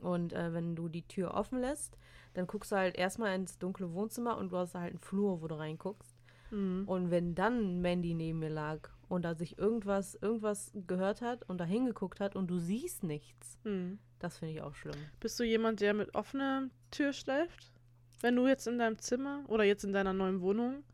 Und 0.01 0.33
äh, 0.33 0.53
wenn 0.53 0.75
du 0.77 0.89
die 0.89 1.07
Tür 1.07 1.35
offen 1.35 1.61
lässt, 1.61 1.97
dann 2.35 2.47
guckst 2.47 2.73
du 2.73 2.77
halt 2.77 2.97
erstmal 2.97 3.35
ins 3.35 3.59
dunkle 3.59 3.93
Wohnzimmer 3.93 4.37
und 4.39 4.53
du 4.53 4.57
hast 4.57 4.75
halt 4.75 4.91
einen 4.91 4.99
Flur, 5.01 5.41
wo 5.43 5.49
du 5.49 5.57
reinguckst. 5.57 6.17
Mhm. 6.51 6.85
Und 6.87 7.11
wenn 7.11 7.35
dann 7.35 7.81
Mandy 7.81 8.15
neben 8.15 8.39
mir 8.41 8.51
lag 8.51 8.89
und 9.09 9.23
da 9.25 9.35
sich 9.35 9.59
irgendwas, 9.59 10.15
irgendwas 10.15 10.73
gehört 10.87 11.23
hat 11.23 11.49
und 11.49 11.59
da 11.59 11.65
hingeguckt 11.65 12.21
hat 12.21 12.37
und 12.37 12.49
du 12.49 12.59
siehst 12.59 13.03
nichts, 13.05 13.59
Mhm. 13.65 13.99
das 14.19 14.39
finde 14.39 14.55
ich 14.55 14.63
auch 14.63 14.75
schlimm. 14.75 14.97
Bist 15.21 15.39
du 15.39 15.45
jemand, 15.45 15.81
der 15.81 15.95
mit 15.95 16.15
offener 16.15 16.69
Tür 16.91 17.13
schläft? 17.13 17.73
Wenn 18.21 18.37
du 18.37 18.47
jetzt 18.47 18.67
in 18.67 18.79
deinem 18.79 18.99
Zimmer 18.99 19.45
oder 19.49 19.65
jetzt 19.65 19.85
in 19.85 19.93
deiner 19.93 20.13
neuen 20.13 20.41
Wohnung, 20.41 20.85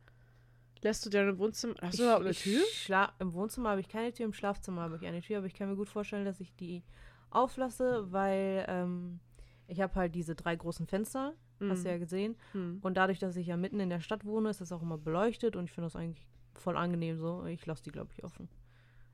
lässt 0.82 1.04
du 1.04 1.10
deine 1.10 1.38
Wohnzimmer. 1.38 1.74
Hast 1.82 1.98
du 1.98 2.04
überhaupt 2.04 2.22
eine 2.22 2.30
ich 2.30 2.42
Tür? 2.42 3.08
Im 3.18 3.32
Wohnzimmer 3.32 3.70
habe 3.70 3.80
ich 3.80 3.88
keine 3.88 4.12
Tür, 4.12 4.26
im 4.26 4.32
Schlafzimmer 4.32 4.82
habe 4.82 4.96
ich 4.96 5.06
eine 5.06 5.20
Tür, 5.20 5.38
aber 5.38 5.46
ich 5.46 5.54
kann 5.54 5.68
mir 5.68 5.76
gut 5.76 5.88
vorstellen, 5.88 6.24
dass 6.24 6.40
ich 6.40 6.54
die 6.54 6.82
auflasse, 7.30 8.10
weil 8.10 8.64
ähm, 8.68 9.20
ich 9.66 9.80
habe 9.80 9.94
halt 9.94 10.14
diese 10.14 10.34
drei 10.34 10.54
großen 10.56 10.86
Fenster, 10.86 11.34
hast 11.60 11.84
du 11.84 11.88
ja 11.88 11.98
gesehen. 11.98 12.36
Mhm. 12.52 12.80
Und 12.82 12.96
dadurch, 12.96 13.18
dass 13.18 13.36
ich 13.36 13.46
ja 13.46 13.56
mitten 13.56 13.80
in 13.80 13.90
der 13.90 14.00
Stadt 14.00 14.24
wohne, 14.24 14.50
ist 14.50 14.60
das 14.60 14.72
auch 14.72 14.82
immer 14.82 14.98
beleuchtet 14.98 15.56
und 15.56 15.64
ich 15.64 15.72
finde 15.72 15.86
das 15.86 15.96
eigentlich 15.96 16.26
voll 16.54 16.76
angenehm 16.76 17.18
so. 17.18 17.44
Ich 17.46 17.64
lasse 17.66 17.82
die, 17.82 17.92
glaube 17.92 18.10
ich, 18.14 18.24
offen. 18.24 18.48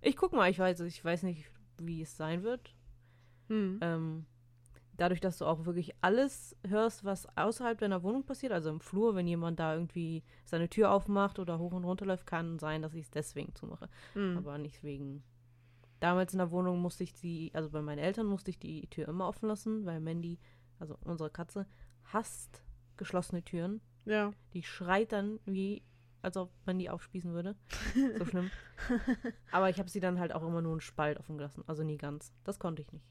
Ich 0.00 0.16
guck 0.16 0.32
mal, 0.32 0.50
ich 0.50 0.58
weiß, 0.58 0.80
ich 0.80 1.04
weiß 1.04 1.22
nicht, 1.22 1.50
wie 1.78 2.02
es 2.02 2.16
sein 2.16 2.42
wird. 2.42 2.74
Mhm. 3.48 3.78
Ähm, 3.80 4.26
dadurch, 4.96 5.20
dass 5.20 5.38
du 5.38 5.46
auch 5.46 5.64
wirklich 5.64 5.94
alles 6.00 6.56
hörst, 6.66 7.04
was 7.04 7.26
außerhalb 7.36 7.78
deiner 7.78 8.02
Wohnung 8.02 8.24
passiert, 8.24 8.52
also 8.52 8.70
im 8.70 8.80
Flur, 8.80 9.14
wenn 9.14 9.26
jemand 9.26 9.60
da 9.60 9.74
irgendwie 9.74 10.22
seine 10.44 10.68
Tür 10.68 10.90
aufmacht 10.90 11.38
oder 11.38 11.58
hoch 11.58 11.72
und 11.72 11.84
runter 11.84 12.06
läuft, 12.06 12.26
kann 12.26 12.58
sein, 12.58 12.82
dass 12.82 12.94
ich 12.94 13.04
es 13.04 13.10
deswegen 13.10 13.54
zumache. 13.54 13.88
Mhm. 14.14 14.38
Aber 14.38 14.58
nicht 14.58 14.82
wegen. 14.82 15.22
Damals 16.02 16.32
in 16.32 16.38
der 16.38 16.50
Wohnung 16.50 16.80
musste 16.80 17.04
ich 17.04 17.14
die, 17.14 17.52
also 17.54 17.70
bei 17.70 17.80
meinen 17.80 18.00
Eltern 18.00 18.26
musste 18.26 18.50
ich 18.50 18.58
die 18.58 18.88
Tür 18.88 19.06
immer 19.06 19.28
offen 19.28 19.46
lassen, 19.48 19.86
weil 19.86 20.00
Mandy, 20.00 20.40
also 20.80 20.98
unsere 21.04 21.30
Katze, 21.30 21.64
hasst 22.12 22.64
geschlossene 22.96 23.44
Türen. 23.44 23.80
Ja. 24.04 24.32
Die 24.52 24.64
schreit 24.64 25.12
dann 25.12 25.38
wie, 25.46 25.80
als 26.20 26.36
ob 26.36 26.50
man 26.66 26.80
die 26.80 26.90
aufspießen 26.90 27.32
würde. 27.32 27.54
So 28.18 28.24
schlimm. 28.24 28.50
Aber 29.52 29.70
ich 29.70 29.78
habe 29.78 29.88
sie 29.88 30.00
dann 30.00 30.18
halt 30.18 30.32
auch 30.32 30.42
immer 30.42 30.60
nur 30.60 30.72
einen 30.72 30.80
Spalt 30.80 31.20
offen 31.20 31.38
gelassen, 31.38 31.62
also 31.68 31.84
nie 31.84 31.98
ganz. 31.98 32.32
Das 32.42 32.58
konnte 32.58 32.82
ich 32.82 32.90
nicht. 32.92 33.06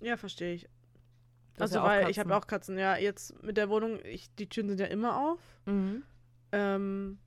Ja, 0.00 0.16
verstehe 0.16 0.54
ich. 0.54 0.62
Du 1.54 1.62
hast 1.62 1.70
Also, 1.70 1.76
ja 1.76 1.84
weil 1.84 2.10
ich 2.10 2.16
Katzen. 2.16 2.32
habe 2.32 2.42
auch 2.42 2.46
Katzen. 2.48 2.76
Ja, 2.76 2.96
jetzt 2.96 3.40
mit 3.44 3.56
der 3.56 3.68
Wohnung, 3.68 4.00
ich, 4.04 4.34
die 4.34 4.48
Türen 4.48 4.68
sind 4.68 4.80
ja 4.80 4.86
immer 4.86 5.16
auf. 5.30 5.38
Mhm. 5.66 6.02
Ähm, 6.50 7.18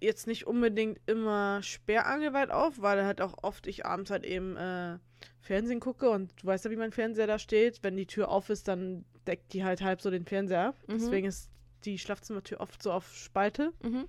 jetzt 0.00 0.26
nicht 0.26 0.46
unbedingt 0.46 1.00
immer 1.06 1.62
sperrangelweit 1.62 2.50
auf, 2.50 2.80
weil 2.80 3.04
halt 3.04 3.20
auch 3.20 3.42
oft 3.42 3.66
ich 3.66 3.86
abends 3.86 4.10
halt 4.10 4.24
eben 4.24 4.56
äh, 4.56 4.98
Fernsehen 5.40 5.80
gucke 5.80 6.10
und 6.10 6.32
du 6.42 6.46
weißt 6.46 6.64
ja, 6.64 6.70
wie 6.70 6.76
mein 6.76 6.92
Fernseher 6.92 7.26
da 7.26 7.38
steht. 7.38 7.82
Wenn 7.82 7.96
die 7.96 8.06
Tür 8.06 8.28
auf 8.28 8.50
ist, 8.50 8.68
dann 8.68 9.04
deckt 9.26 9.52
die 9.52 9.64
halt 9.64 9.82
halb 9.82 10.00
so 10.00 10.10
den 10.10 10.24
Fernseher 10.24 10.68
ab. 10.68 10.76
Mhm. 10.86 10.94
Deswegen 10.94 11.26
ist 11.26 11.50
die 11.84 11.98
Schlafzimmertür 11.98 12.60
oft 12.60 12.82
so 12.82 12.92
auf 12.92 13.14
Spalte. 13.14 13.72
Mhm. 13.82 14.08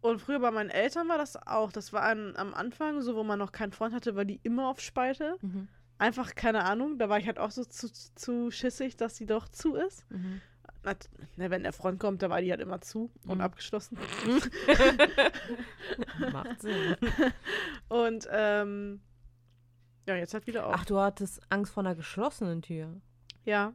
Und 0.00 0.20
früher 0.20 0.40
bei 0.40 0.50
meinen 0.50 0.70
Eltern 0.70 1.08
war 1.08 1.18
das 1.18 1.36
auch. 1.46 1.70
Das 1.70 1.92
war 1.92 2.02
an, 2.02 2.34
am 2.36 2.54
Anfang, 2.54 3.02
so 3.02 3.14
wo 3.14 3.22
man 3.22 3.38
noch 3.38 3.52
keinen 3.52 3.72
Freund 3.72 3.94
hatte, 3.94 4.16
war 4.16 4.24
die 4.24 4.40
immer 4.42 4.68
auf 4.68 4.80
Spalte. 4.80 5.36
Mhm. 5.42 5.68
Einfach 5.98 6.34
keine 6.34 6.64
Ahnung. 6.64 6.98
Da 6.98 7.08
war 7.08 7.18
ich 7.18 7.26
halt 7.26 7.38
auch 7.38 7.52
so 7.52 7.64
zu, 7.64 7.88
zu 7.92 8.50
schissig, 8.50 8.96
dass 8.96 9.16
sie 9.16 9.26
doch 9.26 9.48
zu 9.48 9.76
ist. 9.76 10.04
Na, 10.84 10.94
ne, 11.36 11.50
wenn 11.50 11.62
der 11.62 11.72
Freund 11.72 12.00
kommt, 12.00 12.22
da 12.22 12.30
war 12.30 12.40
die 12.40 12.50
halt 12.50 12.60
immer 12.60 12.80
zu 12.80 13.10
und 13.26 13.38
Mhm. 13.38 13.44
abgeschlossen. 13.44 13.98
Macht 16.32 16.60
Sinn. 16.60 16.96
Und 17.88 18.28
ähm, 18.30 19.00
ja, 20.06 20.16
jetzt 20.16 20.34
halt 20.34 20.46
wieder 20.46 20.66
auf. 20.66 20.74
Ach, 20.76 20.84
du 20.84 20.98
hattest 20.98 21.40
Angst 21.50 21.72
vor 21.72 21.82
einer 21.82 21.94
geschlossenen 21.94 22.62
Tür. 22.62 23.00
ja. 23.44 23.74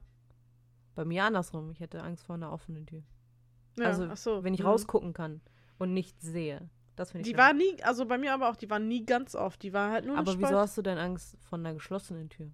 Bei 0.95 1.05
mir 1.05 1.25
andersrum. 1.25 1.69
Ich 1.69 1.79
hätte 1.79 2.01
Angst 2.01 2.25
vor 2.25 2.33
einer 2.33 2.51
offenen 2.51 2.87
Tür. 2.87 3.03
ja. 3.77 3.85
also, 3.85 4.15
so. 4.15 4.43
wenn 4.43 4.55
ich 4.55 4.61
mhm. 4.61 4.65
rausgucken 4.65 5.13
kann 5.13 5.41
und 5.77 5.93
nichts 5.93 6.25
sehe. 6.25 6.71
Das 6.95 7.11
finde 7.11 7.21
ich 7.21 7.25
Die 7.25 7.35
schlimm. 7.35 7.45
war 7.45 7.53
nie, 7.53 7.83
also 7.83 8.07
bei 8.07 8.17
mir 8.17 8.33
aber 8.33 8.49
auch, 8.49 8.55
die 8.55 8.67
war 8.67 8.79
nie 8.79 9.05
ganz 9.05 9.35
auf. 9.35 9.57
Die 9.57 9.73
war 9.73 9.91
halt 9.91 10.07
nur 10.07 10.17
Aber 10.17 10.33
wieso 10.39 10.57
hast 10.57 10.75
du 10.75 10.81
denn 10.81 10.97
Angst 10.97 11.37
vor 11.43 11.59
einer 11.59 11.75
geschlossenen 11.75 12.29
Tür? 12.29 12.49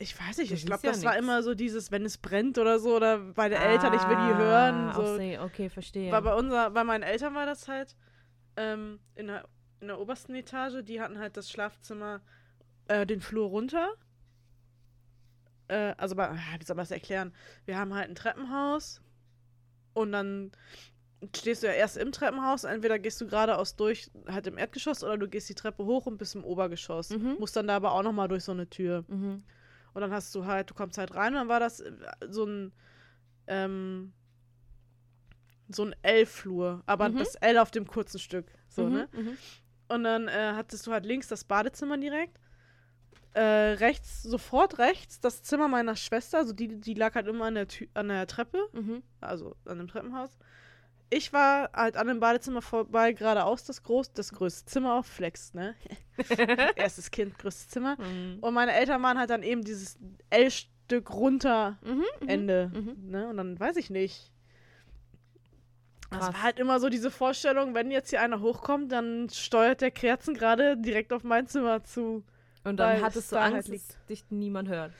Ich 0.00 0.18
weiß 0.18 0.38
nicht, 0.38 0.50
Du 0.52 0.54
ich 0.54 0.64
glaube, 0.64 0.86
ja 0.86 0.92
das 0.92 1.02
war 1.04 1.12
nix. 1.14 1.22
immer 1.24 1.42
so 1.42 1.54
dieses, 1.54 1.90
wenn 1.90 2.04
es 2.04 2.18
brennt 2.18 2.56
oder 2.58 2.78
so, 2.78 2.94
oder 2.96 3.18
bei 3.18 3.48
den 3.48 3.60
Eltern, 3.60 3.92
ich 3.94 4.02
will 4.08 4.14
die 4.16 4.36
hören. 4.42 4.90
Ah, 4.90 4.94
So. 4.94 5.16
See. 5.16 5.38
Okay, 5.38 5.68
verstehe. 5.68 6.12
Weil 6.12 6.22
bei, 6.22 6.34
unser, 6.34 6.70
bei 6.70 6.84
meinen 6.84 7.02
Eltern 7.02 7.34
war 7.34 7.46
das 7.46 7.66
halt 7.66 7.96
ähm, 8.56 9.00
in, 9.16 9.26
der, 9.26 9.44
in 9.80 9.88
der 9.88 9.98
obersten 10.00 10.34
Etage, 10.36 10.84
die 10.84 11.00
hatten 11.00 11.18
halt 11.18 11.36
das 11.36 11.50
Schlafzimmer, 11.50 12.20
äh, 12.86 13.06
den 13.06 13.20
Flur 13.20 13.48
runter. 13.48 13.88
Äh, 15.68 15.94
also, 15.96 16.14
bei, 16.14 16.28
ah, 16.30 16.36
wie 16.58 16.64
soll 16.64 16.76
man 16.76 16.84
das 16.84 16.90
erklären? 16.92 17.32
Wir 17.64 17.76
haben 17.78 17.92
halt 17.92 18.08
ein 18.08 18.14
Treppenhaus 18.14 19.00
und 19.94 20.12
dann 20.12 20.52
stehst 21.34 21.64
du 21.64 21.66
ja 21.66 21.72
erst 21.72 21.96
im 21.96 22.12
Treppenhaus, 22.12 22.62
entweder 22.62 23.00
gehst 23.00 23.20
du 23.20 23.26
geradeaus 23.26 23.74
durch, 23.74 24.10
halt 24.28 24.46
im 24.46 24.56
Erdgeschoss, 24.56 25.02
oder 25.02 25.18
du 25.18 25.26
gehst 25.28 25.48
die 25.48 25.54
Treppe 25.56 25.84
hoch 25.84 26.06
und 26.06 26.16
bist 26.18 26.36
im 26.36 26.44
Obergeschoss. 26.44 27.10
Mhm. 27.10 27.36
Musst 27.40 27.56
dann 27.56 27.66
da 27.66 27.74
aber 27.76 27.90
auch 27.92 28.04
nochmal 28.04 28.28
durch 28.28 28.44
so 28.44 28.52
eine 28.52 28.68
Tür. 28.70 29.04
mhm. 29.08 29.42
Und 29.94 30.00
dann 30.02 30.12
hast 30.12 30.34
du 30.34 30.44
halt, 30.46 30.70
du 30.70 30.74
kommst 30.74 30.98
halt 30.98 31.14
rein 31.14 31.32
und 31.34 31.40
dann 31.40 31.48
war 31.48 31.60
das 31.60 31.80
äh, 31.80 31.92
so 32.28 32.44
ein, 32.44 32.72
ähm, 33.46 34.12
so 35.68 35.84
ein 35.84 35.94
L-Flur, 36.02 36.82
aber 36.86 37.08
Mhm. 37.08 37.18
das 37.18 37.34
L 37.36 37.58
auf 37.58 37.70
dem 37.70 37.86
kurzen 37.86 38.18
Stück. 38.18 38.46
So, 38.68 38.84
mhm. 38.86 38.92
ne? 38.92 39.08
Mhm. 39.12 39.36
Und 39.88 40.04
dann 40.04 40.28
äh, 40.28 40.52
hattest 40.54 40.86
du 40.86 40.92
halt 40.92 41.06
links 41.06 41.28
das 41.28 41.44
Badezimmer 41.44 41.98
direkt. 41.98 42.38
Äh, 43.34 43.42
rechts, 43.42 44.22
sofort 44.22 44.78
rechts, 44.78 45.20
das 45.20 45.42
Zimmer 45.42 45.68
meiner 45.68 45.96
Schwester, 45.96 46.38
also 46.38 46.52
die, 46.52 46.80
die 46.80 46.94
lag 46.94 47.14
halt 47.14 47.26
immer 47.26 47.44
an 47.44 47.54
der, 47.54 47.68
Tü 47.68 47.86
an 47.94 48.08
der 48.08 48.26
Treppe, 48.26 48.58
Mhm. 48.72 49.02
also 49.20 49.54
an 49.66 49.78
dem 49.78 49.88
Treppenhaus. 49.88 50.30
Ich 51.10 51.32
war 51.32 51.70
halt 51.72 51.96
an 51.96 52.06
dem 52.06 52.20
Badezimmer 52.20 52.60
vorbei, 52.60 53.12
geradeaus 53.12 53.64
das 53.64 53.82
groß, 53.82 54.12
das 54.12 54.32
größte 54.32 54.70
Zimmer 54.70 54.94
auf 54.94 55.06
Flex, 55.06 55.54
ne? 55.54 55.74
Erstes 56.76 57.10
Kind, 57.10 57.38
größtes 57.38 57.68
Zimmer. 57.68 57.96
Mhm. 57.96 58.38
Und 58.40 58.54
meine 58.54 58.72
Eltern 58.74 59.02
waren 59.02 59.18
halt 59.18 59.30
dann 59.30 59.42
eben 59.42 59.62
dieses 59.64 59.98
L-Stück 60.30 61.10
runter 61.10 61.78
Mhm. 61.82 62.04
Mhm. 62.20 62.28
Ende. 62.28 62.70
Mhm. 62.74 63.10
Ne? 63.10 63.28
Und 63.28 63.36
dann 63.38 63.58
weiß 63.58 63.76
ich 63.76 63.88
nicht. 63.88 64.30
Das 66.10 66.20
Krass. 66.20 66.34
war 66.34 66.42
halt 66.42 66.58
immer 66.58 66.80
so 66.80 66.88
diese 66.88 67.10
Vorstellung, 67.10 67.74
wenn 67.74 67.90
jetzt 67.90 68.10
hier 68.10 68.22
einer 68.22 68.40
hochkommt, 68.40 68.90
dann 68.92 69.28
steuert 69.28 69.82
der 69.82 69.90
Kerzen 69.90 70.34
gerade 70.34 70.76
direkt 70.78 71.12
auf 71.12 71.22
mein 71.22 71.46
Zimmer 71.46 71.84
zu. 71.84 72.24
Und 72.64 72.78
dann 72.78 73.02
hattest 73.02 73.24
es 73.24 73.30
du 73.30 73.36
Angst, 73.38 73.68
halt 73.68 73.80
dass 73.80 74.06
dich 74.08 74.24
niemand 74.30 74.68
hört. 74.68 74.92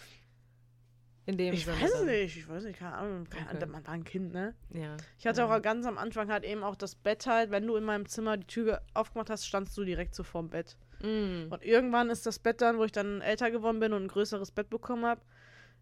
In 1.29 1.37
dem 1.37 1.53
Ich 1.53 1.67
Sinne 1.67 1.79
weiß 1.83 1.93
dann. 1.93 2.07
nicht, 2.07 2.37
ich 2.39 2.49
weiß 2.49 2.65
nicht, 2.65 2.79
keine 2.79 2.95
Ahnung. 2.95 3.25
Keine 3.29 3.45
Okay. 3.49 3.57
Ahnung, 3.59 3.71
man 3.73 3.87
war 3.87 3.93
ein 3.93 4.05
Kind, 4.05 4.33
ne? 4.33 4.55
Ja. 4.71 4.97
Ich 5.19 5.27
hatte 5.27 5.43
ja. 5.43 5.47
auch 5.55 5.61
ganz 5.61 5.85
am 5.85 5.99
Anfang 5.99 6.31
halt 6.33 6.43
eben 6.43 6.63
auch 6.65 6.75
das 6.75 6.95
Bett 6.95 7.27
halt, 7.27 7.51
wenn 7.51 7.67
du 7.67 7.77
in 7.77 7.85
meinem 7.85 8.07
Zimmer 8.09 8.39
die 8.39 8.47
Tür 8.47 8.81
aufgemacht 8.95 9.29
hast, 9.29 9.47
standst 9.47 9.77
du 9.77 9.85
direkt 9.85 10.15
so 10.15 10.23
vorm 10.23 10.49
Bett. 10.49 10.79
Mhm. 11.03 11.49
Und 11.51 11.63
irgendwann 11.63 12.09
ist 12.09 12.25
das 12.25 12.39
Bett 12.39 12.63
dann, 12.63 12.79
wo 12.79 12.85
ich 12.85 12.93
dann 12.93 13.21
älter 13.21 13.51
geworden 13.51 13.79
bin 13.79 13.93
und 13.93 14.05
ein 14.05 14.09
größeres 14.09 14.53
Bett 14.53 14.71
bekommen 14.71 15.05
habe, 15.05 15.21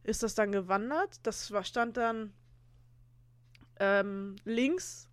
ist 0.02 0.24
das 0.24 0.34
dann 0.34 0.50
gewandert. 0.50 1.20
Das 1.22 1.52
war, 1.52 1.62
stand 1.62 1.96
dann 1.96 2.32
ähm, 3.78 4.34
links 4.44 5.08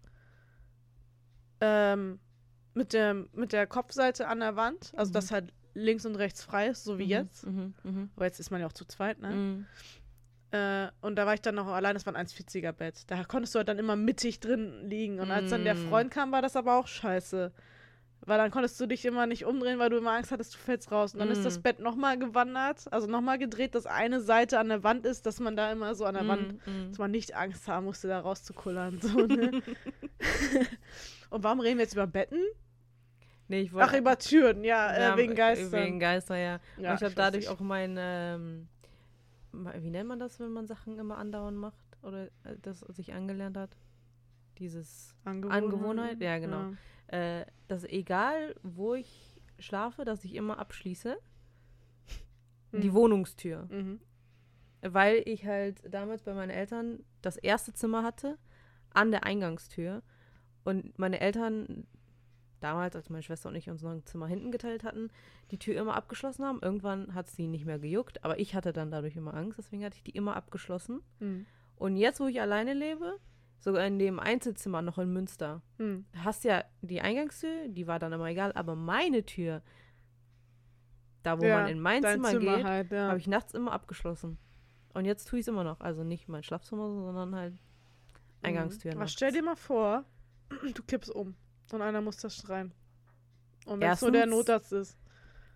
ähm, 1.62 2.20
mit, 2.74 2.94
der, 2.94 3.14
mit 3.34 3.54
der 3.54 3.68
Kopfseite 3.68 4.28
an 4.28 4.40
der 4.40 4.56
Wand. 4.56 4.94
Also, 4.96 5.12
Mhm. 5.12 5.14
dass 5.14 5.32
halt 5.32 5.54
links 5.76 6.06
und 6.06 6.16
rechts 6.16 6.44
frei 6.44 6.68
ist, 6.70 6.84
so 6.84 6.98
wie 6.98 7.04
Mhm. 7.06 7.10
jetzt. 7.10 7.46
Mhm. 7.46 7.74
Mhm. 7.84 8.10
Aber 8.16 8.26
jetzt 8.26 8.40
ist 8.40 8.52
man 8.52 8.62
ja 8.62 8.68
auch 8.68 8.74
zu 8.74 8.86
zweit, 8.86 9.20
ne? 9.20 9.66
Äh, 10.54 10.90
und 11.02 11.16
da 11.16 11.26
war 11.26 11.34
ich 11.34 11.42
dann 11.42 11.56
noch 11.56 11.68
allein, 11.68 11.96
das 11.96 12.06
war 12.06 12.16
ein 12.16 12.28
1,40er 12.28 12.72
Bett. 12.74 13.04
Da 13.08 13.24
konntest 13.24 13.56
du 13.56 13.58
halt 13.58 13.68
dann 13.70 13.80
immer 13.80 13.96
mittig 13.96 14.40
drin 14.40 14.84
liegen. 14.88 15.20
Und 15.20 15.32
als 15.32 15.50
dann 15.50 15.64
der 15.64 15.74
Mm. 15.74 15.90
Freund 15.90 16.12
kam, 16.12 16.32
war 16.32 16.44
das 16.44 16.56
aber 16.56 16.78
auch 16.78 16.86
scheiße. 16.88 17.52
Weil 18.26 18.38
dann 18.38 18.52
konntest 18.52 18.80
du 18.80 18.86
dich 18.86 19.04
immer 19.04 19.26
nicht 19.26 19.46
umdrehen, 19.46 19.80
weil 19.80 19.90
du 19.90 19.98
immer 19.98 20.12
Angst 20.12 20.32
hattest, 20.32 20.54
du 20.54 20.60
fällst 20.60 20.92
raus. 20.92 21.14
Und 21.14 21.20
dann 21.22 21.32
ist 21.32 21.44
das 21.44 21.58
Mm. 21.58 21.62
Bett 21.64 21.80
nochmal 21.80 22.20
gewandert, 22.20 22.86
also 22.94 23.08
nochmal 23.08 23.40
gedreht, 23.40 23.74
dass 23.74 23.88
eine 23.88 24.22
Seite 24.22 24.60
an 24.60 24.70
der 24.70 24.84
Wand 24.84 25.08
ist, 25.08 25.26
dass 25.26 25.40
man 25.40 25.56
da 25.56 25.72
immer 25.72 25.96
so 25.96 26.06
an 26.06 26.14
der 26.14 26.28
Wand, 26.28 26.54
Mhm. 26.68 26.90
dass 26.90 27.00
man 27.00 27.10
nicht 27.10 27.36
Angst 27.36 27.68
haben 27.68 27.86
musste, 27.86 28.08
da 28.08 28.20
rauszukullern. 28.20 29.02
So, 29.02 29.26
ne? 29.26 29.52
und 31.32 31.44
warum 31.44 31.60
reden 31.62 31.78
wir 31.80 31.84
jetzt 31.86 31.94
über 31.94 32.08
Betten? 32.08 32.40
Nee, 33.48 33.62
ich 33.62 33.74
wollte. 33.74 33.90
Ach, 33.90 33.94
über 33.98 34.18
Türen, 34.18 34.64
ja, 34.64 34.98
Ja, 34.98 35.14
äh, 35.16 35.18
wegen 35.18 35.36
Geistern. 35.36 35.72
Wegen 35.72 36.00
Geister, 36.00 36.38
ja. 36.38 36.60
ja, 36.78 36.92
und 36.92 36.96
ich 36.98 37.04
habe 37.04 37.16
dadurch 37.16 37.46
nicht. 37.46 37.50
auch 37.50 37.60
mein, 37.60 37.96
ähm, 38.00 38.68
wie 39.54 39.90
nennt 39.90 40.10
man 40.10 40.20
das, 40.20 40.40
wenn 40.40 40.52
man 40.52 40.68
Sachen 40.68 40.98
immer 40.98 41.18
andauernd 41.18 41.58
macht? 41.58 41.98
Oder 42.02 42.26
äh, 42.44 42.58
das 42.62 42.80
sich 42.80 43.14
angelernt 43.14 43.58
hat? 43.58 43.78
Dieses, 44.58 45.16
Angewohnheit? 45.24 46.22
Ja, 46.22 46.38
genau. 46.38 46.74
äh, 47.08 47.46
dass 47.68 47.84
egal, 47.86 48.56
wo 48.62 48.94
ich 48.94 49.42
schlafe, 49.60 50.06
dass 50.06 50.24
ich 50.24 50.36
immer 50.36 50.60
abschließe. 50.60 51.18
Die 52.72 52.88
Hm. 52.88 52.94
Wohnungstür. 52.94 53.68
Mhm. 53.70 54.00
Weil 54.82 55.22
ich 55.26 55.46
halt 55.46 55.82
damals 55.94 56.24
bei 56.24 56.34
meinen 56.34 56.50
Eltern 56.50 57.04
das 57.22 57.38
erste 57.38 57.74
Zimmer 57.74 58.04
hatte, 58.04 58.38
an 58.94 59.12
der 59.12 59.24
Eingangstür. 59.24 60.02
Und 60.64 60.98
meine 60.98 61.20
Eltern, 61.20 61.88
damals, 62.64 62.96
als 62.96 63.10
meine 63.10 63.24
Schwester 63.24 63.50
und 63.50 63.56
ich 63.56 63.70
uns 63.70 63.82
noch 63.82 63.92
ein 63.92 64.06
Zimmer 64.06 64.28
hinten 64.28 64.52
geteilt 64.52 64.84
hatten, 64.84 65.10
die 65.52 65.60
Tür 65.60 65.80
immer 65.80 65.96
abgeschlossen 65.96 66.46
haben. 66.46 66.60
Irgendwann 66.62 67.14
hat 67.14 67.28
sie 67.30 67.48
nicht 67.48 67.66
mehr 67.66 67.80
gejuckt, 67.80 68.24
aber 68.24 68.40
ich 68.40 68.56
hatte 68.56 68.74
dann 68.74 68.92
dadurch 68.92 69.16
immer 69.16 69.34
Angst, 69.34 69.58
deswegen 69.58 69.84
hatte 69.84 69.98
ich 69.98 70.04
die 70.04 70.12
immer 70.12 70.36
abgeschlossen. 70.36 71.02
Hm. 71.20 71.46
Und 71.76 71.98
jetzt, 71.98 72.20
wo 72.20 72.28
ich 72.28 72.40
alleine 72.40 72.74
lebe, 72.74 73.20
sogar 73.60 73.86
in 73.86 74.00
dem 74.00 74.20
Einzelzimmer 74.20 74.82
noch 74.82 74.98
in 74.98 75.12
Münster, 75.12 75.62
Hm. 75.78 76.06
hast 76.18 76.44
ja 76.44 76.64
die 76.82 77.02
Eingangstür, 77.02 77.68
die 77.68 77.88
war 77.88 78.00
dann 78.00 78.14
immer 78.14 78.28
egal, 78.28 78.52
aber 78.54 78.76
meine 78.76 79.26
Tür, 79.26 79.62
da 81.24 81.40
wo 81.40 81.46
Ja, 81.46 81.62
man 81.62 81.70
in 81.70 81.80
mein 81.80 82.04
Zimmer, 82.04 82.30
Zimmer 82.30 82.58
geht, 82.58 82.66
halt, 82.66 82.92
ja. 82.92 83.08
habe 83.08 83.18
ich 83.20 83.28
nachts 83.28 83.54
immer 83.54 83.72
abgeschlossen. 83.72 84.38
Und 84.94 85.06
jetzt 85.06 85.28
tue 85.28 85.40
ich 85.40 85.44
es 85.44 85.48
immer 85.48 85.64
noch. 85.64 85.80
Also 85.80 86.04
nicht 86.04 86.28
mein 86.28 86.44
Schlafzimmer, 86.44 86.88
sondern 86.88 87.36
halt 87.36 87.56
Eingangstür. 88.44 88.96
Mhm. 88.96 89.08
Stell 89.08 89.32
dir 89.32 89.42
mal 89.42 89.56
vor, 89.56 90.04
du 90.76 90.84
kippst 90.84 91.10
um 91.10 91.36
und 91.72 91.82
einer 91.82 92.02
muss 92.02 92.18
das 92.18 92.36
schreien. 92.36 92.74
Und 93.66 93.80
wenn 93.80 93.92
es 93.92 94.02
nur 94.02 94.12
der 94.12 94.26
Notarzt 94.26 94.74
ist. 94.74 94.98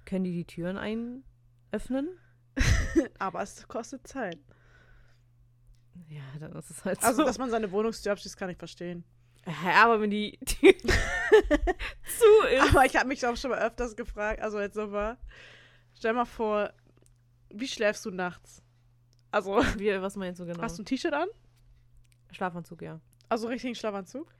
Können 0.06 0.24
die 0.24 0.32
die 0.34 0.46
Türen 0.46 0.78
einöffnen? 0.78 2.18
Aber 3.20 3.42
es 3.42 3.68
kostet 3.68 4.08
Zeit. 4.08 4.40
Ja, 6.08 6.22
dann 6.40 6.54
ist 6.54 6.70
es 6.72 6.86
halt 6.86 7.04
Also, 7.04 7.22
so. 7.22 7.26
dass 7.28 7.38
man 7.38 7.50
seine 7.50 7.72
Wohnungstür 7.72 8.12
abschließt, 8.14 8.38
kann 8.38 8.50
ich 8.50 8.58
verstehen. 8.58 9.04
Hä, 9.46 9.70
aber 9.82 10.02
wenn 10.02 10.10
die 10.12 10.38
Tür 10.46 10.74
zu 10.78 12.48
ist. 12.52 12.70
Aber 12.70 12.86
ich 12.86 12.96
habe 12.98 13.08
mich 13.08 13.26
auch 13.26 13.36
schon 13.38 13.52
mal 13.52 13.60
öfters 13.60 13.96
gefragt, 13.96 14.42
also 14.42 14.60
jetzt 14.60 14.76
nochmal, 14.76 15.18
stell 15.94 16.14
mal 16.14 16.26
vor, 16.26 16.74
wie 17.50 17.68
schläfst 17.68 18.06
du 18.06 18.12
nachts? 18.12 18.62
Also, 19.32 19.56
Wie, 19.78 20.02
was 20.02 20.16
meinst 20.18 20.40
du 20.42 20.46
genau? 20.46 20.62
hast 20.62 20.78
du 20.78 20.84
ein 20.84 20.86
T-Shirt 20.86 21.14
an? 21.14 21.28
Schlafanzug, 22.32 22.82
ja. 22.82 23.00
Also 23.30 23.48
richtigen 23.48 23.76
Schlafanzug? 23.76 24.34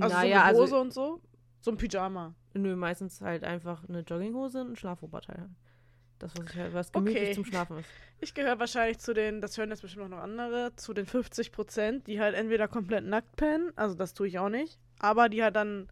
Also 0.00 0.14
naja, 0.16 0.38
so 0.38 0.42
eine 0.44 0.52
Hose 0.52 0.62
also 0.62 0.80
und 0.80 0.92
so? 0.92 1.20
So 1.60 1.70
ein 1.70 1.76
Pyjama. 1.76 2.34
nö, 2.54 2.76
meistens 2.76 3.20
halt 3.20 3.44
einfach 3.44 3.88
eine 3.88 4.00
Jogginghose 4.00 4.60
und 4.60 4.72
ein 4.72 4.76
Schlafoberteil. 4.76 5.48
Das, 6.18 6.32
was, 6.36 6.46
ich 6.50 6.56
halt, 6.56 6.72
was 6.72 6.92
gemütlich 6.92 7.22
Okay. 7.22 7.34
zum 7.34 7.44
Schlafen 7.44 7.78
ist. 7.78 7.88
Ich 8.20 8.34
gehöre 8.34 8.58
wahrscheinlich 8.60 8.98
zu 9.00 9.12
den, 9.12 9.40
das 9.40 9.58
hören 9.58 9.70
jetzt 9.70 9.82
bestimmt 9.82 10.04
auch 10.04 10.08
noch 10.08 10.22
andere, 10.22 10.74
zu 10.76 10.92
den 10.94 11.06
50 11.06 11.50
Prozent, 11.50 12.06
die 12.06 12.20
halt 12.20 12.36
entweder 12.36 12.68
komplett 12.68 13.04
nackt 13.04 13.34
pennen, 13.36 13.72
also 13.74 13.96
das 13.96 14.14
tue 14.14 14.28
ich 14.28 14.38
auch 14.38 14.48
nicht, 14.48 14.78
aber 15.00 15.28
die 15.28 15.42
halt 15.42 15.56
dann 15.56 15.90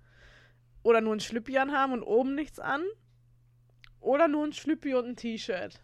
oder 0.82 1.00
nur 1.00 1.14
ein 1.14 1.20
Schlüppi 1.20 1.58
anhaben 1.58 1.92
und 1.92 2.02
oben 2.04 2.34
nichts 2.36 2.60
an 2.60 2.82
oder 3.98 4.28
nur 4.28 4.44
ein 4.44 4.52
Schlüppi 4.52 4.94
und 4.94 5.04
ein 5.06 5.16
T-Shirt. 5.16 5.82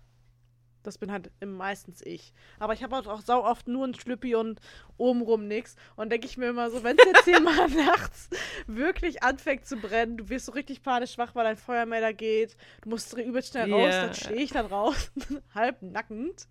Das 0.87 0.99
bin 0.99 1.11
halt 1.11 1.30
meistens 1.45 2.01
ich. 2.03 2.32
Aber 2.61 2.72
ich 2.72 2.82
habe 2.82 2.95
halt 2.95 3.09
auch 3.09 3.20
sau 3.20 3.45
oft 3.45 3.66
nur 3.66 3.87
ein 3.87 3.95
Schlüppi 3.95 4.37
und 4.37 4.61
obenrum 4.97 5.49
nix. 5.49 5.74
Und 5.97 6.11
denke 6.11 6.26
ich 6.26 6.37
mir 6.37 6.49
immer 6.51 6.70
so, 6.70 6.84
wenn 6.84 6.97
es 6.97 7.05
jetzt 7.05 7.24
hier 7.24 7.41
mal 7.43 7.68
nachts 7.68 8.30
wirklich 8.66 9.22
anfängt 9.22 9.66
zu 9.66 9.76
brennen, 9.76 10.16
du 10.16 10.28
wirst 10.28 10.47
so 10.47 10.53
richtig 10.53 10.82
panisch 10.82 11.18
wach, 11.18 11.34
weil 11.34 11.45
dein 11.45 11.57
Feuermelder 11.57 12.12
geht, 12.12 12.57
du 12.82 12.91
musst 12.91 13.12
übelst 13.18 13.51
schnell 13.51 13.72
raus, 13.72 13.95
dann 13.95 14.14
stehe 14.14 14.43
ich 14.43 14.51
dann 14.51 14.66
raus, 14.66 15.11
halb 15.55 15.82
nackend. 15.82 16.47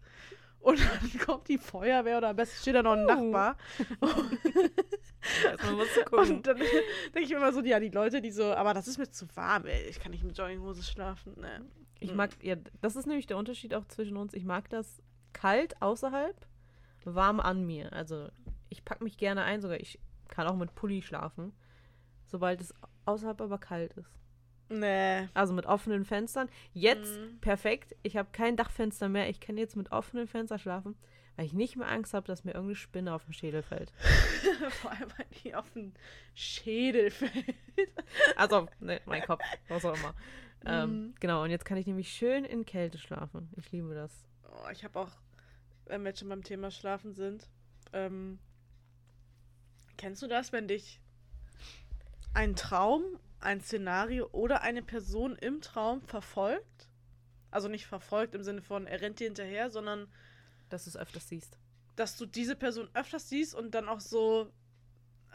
Und 0.60 0.80
dann 0.80 1.20
kommt 1.20 1.48
die 1.48 1.60
Feuerwehr 1.60 2.18
oder 2.18 2.30
am 2.30 2.36
besten 2.36 2.60
steht 2.60 2.74
da 2.74 2.82
noch 2.82 2.94
ein 2.94 3.04
Uh. 3.04 3.08
Nachbar. 3.08 3.58
Und 6.12 6.48
dann 6.48 6.58
denke 6.58 7.22
ich 7.22 7.30
mir 7.30 7.38
immer 7.38 7.54
so, 7.54 7.62
ja, 7.62 7.80
die 7.80 7.90
Leute, 7.90 8.20
die 8.20 8.32
so, 8.32 8.46
aber 8.54 8.74
das 8.74 8.88
ist 8.88 8.98
mir 8.98 9.10
zu 9.10 9.28
warm, 9.36 9.66
ey. 9.66 9.84
Ich 9.90 10.00
kann 10.00 10.12
nicht 10.12 10.24
mit 10.24 10.38
Jogginghose 10.38 10.84
schlafen, 10.84 11.40
ne. 11.40 11.64
Ich 12.06 12.16
mag, 12.16 12.32
ja, 12.44 12.56
das 12.82 12.96
ist 12.96 13.06
nämlich 13.08 13.28
der 13.28 13.38
Unterschied 13.38 13.74
auch 13.74 13.86
zwischen 13.86 14.18
uns. 14.18 14.34
Ich 14.34 14.44
mag 14.46 14.70
das 14.70 15.02
kalt 15.34 15.82
außerhalb, 15.82 16.36
warm 17.04 17.40
an 17.40 17.66
mir. 17.66 17.92
Also 17.94 18.30
ich 18.70 18.84
packe 18.86 19.04
mich 19.04 19.18
gerne 19.18 19.44
ein, 19.44 19.62
sogar 19.62 19.80
ich 19.80 20.00
kann 20.28 20.48
auch 20.48 20.56
mit 20.56 20.74
Pulli 20.76 21.02
schlafen, 21.02 21.54
sobald 22.26 22.62
es 22.62 22.74
außerhalb 23.06 23.40
aber 23.42 23.58
kalt 23.58 23.94
ist. 23.94 24.10
Nee. 24.70 25.28
Also 25.36 25.54
mit 25.54 25.68
offenen 25.68 26.06
Fenstern. 26.06 26.50
Jetzt 26.74 27.20
Mhm. 27.20 27.40
perfekt. 27.40 27.96
Ich 28.02 28.18
habe 28.18 28.30
kein 28.32 28.56
Dachfenster 28.58 29.10
mehr. 29.10 29.30
Ich 29.30 29.40
kann 29.40 29.58
jetzt 29.58 29.76
mit 29.76 29.92
offenen 29.92 30.28
Fenstern 30.28 30.58
schlafen, 30.58 30.96
weil 31.36 31.46
ich 31.46 31.54
nicht 31.54 31.76
mehr 31.76 31.88
Angst 31.88 32.16
habe, 32.16 32.26
dass 32.26 32.44
mir 32.46 32.52
irgendeine 32.54 32.76
Spinne 32.76 33.14
auf 33.14 33.26
den 33.26 33.34
Schädel 33.34 33.62
fällt. 33.62 33.92
Vor 34.82 34.90
allem, 34.92 35.10
weil 35.18 35.28
die 35.44 35.54
auf 35.54 35.70
den 35.72 35.94
Schädel 36.34 37.12
fällt. 37.12 37.34
Also, 38.36 38.68
ne, 38.80 39.02
mein 39.06 39.22
Kopf, 39.24 39.44
was 39.68 39.86
auch 39.86 39.96
immer. 39.96 40.16
Ähm, 40.66 40.90
Mhm. 41.08 41.16
Genau, 41.20 41.44
und 41.44 41.50
jetzt 41.52 41.66
kann 41.66 41.78
ich 41.78 41.86
nämlich 41.86 42.12
schön 42.12 42.44
in 42.46 42.66
Kälte 42.66 42.98
schlafen. 42.98 43.50
Ich 43.56 43.72
liebe 43.72 43.94
das. 43.94 44.12
Oh, 44.44 44.70
ich 44.72 44.84
habe 44.84 45.00
auch, 45.00 45.12
wenn 45.86 46.02
wir 46.04 46.10
jetzt 46.10 46.20
schon 46.20 46.30
beim 46.30 46.44
Thema 46.44 46.72
Schlafen 46.72 47.14
sind, 47.14 47.48
ähm, 47.94 48.40
kennst 49.98 50.22
du 50.22 50.28
das, 50.28 50.52
wenn 50.52 50.68
dich 50.68 51.00
ein 52.34 52.56
Traum, 52.56 53.04
ein 53.40 53.62
Szenario 53.62 54.28
oder 54.32 54.62
eine 54.62 54.82
Person 54.82 55.36
im 55.36 55.62
Traum 55.62 56.02
verfolgt? 56.02 56.90
Also 57.52 57.68
nicht 57.70 57.86
verfolgt 57.86 58.36
im 58.36 58.44
Sinne 58.44 58.62
von, 58.62 58.88
er 58.88 59.02
rennt 59.02 59.20
dir 59.20 59.26
hinterher, 59.28 59.70
sondern 59.70 60.08
Dass 60.70 60.84
du 60.86 60.90
es 60.90 60.98
öfters 60.98 61.30
siehst. 61.30 61.58
dass 61.96 62.18
du 62.18 62.26
diese 62.26 62.56
Person 62.56 62.90
öfters 62.94 63.30
siehst 63.30 63.56
und 63.56 63.72
dann 63.76 63.88
auch 63.88 64.02
so, 64.02 64.52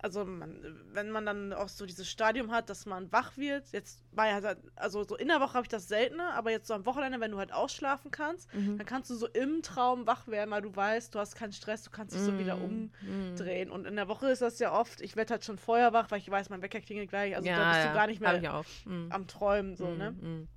also 0.03 0.25
man, 0.25 0.65
wenn 0.93 1.11
man 1.11 1.27
dann 1.27 1.53
auch 1.53 1.69
so 1.69 1.85
dieses 1.85 2.09
Stadium 2.09 2.51
hat, 2.51 2.71
dass 2.71 2.87
man 2.87 3.13
wach 3.13 3.37
wird, 3.37 3.71
jetzt 3.73 4.03
war 4.13 4.27
ja, 4.29 4.57
also 4.77 5.05
so 5.05 5.17
in 5.17 5.29
der 5.29 5.41
Woche 5.41 5.55
habe 5.55 5.65
ich 5.65 5.69
das 5.69 5.89
seltener, 5.89 6.35
aber 6.35 6.51
jetzt 6.51 6.69
so 6.69 6.75
am 6.75 6.87
Wochenende, 6.87 7.21
wenn 7.21 7.31
du 7.31 7.39
halt 7.39 7.53
ausschlafen 7.53 8.11
kannst, 8.11 8.53
Mhm. 8.55 8.79
dann 8.79 8.87
kannst 8.87 9.11
du 9.11 9.15
so 9.15 9.27
im 9.27 9.63
Traum 9.63 10.07
wach 10.07 10.27
werden, 10.27 10.51
weil 10.51 10.63
du 10.63 10.75
weißt, 10.75 11.15
du 11.15 11.19
hast 11.19 11.35
keinen 11.35 11.53
Stress, 11.53 11.83
du 11.83 11.91
kannst 11.91 12.15
dich 12.15 12.23
so 12.23 12.39
wieder 12.39 12.57
mm. 12.57 12.91
umdrehen. 13.03 13.71
Und 13.71 13.87
in 13.87 13.97
der 13.97 14.09
Woche 14.09 14.29
ist 14.29 14.43
das 14.43 14.59
ja 14.59 14.73
oft, 14.73 15.01
ich 15.01 15.17
werde 15.17 15.35
halt 15.35 15.45
schon 15.45 15.59
vorher 15.59 15.93
wach, 15.93 16.11
weil 16.11 16.19
ich 16.19 16.31
weiß, 16.31 16.49
mein 16.49 16.63
Wecker 16.63 16.81
klingelt 16.81 17.11
gleich, 17.11 17.37
also 17.37 17.47
da 17.49 17.73
bist 17.73 17.89
du 17.89 17.93
gar 17.93 18.07
nicht 18.07 18.21
mehr. 18.21 18.65
Mm. 18.85 19.13
am 19.13 19.27
Träumen, 19.27 19.77
so, 19.77 19.95
ne? 19.95 20.13
mm. 20.13 20.49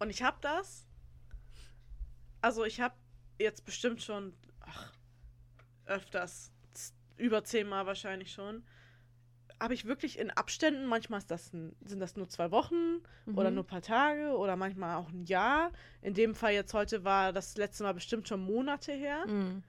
Und 0.00 0.10
ich 0.10 0.22
habe 0.22 0.38
das. 0.40 0.86
Also 2.40 2.64
ich 2.64 2.80
habe 2.80 2.96
jetzt 3.38 3.64
bestimmt 3.64 4.02
schon 4.02 4.34
ach, 4.60 4.92
öfters, 5.86 6.52
über 7.16 7.44
zehnmal 7.44 7.86
wahrscheinlich 7.86 8.32
schon, 8.32 8.64
habe 9.60 9.74
ich 9.74 9.84
wirklich 9.84 10.18
in 10.18 10.30
Abständen, 10.30 10.86
manchmal 10.86 11.18
ist 11.18 11.30
das 11.30 11.52
ein, 11.52 11.76
sind 11.84 12.00
das 12.00 12.16
nur 12.16 12.28
zwei 12.28 12.50
Wochen 12.50 13.00
oder 13.34 13.50
Mhm. 13.50 13.56
nur 13.56 13.64
ein 13.64 13.68
paar 13.68 13.82
Tage 13.82 14.36
oder 14.36 14.56
manchmal 14.56 14.96
auch 14.96 15.08
ein 15.10 15.24
Jahr. 15.24 15.70
In 16.00 16.14
dem 16.14 16.34
Fall 16.34 16.52
jetzt 16.52 16.74
heute 16.74 17.04
war 17.04 17.32
das 17.32 17.56
letzte 17.56 17.84
Mal 17.84 17.94
bestimmt 17.94 18.26
schon 18.26 18.40
Monate 18.40 18.92
her, 18.92 19.24
Mm. 19.26 19.62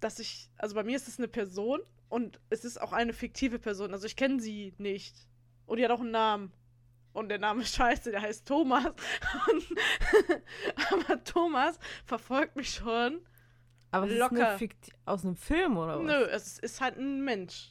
dass 0.00 0.18
ich, 0.20 0.48
also 0.56 0.74
bei 0.74 0.84
mir 0.84 0.96
ist 0.96 1.08
es 1.08 1.18
eine 1.18 1.28
Person 1.28 1.80
und 2.08 2.40
es 2.48 2.64
ist 2.64 2.80
auch 2.80 2.92
eine 2.92 3.12
fiktive 3.12 3.58
Person. 3.58 3.92
Also 3.92 4.06
ich 4.06 4.16
kenne 4.16 4.40
sie 4.40 4.72
nicht. 4.78 5.14
Und 5.66 5.76
die 5.78 5.84
hat 5.84 5.90
auch 5.90 6.00
einen 6.00 6.12
Namen. 6.12 6.52
Und 7.12 7.28
der 7.28 7.38
Name 7.38 7.62
ist 7.62 7.74
scheiße, 7.74 8.10
der 8.10 8.22
heißt 8.22 8.46
Thomas. 8.48 8.86
Aber 10.92 11.22
Thomas 11.24 11.78
verfolgt 12.06 12.56
mich 12.56 12.70
schon. 12.74 13.20
Aber 13.90 14.06
es 14.06 14.12
ist 14.12 14.18
Locker. 14.18 14.48
eine 14.50 14.58
Fikt 14.58 14.90
aus 15.04 15.24
einem 15.24 15.36
Film, 15.36 15.76
oder 15.76 15.98
was? 15.98 16.06
Nö, 16.06 16.24
es 16.30 16.58
ist 16.58 16.80
halt 16.80 16.98
ein 16.98 17.24
Mensch. 17.24 17.70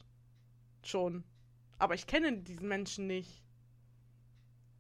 Schon. 0.84 1.24
Aber 1.78 1.94
ich 1.94 2.08
kenne 2.08 2.38
diesen 2.38 2.68
Menschen 2.68 3.08
nicht. 3.08 3.44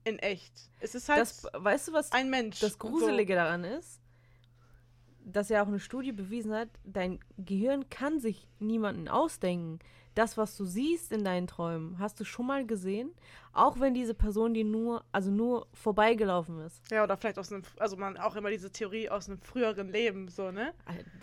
In 0.03 0.19
echt. 0.19 0.53
Es 0.79 0.95
ist 0.95 1.09
halt 1.09 1.19
Das, 1.21 1.45
weißt 1.53 1.89
du, 1.89 1.93
was 1.93 2.11
ein 2.11 2.29
Mensch. 2.29 2.59
das 2.59 2.79
Gruselige 2.79 3.35
daran 3.35 3.63
ist? 3.63 3.99
Dass 5.19 5.49
ja 5.49 5.61
auch 5.61 5.67
eine 5.67 5.79
Studie 5.81 6.13
bewiesen 6.13 6.53
hat, 6.53 6.69
dein 6.85 7.19
Gehirn 7.37 7.89
kann 7.89 8.19
sich 8.21 8.47
niemanden 8.59 9.09
ausdenken. 9.09 9.79
Das, 10.17 10.35
was 10.35 10.57
du 10.57 10.65
siehst 10.65 11.11
in 11.11 11.23
deinen 11.23 11.45
Träumen, 11.45 11.99
hast 11.99 12.19
du 12.19 12.23
schon 12.23 12.47
mal 12.47 12.65
gesehen, 12.65 13.11
auch 13.53 13.79
wenn 13.79 13.93
diese 13.93 14.15
Person 14.15 14.55
dir 14.55 14.65
nur, 14.65 15.05
also 15.11 15.29
nur 15.29 15.67
vorbeigelaufen 15.73 16.59
ist. 16.61 16.81
Ja, 16.89 17.03
oder 17.03 17.17
vielleicht 17.17 17.37
aus 17.37 17.53
einem, 17.53 17.61
also 17.77 17.97
man 17.97 18.17
auch 18.17 18.35
immer 18.35 18.49
diese 18.49 18.71
Theorie 18.71 19.11
aus 19.11 19.29
einem 19.29 19.39
früheren 19.41 19.89
Leben, 19.89 20.27
so, 20.27 20.49
ne? 20.49 20.73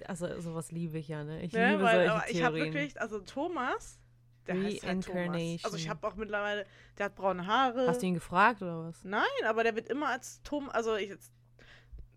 Also 0.06 0.40
sowas 0.40 0.70
liebe 0.70 0.98
ich 0.98 1.08
ja, 1.08 1.24
ne? 1.24 1.42
Ich 1.42 1.52
ne? 1.52 1.72
liebe 1.72 1.82
Weil, 1.82 2.06
solche 2.06 2.12
aber 2.12 2.30
ich 2.30 2.42
habe 2.44 2.54
Theorien. 2.54 2.74
wirklich, 2.74 3.00
also 3.00 3.18
Thomas, 3.18 3.98
der 4.46 4.62
heißt 4.62 4.86
halt 4.86 5.04
Thomas. 5.04 5.64
Also 5.64 5.76
ich 5.76 5.88
habe 5.88 6.06
auch 6.06 6.14
mittlerweile, 6.14 6.64
der 6.96 7.06
hat 7.06 7.16
braune 7.16 7.48
Haare. 7.48 7.88
Hast 7.88 8.00
du 8.00 8.06
ihn 8.06 8.14
gefragt 8.14 8.62
oder 8.62 8.84
was? 8.84 9.02
Nein, 9.02 9.24
aber 9.44 9.64
der 9.64 9.74
wird 9.74 9.88
immer 9.88 10.06
als 10.06 10.40
Tom, 10.44 10.70
also 10.70 10.94
ich 10.94 11.08
jetzt, 11.08 11.32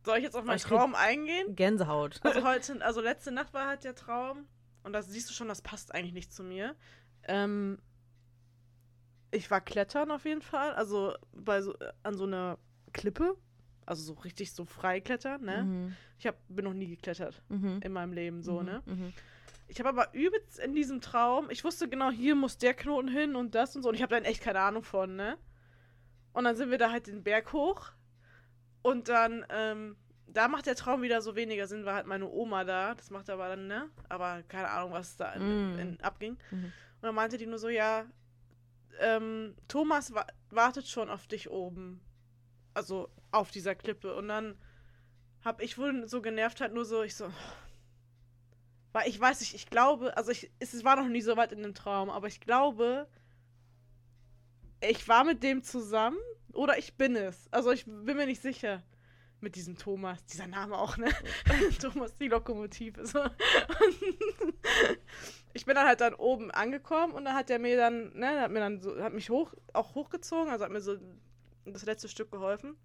soll 0.05 0.17
ich 0.17 0.25
jetzt 0.25 0.35
auf 0.35 0.43
meinen 0.43 0.59
Traum 0.59 0.93
eingehen? 0.93 1.55
Gänsehaut. 1.55 2.19
Also 2.21 2.43
heute, 2.47 2.85
also 2.85 3.01
letzte 3.01 3.31
Nacht 3.31 3.51
war 3.55 3.65
halt 3.65 3.83
der 3.83 3.95
Traum 3.95 4.45
und 4.87 4.93
da 4.93 5.01
siehst 5.03 5.29
du 5.29 5.33
schon, 5.33 5.47
das 5.47 5.61
passt 5.61 5.93
eigentlich 5.93 6.13
nicht 6.13 6.33
zu 6.33 6.43
mir. 6.43 6.75
Ähm, 7.23 7.77
ich 9.31 9.51
war 9.51 9.61
klettern 9.61 10.09
auf 10.11 10.25
jeden 10.25 10.41
Fall, 10.41 10.73
also 10.73 11.13
bei 11.33 11.61
so, 11.61 11.77
äh, 11.79 11.91
an 12.03 12.15
so 12.17 12.23
einer 12.25 12.57
Klippe, 12.93 13.35
also 13.85 14.01
so 14.03 14.13
richtig 14.21 14.53
so 14.53 14.65
frei 14.65 14.99
klettern, 15.01 15.43
ne? 15.43 15.63
Mhm. 15.63 15.95
Ich 16.17 16.25
hab, 16.27 16.37
bin 16.47 16.65
noch 16.65 16.73
nie 16.73 16.87
geklettert 16.87 17.43
Mhm. 17.49 17.79
in 17.83 17.91
meinem 17.91 18.13
Leben 18.13 18.41
so, 18.41 18.59
Mhm. 18.61 18.65
ne? 18.65 18.83
Mhm. 18.85 19.13
Ich 19.67 19.79
habe 19.79 19.89
aber 19.89 20.13
übelst 20.13 20.59
in 20.59 20.73
diesem 20.73 21.01
Traum, 21.01 21.49
ich 21.49 21.63
wusste 21.65 21.89
genau, 21.89 22.09
hier 22.09 22.35
muss 22.35 22.57
der 22.57 22.73
Knoten 22.73 23.09
hin 23.09 23.35
und 23.35 23.53
das 23.53 23.75
und 23.75 23.83
so. 23.83 23.89
Und 23.89 23.95
ich 23.95 24.01
habe 24.01 24.15
dann 24.15 24.23
echt 24.23 24.41
keine 24.41 24.61
Ahnung 24.61 24.83
von, 24.83 25.17
ne? 25.17 25.37
Und 26.31 26.45
dann 26.45 26.55
sind 26.55 26.71
wir 26.71 26.77
da 26.77 26.89
halt 26.91 27.07
den 27.07 27.21
Berg 27.23 27.51
hoch. 27.51 27.91
Und 28.81 29.09
dann 29.09 29.45
ähm, 29.49 29.97
da 30.27 30.47
macht 30.47 30.65
der 30.65 30.75
Traum 30.75 31.01
wieder 31.01 31.21
so 31.21 31.35
weniger 31.35 31.67
Sinn, 31.67 31.85
war 31.85 31.95
halt 31.95 32.07
meine 32.07 32.27
Oma 32.27 32.63
da. 32.63 32.93
Das 32.95 33.09
macht 33.09 33.29
aber 33.29 33.47
dann, 33.49 33.67
ne? 33.67 33.89
Aber 34.09 34.43
keine 34.43 34.69
Ahnung, 34.69 34.91
was 34.91 35.17
da 35.17 35.33
in, 35.33 35.75
Mm. 35.75 35.79
in, 35.79 36.01
abging. 36.01 36.37
Mhm. 36.51 36.65
Und 36.65 36.73
dann 37.03 37.15
meinte 37.15 37.37
die 37.37 37.45
nur 37.47 37.59
so, 37.59 37.69
ja, 37.69 38.05
ähm, 38.99 39.55
Thomas 39.67 40.13
wa 40.13 40.25
wartet 40.49 40.87
schon 40.87 41.09
auf 41.09 41.27
dich 41.27 41.49
oben. 41.49 42.01
Also 42.73 43.09
auf 43.31 43.51
dieser 43.51 43.75
Klippe. 43.75 44.15
Und 44.15 44.27
dann 44.27 44.57
hab 45.43 45.61
ich 45.61 45.77
wohl 45.77 46.07
so 46.07 46.21
genervt 46.21 46.61
halt 46.61 46.73
nur 46.73 46.85
so, 46.85 47.03
ich 47.03 47.15
so. 47.15 47.31
Weil 48.93 49.07
ich 49.07 49.19
weiß 49.19 49.39
nicht, 49.41 49.53
ich 49.53 49.69
glaube, 49.69 50.15
also 50.17 50.31
ich, 50.31 50.51
es 50.59 50.83
war 50.83 50.95
noch 50.95 51.07
nie 51.07 51.21
so 51.21 51.37
weit 51.37 51.51
in 51.51 51.61
dem 51.61 51.73
Traum, 51.75 52.09
aber 52.09 52.27
ich 52.27 52.39
glaube, 52.41 53.07
ich 54.81 55.07
war 55.07 55.23
mit 55.23 55.43
dem 55.43 55.63
zusammen 55.63 56.17
oder 56.53 56.77
ich 56.77 56.95
bin 56.95 57.15
es. 57.15 57.47
Also 57.51 57.71
ich 57.71 57.85
bin 57.85 58.17
mir 58.17 58.25
nicht 58.25 58.41
sicher. 58.41 58.83
Mit 59.39 59.55
diesem 59.55 59.77
Thomas, 59.77 60.23
dieser 60.25 60.47
Name 60.47 60.77
auch, 60.77 60.97
ne? 60.97 61.09
Thomas, 61.79 62.15
die 62.17 62.27
Lokomotive. 62.27 63.05
So. 63.05 63.23
Ich 65.53 65.65
bin 65.65 65.75
dann 65.75 65.87
halt 65.87 66.01
dann 66.01 66.15
oben 66.15 66.49
angekommen 66.51 67.13
und 67.13 67.25
dann 67.25 67.35
hat 67.35 67.49
er 67.49 67.59
mir 67.59 67.77
dann, 67.77 68.17
ne, 68.17 68.41
hat 68.41 68.51
mir 68.51 68.59
dann 68.59 68.81
so, 68.81 68.99
hat 69.01 69.13
mich 69.13 69.29
hoch, 69.29 69.53
auch 69.73 69.95
hochgezogen, 69.95 70.51
also 70.51 70.65
hat 70.65 70.71
mir 70.71 70.81
so 70.81 70.97
das 71.65 71.85
letzte 71.85 72.09
Stück 72.09 72.31
geholfen. 72.31 72.75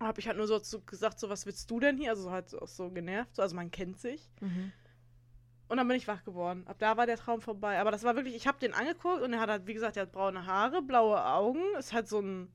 Habe 0.00 0.20
ich 0.20 0.26
halt 0.26 0.36
nur 0.36 0.46
so 0.46 0.58
zu, 0.58 0.82
gesagt, 0.84 1.18
so, 1.18 1.30
was 1.30 1.46
willst 1.46 1.70
du 1.70 1.80
denn 1.80 1.96
hier? 1.96 2.10
Also 2.10 2.30
halt 2.30 2.54
auch 2.54 2.68
so 2.68 2.90
genervt, 2.90 3.34
so, 3.36 3.42
also 3.42 3.56
man 3.56 3.70
kennt 3.70 3.98
sich. 3.98 4.30
Mhm. 4.40 4.72
Und 5.68 5.78
dann 5.78 5.88
bin 5.88 5.96
ich 5.96 6.06
wach 6.06 6.22
geworden. 6.24 6.66
Ab 6.66 6.76
da 6.78 6.96
war 6.96 7.06
der 7.06 7.16
Traum 7.16 7.40
vorbei. 7.40 7.80
Aber 7.80 7.90
das 7.90 8.04
war 8.04 8.14
wirklich, 8.14 8.36
ich 8.36 8.46
habe 8.46 8.58
den 8.58 8.72
angeguckt 8.72 9.22
und 9.22 9.32
er 9.32 9.40
hat 9.40 9.50
halt, 9.50 9.66
wie 9.66 9.74
gesagt, 9.74 9.96
er 9.96 10.02
hat 10.02 10.12
braune 10.12 10.46
Haare, 10.46 10.80
blaue 10.82 11.24
Augen, 11.24 11.62
ist 11.78 11.92
halt 11.92 12.08
so 12.08 12.20
ein 12.20 12.52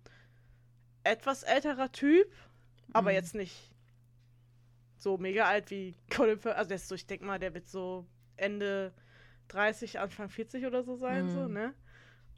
etwas 1.04 1.44
älterer 1.44 1.92
Typ, 1.92 2.32
aber 2.94 3.12
Mhm. 3.12 3.16
jetzt 3.16 3.36
nicht 3.36 3.72
so 4.98 5.18
mega 5.18 5.46
alt 5.46 5.72
wie 5.72 5.96
Colin 6.10 6.40
Firth. 6.40 6.56
Also 6.58 6.76
so, 6.78 6.96
ich 6.96 7.08
denke 7.08 7.26
mal, 7.26 7.40
der 7.40 7.54
wird 7.54 7.68
so 7.68 8.06
Ende 8.38 8.94
30, 9.50 10.00
Anfang 10.00 10.30
40 10.30 10.66
oder 10.66 10.84
so 10.84 10.96
sein, 10.96 11.30
so, 11.30 11.48
Mhm. 11.48 11.54
ne? 11.54 11.74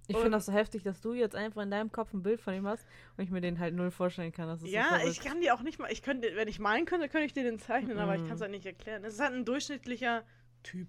Ich 0.07 0.17
finde 0.17 0.31
das 0.31 0.47
so 0.47 0.51
heftig, 0.51 0.83
dass 0.83 0.99
du 0.99 1.13
jetzt 1.13 1.35
einfach 1.35 1.61
in 1.61 1.71
deinem 1.71 1.91
Kopf 1.91 2.13
ein 2.13 2.23
Bild 2.23 2.41
von 2.41 2.53
ihm 2.53 2.67
hast 2.67 2.85
und 3.15 3.23
ich 3.23 3.31
mir 3.31 3.39
den 3.39 3.59
halt 3.59 3.73
null 3.73 3.89
vorstellen 3.89 4.33
kann. 4.33 4.57
So 4.57 4.67
Ja, 4.67 4.87
verrückt. 4.89 5.07
ich 5.07 5.21
kann 5.21 5.39
die 5.39 5.49
auch 5.49 5.61
nicht 5.61 5.79
mal, 5.79 5.91
ich 5.91 6.01
könnte, 6.01 6.35
wenn 6.35 6.47
ich 6.49 6.59
meinen 6.59 6.85
könnte, 6.85 7.07
könnte 7.07 7.25
ich 7.25 7.33
dir 7.33 7.43
den 7.43 7.57
zeichnen, 7.57 7.97
aber 7.97 8.15
ich 8.15 8.21
Mhm. 8.21 8.27
kann 8.27 8.35
es 8.35 8.41
halt 8.41 8.51
nicht 8.51 8.65
erklären. 8.65 9.03
Es 9.05 9.13
ist 9.13 9.21
halt 9.21 9.33
ein 9.33 9.45
durchschnittlicher 9.45 10.23
Typ. 10.61 10.87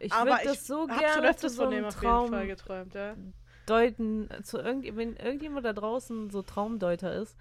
Ich 0.00 0.12
würde 0.12 0.38
das 0.44 0.66
so 0.66 0.86
gerne 0.86 1.08
schon 1.12 1.24
öfters 1.24 1.54
so 1.54 1.62
von 1.62 1.70
dem 1.70 1.78
einem 1.78 1.86
auf 1.86 1.94
jeden 1.94 2.02
Traum 2.02 2.30
Fall 2.30 2.46
geträumt, 2.48 2.94
ja. 2.94 3.16
deuten, 3.66 4.28
zu 4.42 4.58
irgend, 4.58 4.96
wenn 4.96 5.16
irgendjemand 5.16 5.64
da 5.64 5.72
draußen 5.72 6.30
so 6.30 6.42
Traumdeuter 6.42 7.14
ist, 7.14 7.36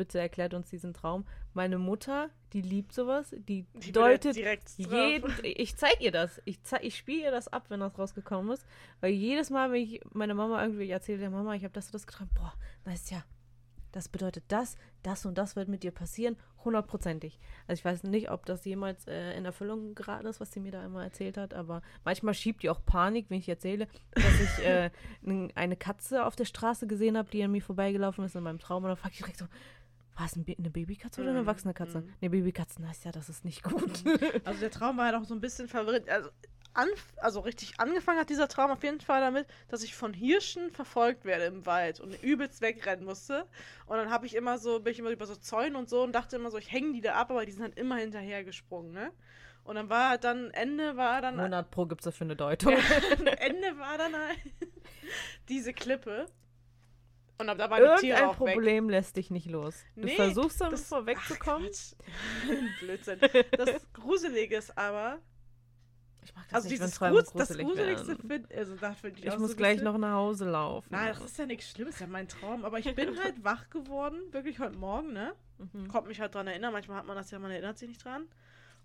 bitte 0.00 0.18
erklärt 0.18 0.54
uns 0.54 0.70
diesen 0.70 0.94
Traum. 0.94 1.26
Meine 1.52 1.76
Mutter, 1.76 2.30
die 2.54 2.62
liebt 2.62 2.94
sowas, 2.94 3.34
die, 3.36 3.66
Die 3.74 3.92
deutet 3.92 4.34
jeden, 4.78 5.30
ich 5.42 5.76
zeig 5.76 6.00
ihr 6.00 6.10
das, 6.10 6.40
ich, 6.46 6.62
zeig, 6.62 6.82
ich 6.84 6.96
spiele 6.96 7.24
ihr 7.24 7.30
das 7.30 7.48
ab, 7.48 7.66
wenn 7.68 7.80
das 7.80 7.98
rausgekommen 7.98 8.50
ist, 8.50 8.64
weil 9.02 9.12
jedes 9.12 9.50
Mal, 9.50 9.70
wenn 9.70 9.82
ich 9.82 10.00
meiner 10.14 10.32
Mama 10.32 10.62
irgendwie 10.62 10.88
erzähle, 10.88 11.22
ja 11.22 11.28
Mama, 11.28 11.54
ich 11.54 11.64
habe 11.64 11.74
das 11.74 11.88
und 11.88 11.94
das 11.94 12.06
geträumt, 12.06 12.32
boah, 12.32 12.54
weißt 12.84 13.10
ja, 13.10 13.22
das 13.92 14.08
bedeutet 14.08 14.44
das, 14.48 14.78
das 15.02 15.26
und 15.26 15.36
das 15.36 15.54
wird 15.54 15.68
mit 15.68 15.82
dir 15.82 15.90
passieren, 15.90 16.36
hundertprozentig. 16.64 17.38
Also 17.66 17.80
ich 17.80 17.84
weiß 17.84 18.04
nicht, 18.04 18.30
ob 18.30 18.46
das 18.46 18.64
jemals 18.64 19.06
äh, 19.06 19.36
in 19.36 19.44
Erfüllung 19.44 19.94
geraten 19.94 20.26
ist, 20.26 20.40
was 20.40 20.50
sie 20.50 20.60
mir 20.60 20.72
da 20.72 20.82
immer 20.82 21.02
erzählt 21.02 21.36
hat, 21.36 21.52
aber 21.52 21.82
manchmal 22.04 22.32
schiebt 22.32 22.62
die 22.62 22.70
auch 22.70 22.82
Panik, 22.86 23.26
wenn 23.28 23.38
ich 23.38 23.48
erzähle, 23.48 23.86
dass 24.12 24.40
ich 24.40 24.64
äh, 24.64 24.90
eine 25.54 25.76
Katze 25.76 26.24
auf 26.24 26.36
der 26.36 26.46
Straße 26.46 26.86
gesehen 26.86 27.18
habe, 27.18 27.30
die 27.30 27.42
an 27.42 27.50
mir 27.50 27.62
vorbeigelaufen 27.62 28.24
ist 28.24 28.34
in 28.34 28.42
meinem 28.42 28.60
Traum 28.60 28.84
und 28.84 28.88
dann 28.88 28.96
frage 28.96 29.12
ich 29.12 29.18
direkt 29.18 29.38
so, 29.38 29.46
war 30.20 30.26
es 30.26 30.34
eine 30.34 30.70
Babykatze 30.70 31.22
oder 31.22 31.30
eine 31.30 31.40
Mhm, 31.40 31.46
erwachsene 31.46 31.74
Katze? 31.74 32.00
mhm. 32.02 32.12
Eine 32.20 32.30
Babykatze, 32.30 32.82
ist 32.90 33.04
ja, 33.04 33.10
das 33.12 33.28
ist 33.30 33.44
nicht 33.44 33.62
gut. 33.62 34.04
Also 34.44 34.60
der 34.60 34.70
Traum 34.70 34.98
war 34.98 35.06
halt 35.06 35.14
auch 35.16 35.24
so 35.24 35.34
ein 35.34 35.40
bisschen 35.40 35.66
verwirrend. 35.66 36.08
Also, 36.10 36.28
anf 36.74 37.12
also 37.16 37.40
richtig 37.40 37.80
angefangen 37.80 38.20
hat 38.20 38.28
dieser 38.30 38.46
Traum 38.46 38.70
auf 38.70 38.82
jeden 38.84 39.00
Fall 39.00 39.20
damit, 39.20 39.46
dass 39.68 39.82
ich 39.82 39.96
von 39.96 40.12
Hirschen 40.12 40.70
verfolgt 40.70 41.24
werde 41.24 41.44
im 41.46 41.64
Wald 41.66 42.00
und 42.00 42.22
übelst 42.22 42.60
wegrennen 42.60 43.04
musste. 43.04 43.46
Und 43.86 43.96
dann 43.96 44.10
habe 44.10 44.26
ich 44.26 44.34
immer 44.36 44.58
so, 44.58 44.78
bin 44.80 44.92
ich 44.92 44.98
immer 44.98 45.10
über 45.10 45.26
so 45.26 45.34
Zäune 45.34 45.76
und 45.78 45.88
so 45.88 46.02
und 46.02 46.12
dachte 46.12 46.36
immer 46.36 46.50
so, 46.50 46.58
ich 46.58 46.70
hänge 46.70 46.92
die 46.92 47.00
da 47.00 47.14
ab, 47.14 47.30
aber 47.30 47.44
die 47.46 47.52
sind 47.52 47.62
halt 47.62 47.78
immer 47.78 47.96
hinterher 47.96 48.44
gesprungen, 48.44 48.92
ne? 48.92 49.10
Und 49.64 49.76
dann 49.76 49.88
war 49.88 50.18
dann, 50.18 50.50
Ende 50.52 50.96
war 50.96 51.20
dann 51.22 51.38
100 51.38 51.70
Pro 51.70 51.86
gibt 51.86 52.00
es 52.02 52.04
dafür 52.04 52.26
eine 52.26 52.36
Deutung. 52.36 52.74
Ende 53.38 53.78
war 53.78 53.98
dann 53.98 54.14
halt 54.14 54.38
diese 55.48 55.72
Klippe. 55.72 56.26
Und 57.40 57.48
ab 57.48 57.58
da 57.58 57.70
waren 57.70 57.82
die 57.96 58.00
Tiere 58.02 58.18
Irgendein 58.18 58.24
auch 58.40 58.46
weg. 58.46 58.54
Problem 58.54 58.90
lässt 58.90 59.16
dich 59.16 59.30
nicht 59.30 59.46
los. 59.46 59.74
Du 59.96 60.02
Nee, 60.02 60.14
versuchst 60.16 60.60
das- 60.60 60.86
vorwegzukommen. 60.88 61.68
Blödsinn. 62.80 63.18
Das 63.56 63.86
Gruselige 63.92 64.56
ist 64.56 64.76
aber, 64.76 65.18
Ich 66.22 66.34
mag 66.34 66.44
das 66.48 66.54
also 66.54 66.68
nicht, 66.68 66.80
dieses 66.82 66.98
Grus 66.98 67.32
das 67.32 67.48
gruselig 67.48 67.66
Gruseligste 67.66 68.16
finde 68.16 68.54
also 68.56 68.76
da 68.76 68.92
finde 68.92 69.18
ich, 69.18 69.24
Ich 69.24 69.30
auch 69.32 69.38
muss 69.38 69.50
so 69.52 69.56
gleich 69.56 69.76
bisschen- 69.78 69.84
noch 69.92 69.98
nach 69.98 70.12
Hause 70.14 70.50
laufen. 70.50 70.88
Nein, 70.90 71.14
das 71.14 71.24
ist 71.24 71.38
ja 71.38 71.46
nichts 71.46 71.70
Schlimmes, 71.70 71.94
ist 71.94 72.00
ja 72.00 72.06
mein 72.06 72.28
Traum. 72.28 72.64
Aber 72.64 72.78
ich 72.78 72.94
bin 72.94 73.18
halt 73.18 73.42
wach 73.42 73.70
geworden, 73.70 74.18
wirklich 74.32 74.58
heute 74.58 74.76
Morgen, 74.76 75.12
ne? 75.12 75.34
Mhm. 75.72 75.88
Konnte 75.88 76.08
mich 76.08 76.20
halt 76.20 76.34
dran 76.34 76.46
erinnern. 76.46 76.72
Manchmal 76.72 76.98
hat 76.98 77.06
man 77.06 77.16
das 77.16 77.30
ja, 77.30 77.38
man 77.38 77.50
erinnert 77.50 77.78
sich 77.78 77.88
nicht 77.88 78.04
dran. 78.04 78.26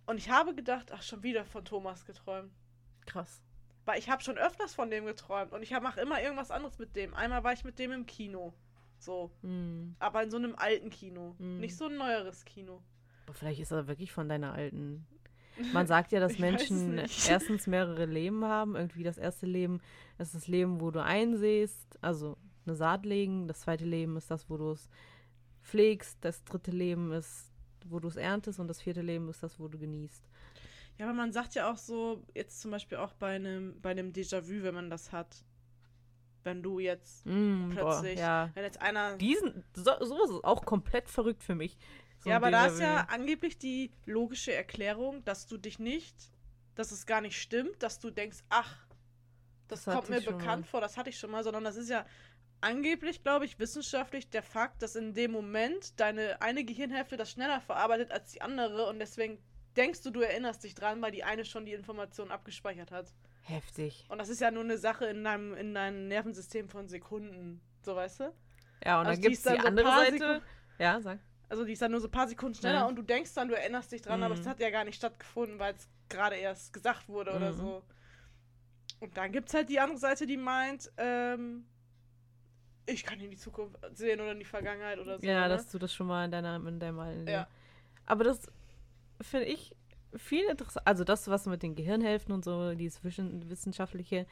Und 0.06 0.18
ich 0.18 0.30
habe 0.30 0.53
gedacht, 0.56 0.91
ach, 0.93 1.01
schon 1.01 1.24
wieder 1.24 1.45
von 1.45 1.66
Thomas 1.66 2.06
geträumt. 2.06 2.51
Krass. 3.06 3.41
Weil 3.86 4.00
ich 4.00 4.10
habe 4.10 4.24
schon 4.24 4.38
öfters 4.38 4.74
von 4.74 4.90
dem 4.90 5.06
geträumt. 5.06 5.54
Und 5.54 5.62
ich 5.62 5.72
mache 5.80 6.02
immer 6.02 6.22
irgendwas 6.22 6.52
anderes 6.52 6.80
mit 6.80 6.96
dem. 6.96 7.14
Einmal 7.14 7.44
war 7.44 7.54
ich 7.54 7.64
mit 7.64 7.78
dem 7.78 7.92
im 7.92 8.06
Kino. 8.06 8.54
So. 8.98 9.32
Hm. 9.42 9.96
Aber 10.00 10.24
in 10.24 10.32
so 10.32 10.38
einem 10.38 10.56
alten 10.56 10.90
Kino. 10.90 11.36
Mhm. 11.38 11.60
Nicht 11.60 11.78
so 11.78 11.86
ein 11.86 11.98
neueres 11.98 12.46
Kino. 12.46 12.82
Aber 13.26 13.34
vielleicht 13.34 13.60
ist 13.60 13.72
er 13.72 13.88
wirklich 13.88 14.12
von 14.12 14.28
deiner 14.28 14.54
alten. 14.54 15.06
Man 15.74 15.88
sagt 15.88 16.12
ja, 16.12 16.20
dass 16.22 16.40
Menschen 16.40 16.98
erstens 17.28 17.68
mehrere 17.68 18.06
Leben 18.06 18.44
haben. 18.44 18.76
Irgendwie 18.76 19.04
das 19.04 19.18
erste 19.18 19.46
Leben 19.46 19.82
ist 20.18 20.34
das 20.34 20.48
Leben, 20.48 20.82
wo 20.82 20.90
du 20.90 21.04
einsäst, 21.04 21.98
also 22.02 22.38
eine 22.66 22.76
Saat 22.76 23.06
legen. 23.06 23.48
Das 23.48 23.62
zweite 23.62 23.86
Leben 23.86 24.18
ist 24.18 24.32
das, 24.32 24.50
wo 24.50 24.58
du 24.58 24.72
es 24.72 24.90
pflegst. 25.62 26.18
Das 26.22 26.44
dritte 26.44 26.72
Leben 26.72 27.12
ist, 27.12 27.52
wo 27.86 28.00
du 28.00 28.08
es 28.08 28.16
erntest. 28.16 28.60
Und 28.60 28.68
das 28.68 28.82
vierte 28.82 29.02
Leben 29.02 29.30
ist 29.30 29.44
das, 29.44 29.60
wo 29.60 29.68
du 29.68 29.78
genießt. 29.78 30.28
Ja, 30.98 31.06
aber 31.08 31.14
man 31.14 31.32
sagt 31.34 31.56
ja 31.56 31.72
auch 31.72 31.78
so, 31.78 32.24
jetzt 32.34 32.62
zum 32.62 32.72
Beispiel 32.72 32.98
auch 32.98 33.14
bei 33.14 33.36
einem, 33.36 33.80
bei 33.82 33.91
einem 33.91 34.12
Déjà-vu, 34.14 34.64
wenn 34.64 34.76
man 34.76 34.89
das 34.89 35.12
hat. 35.12 35.43
Wenn 36.43 36.62
du 36.62 36.80
jetzt, 36.80 37.26
Mm, 37.26 37.70
boah, 37.76 38.00
Plötzlich. 38.00 38.20
ja. 38.20 38.52
wenn 38.54 38.64
jetzt 38.64 38.82
einer 38.82 39.18
Diesen, 39.18 39.64
so, 39.74 39.91
sowas 40.02 40.30
ist 40.30 40.43
auch 40.43 40.64
komplett 40.64 41.10
verrückt 41.10 41.43
für 41.43 41.56
mich. 41.56 41.78
So 42.20 42.30
ja, 42.30 42.38
aber 42.38 42.52
da 42.52 42.68
ist 42.68 42.80
ja 42.80 43.08
angeblich 43.10 43.58
die 43.58 43.91
logische 44.06 44.54
Erklärung, 44.54 45.24
dass 45.26 45.48
du 45.48 45.58
dich 45.58 45.80
nicht, 45.80 46.16
dass 46.76 46.91
es 46.91 47.06
gar 47.06 47.22
nicht 47.22 47.39
stimmt, 47.41 47.82
dass 47.84 48.00
du 48.00 48.10
denkst, 48.12 48.39
ach, 48.50 48.78
das, 49.68 49.84
Das 49.86 49.96
kommt 49.96 50.10
mir 50.10 50.22
bekannt 50.22 50.62
mal. 50.66 50.70
vor, 50.70 50.82
das 50.82 50.98
hatte 50.98 51.10
ich 51.10 51.18
schon 51.20 51.32
mal, 51.32 51.43
sondern 51.43 51.64
das 51.64 51.76
ist 51.78 51.89
ja 51.89 52.06
angeblich, 52.62 53.24
glaube 53.24 53.46
ich, 53.46 53.58
wissenschaftlich 53.60 54.30
der 54.30 54.43
Fakt, 54.43 54.82
dass 54.84 54.96
in 54.96 55.14
dem 55.16 55.32
Moment 55.32 56.00
deine 56.00 56.41
eine 56.41 56.64
Gehirnhälfte 56.64 57.18
das 57.18 57.32
schneller 57.32 57.60
verarbeitet 57.62 58.12
als 58.12 58.32
die 58.32 58.41
andere 58.41 58.88
und 58.88 59.00
deswegen 59.00 59.39
denkst 59.78 60.02
du, 60.04 60.12
du 60.12 60.22
erinnerst 60.22 60.64
dich 60.64 60.76
dran, 60.76 61.02
weil 61.02 61.12
die 61.12 61.24
eine 61.24 61.46
schon 61.46 61.66
die 61.66 61.74
Information 61.74 62.32
abgespeichert 62.32 62.92
hat. 62.92 63.14
Heftig. 63.42 64.06
Und 64.10 64.18
das 64.20 64.30
ist 64.30 64.42
ja 64.42 64.50
nur 64.52 64.64
eine 64.64 64.78
Sache 64.78 65.06
in 65.06 65.24
deinem, 65.24 65.54
in 65.54 65.74
deinem 65.74 66.08
Nervensystem 66.08 66.68
von 66.70 66.88
Sekunden, 66.88 67.62
so 67.84 67.96
weißt 67.96 68.22
du? 68.22 68.34
Ja, 68.84 69.00
und 69.02 69.08
Also 69.08 69.12
dann 69.12 69.16
die 69.16 69.22
gibt 69.22 69.34
es 69.34 69.40
ist 69.40 69.46
dann 69.46 69.56
die 69.56 69.62
so 69.62 69.68
andere 69.68 69.88
Seite. 69.90 70.18
Sekunden- 70.18 70.42
Ja, 70.80 71.02
sag. 71.02 71.20
Also 71.48 71.64
die 71.64 71.74
ist 71.74 71.82
dann 71.82 71.92
nur 71.92 72.02
so 72.02 72.08
ein 72.08 72.12
paar 72.12 72.28
Sekunden 72.28 72.56
schneller 72.56 72.80
Ja. 72.80 72.86
und 72.86 72.96
du 72.96 73.04
denkst 73.04 73.34
dann, 73.36 73.48
du 73.48 73.56
erinnerst 73.56 73.92
dich 73.92 74.02
dran, 74.02 74.24
aber 74.24 74.34
Mhm. 74.34 74.42
es 74.42 74.48
hat 74.48 74.60
ja 74.60 74.70
gar 74.72 74.84
nicht 74.84 74.96
stattgefunden, 74.96 75.60
weil 75.60 75.76
es 75.76 75.88
gerade 76.10 76.36
erst 76.38 76.74
gesagt 76.74 77.08
wurde 77.08 77.34
oder 77.36 77.52
Mhm. 77.52 77.58
so. 77.58 77.84
Und 79.00 79.16
dann 79.16 79.32
gibt 79.32 79.50
es 79.50 79.54
halt 79.54 79.70
die 79.70 79.80
andere 79.80 80.00
Seite, 80.00 80.26
die 80.26 80.38
meint, 80.38 80.92
ähm, 80.98 81.66
ich 82.88 83.04
kann 83.04 83.20
in 83.20 83.32
die 83.32 83.38
Zukunft 83.38 83.78
sehen 83.94 84.20
oder 84.22 84.32
in 84.32 84.40
die 84.40 84.46
Vergangenheit 84.46 85.00
oder 85.00 85.20
so. 85.20 85.26
Ja, 85.26 85.44
ne? 85.44 85.50
dass 85.50 85.68
du 85.70 85.78
das 85.80 85.94
schon 85.94 86.08
mal 86.08 86.26
in, 86.26 86.32
deiner, 86.32 86.56
in 86.68 86.80
deinem 86.80 87.00
alten 87.00 87.20
Leben. 87.26 87.32
Ja. 87.32 87.48
Aber 88.08 88.24
das 88.24 88.42
finde 89.22 89.47
ich 89.47 89.76
viel 90.16 90.45
interessant. 90.45 90.86
Also 90.88 91.03
das, 91.03 91.28
was 91.28 91.45
mit 91.45 91.63
den 91.63 91.76
Gehirnhälften 91.76 92.34
und 92.34 92.45
so, 92.45 92.74
dieses 92.74 93.03
wissenschaftliche, 93.03 94.26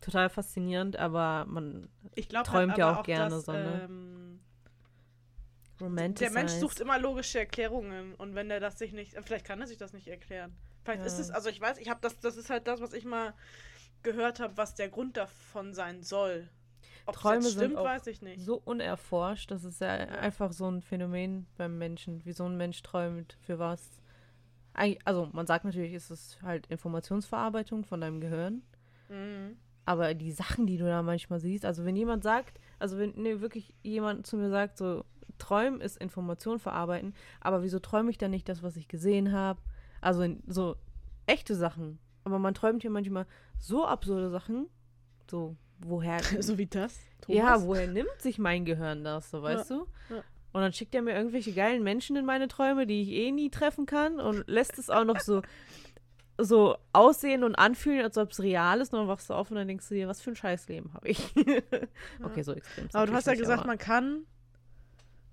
total 0.00 0.28
faszinierend, 0.28 0.96
aber 0.96 1.44
man 1.46 1.88
ich 2.14 2.28
glaube 2.28 2.48
träumt 2.48 2.70
halt 2.70 2.78
ja 2.78 2.90
aber 2.90 3.00
auch 3.00 3.04
gerne 3.04 3.30
dass, 3.30 3.44
so, 3.44 3.52
ne? 3.52 3.82
ähm, 3.84 4.40
der 5.80 6.30
Mensch 6.30 6.52
sucht 6.52 6.80
immer 6.80 6.98
logische 6.98 7.38
Erklärungen 7.38 8.14
und 8.16 8.34
wenn 8.34 8.48
der 8.48 8.60
das 8.60 8.78
sich 8.78 8.92
nicht, 8.92 9.14
vielleicht 9.22 9.44
kann 9.44 9.60
er 9.60 9.66
sich 9.66 9.78
das 9.78 9.92
nicht 9.92 10.08
erklären. 10.08 10.56
Vielleicht 10.84 11.00
Ja. 11.00 11.06
ist 11.06 11.18
es, 11.18 11.30
also 11.30 11.48
ich 11.48 11.60
weiß, 11.60 11.78
ich 11.78 11.88
habe 11.88 12.00
das, 12.00 12.18
das 12.18 12.36
ist 12.36 12.50
halt 12.50 12.66
das, 12.66 12.80
was 12.80 12.92
ich 12.92 13.04
mal 13.04 13.34
gehört 14.02 14.40
habe, 14.40 14.56
was 14.56 14.74
der 14.74 14.88
Grund 14.88 15.16
davon 15.16 15.74
sein 15.74 16.02
soll. 16.02 16.48
Ob 17.06 17.14
Träume 17.16 17.42
das 17.42 17.52
stimmt, 17.52 17.76
auch 17.76 17.84
weiß 17.84 18.06
ich 18.06 18.22
nicht. 18.22 18.44
so 18.44 18.60
unerforscht. 18.64 19.50
Das 19.50 19.64
ist 19.64 19.80
ja, 19.80 19.88
einfach 19.88 20.52
so 20.52 20.70
ein 20.70 20.80
Phänomen 20.82 21.46
beim 21.56 21.78
Menschen, 21.78 22.24
wie 22.24 22.32
so 22.32 22.44
ein 22.44 22.56
Mensch 22.56 22.82
träumt, 22.82 23.36
für 23.46 23.58
was. 23.58 23.99
Also 25.04 25.28
man 25.32 25.46
sagt 25.46 25.64
natürlich, 25.64 25.92
ist 25.92 26.10
es 26.10 26.38
halt 26.42 26.66
Informationsverarbeitung 26.66 27.84
von 27.84 28.00
deinem 28.00 28.20
Gehirn. 28.20 28.62
Mhm. 29.08 29.56
Aber 29.84 30.14
die 30.14 30.32
Sachen, 30.32 30.66
die 30.66 30.78
du 30.78 30.84
da 30.84 31.02
manchmal 31.02 31.40
siehst, 31.40 31.64
also 31.64 31.84
wenn 31.84 31.96
jemand 31.96 32.22
sagt, 32.22 32.60
also 32.78 32.98
wenn 32.98 33.12
nee, 33.16 33.40
wirklich 33.40 33.74
jemand 33.82 34.26
zu 34.26 34.36
mir 34.36 34.50
sagt, 34.50 34.78
so, 34.78 35.04
Träumen 35.38 35.80
ist 35.80 35.96
Information 35.96 36.58
verarbeiten, 36.58 37.14
aber 37.40 37.62
wieso 37.62 37.78
träume 37.78 38.10
ich 38.10 38.18
dann 38.18 38.30
nicht 38.30 38.48
das, 38.48 38.62
was 38.62 38.76
ich 38.76 38.88
gesehen 38.88 39.32
habe? 39.32 39.60
Also 40.00 40.22
in, 40.22 40.42
so 40.46 40.76
echte 41.26 41.54
Sachen. 41.54 41.98
Aber 42.24 42.38
man 42.38 42.54
träumt 42.54 42.84
ja 42.84 42.90
manchmal 42.90 43.26
so 43.58 43.86
absurde 43.86 44.30
Sachen. 44.30 44.68
So, 45.30 45.56
woher. 45.78 46.20
so 46.40 46.58
wie 46.58 46.66
das. 46.66 47.00
Ja, 47.26 47.54
Thomas? 47.54 47.66
woher 47.66 47.86
nimmt 47.86 48.20
sich 48.20 48.38
mein 48.38 48.64
Gehirn 48.64 49.02
das, 49.02 49.30
so 49.30 49.42
weißt 49.42 49.70
du? 49.70 49.86
ja. 50.10 50.22
Und 50.52 50.62
dann 50.62 50.72
schickt 50.72 50.94
er 50.94 51.02
mir 51.02 51.14
irgendwelche 51.14 51.52
geilen 51.52 51.82
Menschen 51.82 52.16
in 52.16 52.24
meine 52.24 52.48
Träume, 52.48 52.86
die 52.86 53.02
ich 53.02 53.10
eh 53.10 53.30
nie 53.30 53.50
treffen 53.50 53.86
kann 53.86 54.18
und 54.18 54.48
lässt 54.48 54.78
es 54.78 54.90
auch 54.90 55.04
noch 55.04 55.20
so, 55.20 55.42
so 56.38 56.76
aussehen 56.92 57.44
und 57.44 57.54
anfühlen, 57.54 58.02
als 58.02 58.18
ob 58.18 58.32
es 58.32 58.40
real 58.40 58.80
ist. 58.80 58.92
Und 58.92 59.00
dann 59.00 59.08
wachst 59.08 59.30
du 59.30 59.34
auf 59.34 59.50
und 59.50 59.56
dann 59.56 59.68
denkst 59.68 59.88
du 59.88 59.94
dir, 59.94 60.08
was 60.08 60.20
für 60.20 60.30
ein 60.30 60.36
Scheißleben 60.36 60.92
habe 60.94 61.08
ich. 61.08 61.34
okay, 62.22 62.42
so 62.42 62.52
extrem. 62.52 62.88
Aber 62.92 63.06
du 63.06 63.12
hast 63.12 63.26
ja 63.26 63.34
gesagt, 63.34 63.66
man 63.66 63.78
kann 63.78 64.26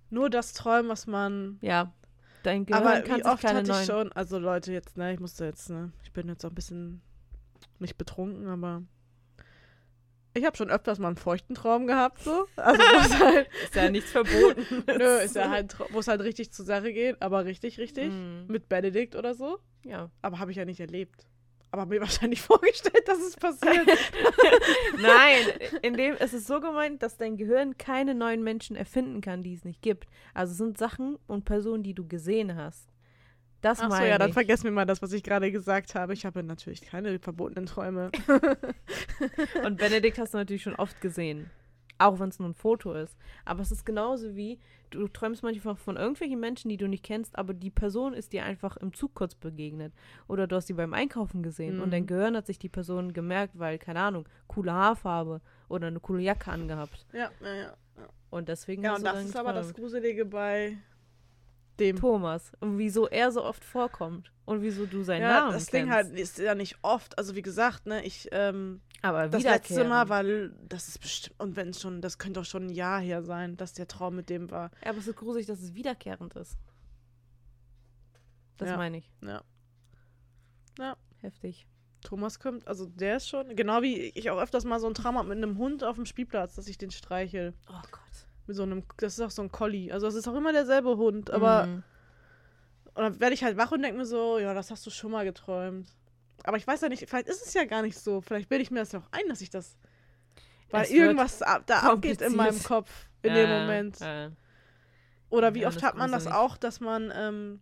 nur 0.09 0.29
das 0.29 0.53
träumen, 0.53 0.89
was 0.89 1.07
man. 1.07 1.57
Ja, 1.61 1.93
dein 2.43 2.65
Gehirn 2.65 2.85
Aber 2.85 3.01
kann 3.01 3.19
wie 3.19 3.25
oft 3.25 3.41
keine 3.41 3.59
hatte 3.59 3.71
neuen... 3.71 3.81
ich 3.81 3.87
schon, 3.87 4.11
also 4.13 4.37
Leute, 4.37 4.71
jetzt, 4.71 4.97
ne, 4.97 5.13
ich 5.13 5.19
musste 5.19 5.45
jetzt, 5.45 5.69
ne, 5.69 5.91
ich 6.03 6.13
bin 6.13 6.27
jetzt 6.27 6.45
auch 6.45 6.49
ein 6.49 6.55
bisschen 6.55 7.01
nicht 7.79 7.97
betrunken, 7.97 8.47
aber 8.47 8.83
ich 10.37 10.45
habe 10.45 10.55
schon 10.55 10.69
öfters 10.69 10.99
mal 10.99 11.07
einen 11.07 11.17
feuchten 11.17 11.55
Traum 11.55 11.87
gehabt, 11.87 12.21
so. 12.23 12.45
Also 12.55 12.81
es 12.81 13.19
halt, 13.23 13.47
Ist 13.63 13.75
ja 13.75 13.89
nichts 13.89 14.11
verboten. 14.11 14.83
nö, 14.97 15.17
ist 15.23 15.35
ja 15.35 15.49
halt, 15.49 15.75
wo 15.91 15.99
es 15.99 16.07
halt 16.07 16.21
richtig 16.21 16.51
zur 16.51 16.65
Sache 16.65 16.93
geht, 16.93 17.21
aber 17.21 17.45
richtig, 17.45 17.77
richtig. 17.77 18.11
Mhm. 18.11 18.45
Mit 18.47 18.69
Benedikt 18.69 19.15
oder 19.15 19.33
so. 19.33 19.59
Ja. 19.83 20.09
Aber 20.21 20.39
habe 20.39 20.51
ich 20.51 20.57
ja 20.57 20.65
nicht 20.65 20.79
erlebt. 20.79 21.27
Aber 21.71 21.85
mir 21.85 21.99
wahrscheinlich 21.99 22.41
vorgestellt, 22.41 23.07
dass 23.07 23.19
es 23.19 23.35
passiert. 23.35 23.87
Nein, 25.01 25.45
in 25.81 25.95
dem 25.95 26.15
es 26.17 26.33
ist 26.33 26.47
so 26.47 26.61
gemeint, 26.61 27.03
dass 27.03 27.17
dein 27.17 27.35
Gehirn 27.35 27.77
keine 27.77 28.15
neuen 28.15 28.41
Menschen 28.41 28.77
erfinden 28.77 29.19
kann, 29.19 29.43
die 29.43 29.53
es 29.53 29.65
nicht 29.65 29.81
gibt. 29.81 30.07
Also 30.33 30.51
es 30.51 30.57
sind 30.57 30.77
Sachen 30.77 31.17
und 31.27 31.43
Personen, 31.43 31.83
die 31.83 31.93
du 31.93 32.07
gesehen 32.07 32.55
hast. 32.55 32.87
Das 33.67 33.79
Achso, 33.79 33.89
meine 33.89 34.09
ja, 34.09 34.17
dann 34.17 34.31
vergessen 34.33 34.63
wir 34.65 34.71
mal 34.71 34.85
das, 34.85 35.01
was 35.01 35.11
ich 35.11 35.23
gerade 35.23 35.51
gesagt 35.51 35.93
habe. 35.95 36.13
Ich 36.13 36.25
habe 36.25 36.41
natürlich 36.43 36.81
keine 36.81 37.19
verbotenen 37.19 37.65
Träume. 37.65 38.11
Und 39.65 39.77
Benedikt 39.77 40.17
hast 40.17 40.33
du 40.33 40.37
natürlich 40.37 40.63
schon 40.63 40.75
oft 40.75 40.99
gesehen. 41.01 41.49
Auch 41.99 42.19
wenn 42.19 42.29
es 42.29 42.37
nur 42.39 42.47
ein 42.49 42.53
Foto 42.53 42.93
ist. 42.93 43.17
Aber 43.43 43.61
es 43.61 43.71
ist 43.71 43.83
genauso 43.85 44.35
wie, 44.35 44.59
du 44.91 45.07
träumst 45.07 45.41
manchmal 45.41 45.75
von 45.75 45.97
irgendwelchen 45.97 46.39
Menschen, 46.39 46.69
die 46.69 46.77
du 46.77 46.87
nicht 46.87 47.03
kennst, 47.03 47.35
aber 47.37 47.53
die 47.55 47.71
Person 47.71 48.13
ist 48.13 48.33
dir 48.33 48.45
einfach 48.45 48.77
im 48.77 48.93
Zug 48.93 49.15
kurz 49.15 49.33
begegnet. 49.33 49.93
Oder 50.27 50.45
du 50.47 50.55
hast 50.55 50.67
sie 50.67 50.73
beim 50.73 50.93
Einkaufen 50.93 51.41
gesehen 51.41 51.81
und 51.81 51.91
dein 51.91 52.03
Mhm. 52.03 52.07
Gehirn 52.07 52.35
hat 52.37 52.45
sich 52.45 52.59
die 52.59 52.69
Person 52.69 53.13
gemerkt, 53.13 53.57
weil, 53.57 53.79
keine 53.79 53.99
Ahnung, 53.99 54.29
coole 54.47 54.71
Haarfarbe 54.73 55.41
oder 55.69 55.87
eine 55.87 55.99
coole 55.99 56.21
Jacke 56.21 56.51
angehabt. 56.51 57.05
Ja, 57.13 57.31
ja, 57.41 57.55
ja. 57.55 57.73
Und 58.29 58.47
deswegen 58.47 58.83
Ja, 58.83 58.91
hast 58.91 58.99
und 58.99 59.05
du 59.07 59.11
das 59.13 59.25
ist 59.25 59.35
aber 59.35 59.53
das 59.53 59.67
geträumt. 59.69 59.83
Gruselige 59.83 60.25
bei 60.25 60.77
dem. 61.79 61.95
Thomas. 61.97 62.51
Und 62.59 62.77
wieso 62.77 63.07
er 63.07 63.31
so 63.31 63.43
oft 63.43 63.63
vorkommt. 63.63 64.31
Und 64.45 64.61
wieso 64.61 64.85
du 64.85 65.03
seinen 65.03 65.21
ja, 65.21 65.39
Namen 65.41 65.51
das 65.53 65.67
kennst. 65.67 65.73
Ding 65.73 65.91
halt 65.91 66.17
ist 66.17 66.39
ja 66.39 66.55
nicht 66.55 66.77
oft. 66.81 67.17
Also 67.17 67.35
wie 67.35 67.41
gesagt, 67.41 67.85
ne, 67.85 68.03
ich, 68.05 68.29
ähm, 68.31 68.81
aber 69.01 69.27
das 69.27 69.43
letzte 69.43 69.83
Mal 69.83 70.09
war, 70.09 70.23
das 70.23 70.87
ist 70.87 70.99
bestimmt, 70.99 71.39
und 71.39 71.55
wenn 71.55 71.69
es 71.69 71.81
schon, 71.81 72.01
das 72.01 72.17
könnte 72.17 72.39
auch 72.39 72.45
schon 72.45 72.67
ein 72.67 72.69
Jahr 72.69 72.99
her 72.99 73.21
sein, 73.23 73.57
dass 73.57 73.73
der 73.73 73.87
Traum 73.87 74.15
mit 74.15 74.29
dem 74.29 74.49
war. 74.49 74.71
Ja, 74.83 74.91
aber 74.91 74.99
es 74.99 75.07
ist 75.07 75.17
gruselig, 75.17 75.45
dass 75.47 75.61
es 75.61 75.73
wiederkehrend 75.73 76.33
ist. 76.35 76.57
Das 78.57 78.69
Ja. 78.69 78.77
meine 78.77 78.97
ich. 78.97 79.11
Ja. 79.21 79.41
Ja. 80.79 80.97
Heftig. 81.21 81.67
Thomas 82.03 82.39
kommt, 82.39 82.67
also 82.67 82.85
der 82.85 83.17
ist 83.17 83.27
schon, 83.27 83.55
genau 83.55 83.81
wie 83.81 84.11
ich 84.15 84.29
auch 84.29 84.39
öfters 84.39 84.65
mal 84.65 84.79
so 84.79 84.87
ein 84.87 84.93
Traum 84.93 85.17
habe 85.17 85.27
mit 85.29 85.37
einem 85.37 85.57
Hund 85.57 85.83
auf 85.83 85.95
dem 85.95 86.05
Spielplatz, 86.05 86.55
dass 86.55 86.67
ich 86.67 86.77
den 86.77 86.91
streichel. 86.91 87.53
Oh 87.69 87.81
Gott. 87.91 88.06
Mit 88.47 88.55
so 88.55 88.63
einem, 88.63 88.83
das 88.97 89.13
ist 89.13 89.21
auch 89.21 89.31
so 89.31 89.41
ein 89.41 89.51
Collie. 89.51 89.91
Also 89.91 90.07
es 90.07 90.15
ist 90.15 90.27
auch 90.27 90.35
immer 90.35 90.53
derselbe 90.53 90.97
Hund, 90.97 91.29
aber 91.31 91.65
Mhm. 91.67 91.83
Und 92.93 93.03
dann 93.03 93.19
werde 93.19 93.35
ich 93.35 93.43
halt 93.43 93.57
wach 93.57 93.71
und 93.71 93.83
denke 93.83 93.95
mir 93.99 94.07
so, 94.07 94.39
ja, 94.39 94.55
das 94.55 94.71
hast 94.71 94.83
du 94.87 94.89
schon 94.89 95.11
mal 95.11 95.23
geträumt. 95.23 95.87
Aber 96.43 96.57
ich 96.57 96.65
weiß 96.65 96.81
ja 96.81 96.89
nicht, 96.89 97.07
vielleicht 97.07 97.27
ist 97.27 97.45
es 97.45 97.53
ja 97.53 97.65
gar 97.65 97.83
nicht 97.83 97.95
so. 97.95 98.21
Vielleicht 98.21 98.49
bilde 98.49 98.63
ich 98.63 98.71
mir 98.71 98.79
das 98.79 98.91
ja 98.91 98.97
auch 98.99 99.11
ein, 99.11 99.27
dass 99.29 99.41
ich 99.41 99.51
das. 99.51 99.77
Weil 100.71 100.85
Es 100.85 100.89
irgendwas 100.89 101.43
ab, 101.43 101.61
da 101.67 101.81
abgeht 101.81 102.21
in 102.21 102.35
meinem. 102.35 102.59
Kopf 102.63 103.05
in 103.21 103.35
dem 103.35 103.47
Äh, 103.49 103.59
Moment. 103.61 104.01
äh. 104.01 104.31
Oder 105.29 105.53
wie 105.53 105.59
ja, 105.61 105.67
oft 105.67 105.83
hat 105.83 105.95
man 105.95 106.11
das 106.11 106.25
auch, 106.25 106.57
dass 106.57 106.79
man. 106.79 107.13
Ähm, 107.15 107.59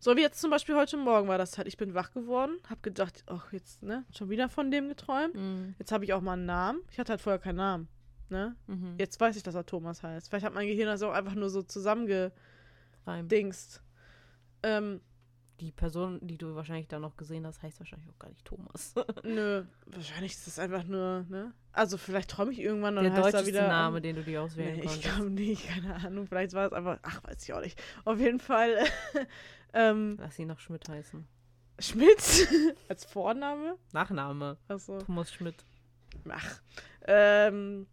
so 0.00 0.16
wie 0.16 0.20
jetzt 0.22 0.40
zum 0.40 0.50
Beispiel 0.50 0.74
heute 0.74 0.96
Morgen 0.96 1.28
war 1.28 1.38
das 1.38 1.56
halt. 1.58 1.68
Ich 1.68 1.76
bin 1.76 1.94
wach 1.94 2.10
geworden, 2.12 2.58
hab 2.68 2.82
gedacht, 2.82 3.22
ach, 3.28 3.52
jetzt, 3.52 3.84
ne, 3.84 4.04
schon 4.12 4.30
wieder 4.30 4.48
von 4.48 4.72
dem 4.72 4.88
geträumt. 4.88 5.34
Mhm. 5.36 5.76
Jetzt 5.78 5.92
habe 5.92 6.04
ich 6.04 6.12
auch 6.12 6.20
mal 6.20 6.32
einen 6.32 6.46
Namen. 6.46 6.80
Ich 6.90 6.98
hatte 6.98 7.12
halt 7.12 7.20
vorher 7.20 7.38
keinen 7.38 7.56
Namen. 7.56 7.88
Ne? 8.32 8.56
Mhm. 8.66 8.94
Jetzt 8.98 9.20
weiß 9.20 9.36
ich, 9.36 9.42
dass 9.42 9.54
er 9.54 9.66
Thomas 9.66 10.02
heißt. 10.02 10.28
Vielleicht 10.28 10.46
hat 10.46 10.54
mein 10.54 10.66
Gehirn 10.66 10.86
das 10.88 11.02
auch 11.02 11.12
einfach 11.12 11.34
nur 11.34 11.50
so 11.50 11.62
zusammengedingst. 11.62 13.82
Ähm, 14.62 15.00
Die 15.60 15.70
Person, 15.70 16.18
die 16.22 16.38
du 16.38 16.54
wahrscheinlich 16.56 16.88
da 16.88 16.98
noch 16.98 17.16
gesehen 17.16 17.46
hast, 17.46 17.62
heißt 17.62 17.78
wahrscheinlich 17.78 18.08
auch 18.08 18.18
gar 18.18 18.30
nicht 18.30 18.44
Thomas. 18.44 18.94
Nö, 19.22 19.64
wahrscheinlich 19.86 20.32
ist 20.32 20.46
das 20.46 20.58
einfach 20.58 20.84
nur, 20.84 21.24
ne? 21.28 21.52
Also 21.72 21.96
vielleicht 21.98 22.30
träume 22.30 22.52
ich 22.52 22.58
irgendwann 22.58 22.96
und 22.98 23.04
Der 23.04 23.12
dann 23.12 23.22
heißt 23.22 23.34
da 23.34 23.38
deutscheste 23.38 23.60
wieder. 23.60 23.68
Name, 23.68 24.00
den 24.00 24.16
du 24.16 24.22
dir 24.24 24.42
auswählen 24.42 24.74
nee, 24.76 24.82
ich 24.82 24.86
konntest. 24.90 25.14
glaube 25.14 25.30
nicht, 25.30 25.68
keine 25.68 25.94
Ahnung. 25.94 26.26
Vielleicht 26.26 26.52
war 26.54 26.66
es 26.66 26.72
einfach, 26.72 26.98
ach, 27.02 27.22
weiß 27.24 27.44
ich 27.44 27.52
auch 27.52 27.60
nicht. 27.60 27.80
Auf 28.04 28.18
jeden 28.18 28.40
Fall, 28.40 28.78
ähm, 29.74 30.16
Lass 30.18 30.38
ihn 30.38 30.48
noch 30.48 30.58
Schmidt 30.58 30.88
heißen. 30.88 31.26
Schmidt 31.78 32.48
als 32.88 33.04
Vorname. 33.04 33.76
Nachname. 33.92 34.56
Achso. 34.68 34.98
Thomas 34.98 35.32
Schmidt. 35.32 35.64
Ach. 36.28 36.60
Ähm, 37.06 37.86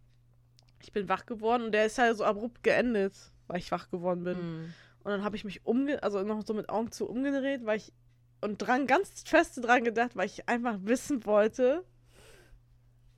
ich 0.80 0.92
bin 0.92 1.08
wach 1.08 1.26
geworden 1.26 1.64
und 1.64 1.72
der 1.72 1.86
ist 1.86 1.98
halt 1.98 2.16
so 2.16 2.24
abrupt 2.24 2.62
geendet, 2.62 3.14
weil 3.46 3.58
ich 3.58 3.70
wach 3.70 3.90
geworden 3.90 4.24
bin. 4.24 4.38
Mhm. 4.38 4.74
Und 5.02 5.10
dann 5.12 5.24
habe 5.24 5.36
ich 5.36 5.44
mich 5.44 5.64
umge, 5.66 6.02
also 6.02 6.22
noch 6.22 6.42
so 6.46 6.54
mit 6.54 6.68
Augen 6.68 6.92
zu 6.92 7.08
umgedreht, 7.08 7.64
weil 7.64 7.78
ich 7.78 7.92
und 8.42 8.58
dran 8.58 8.86
ganz 8.86 9.22
fest 9.26 9.58
dran 9.62 9.84
gedacht, 9.84 10.16
weil 10.16 10.26
ich 10.26 10.48
einfach 10.48 10.78
wissen 10.82 11.24
wollte, 11.26 11.84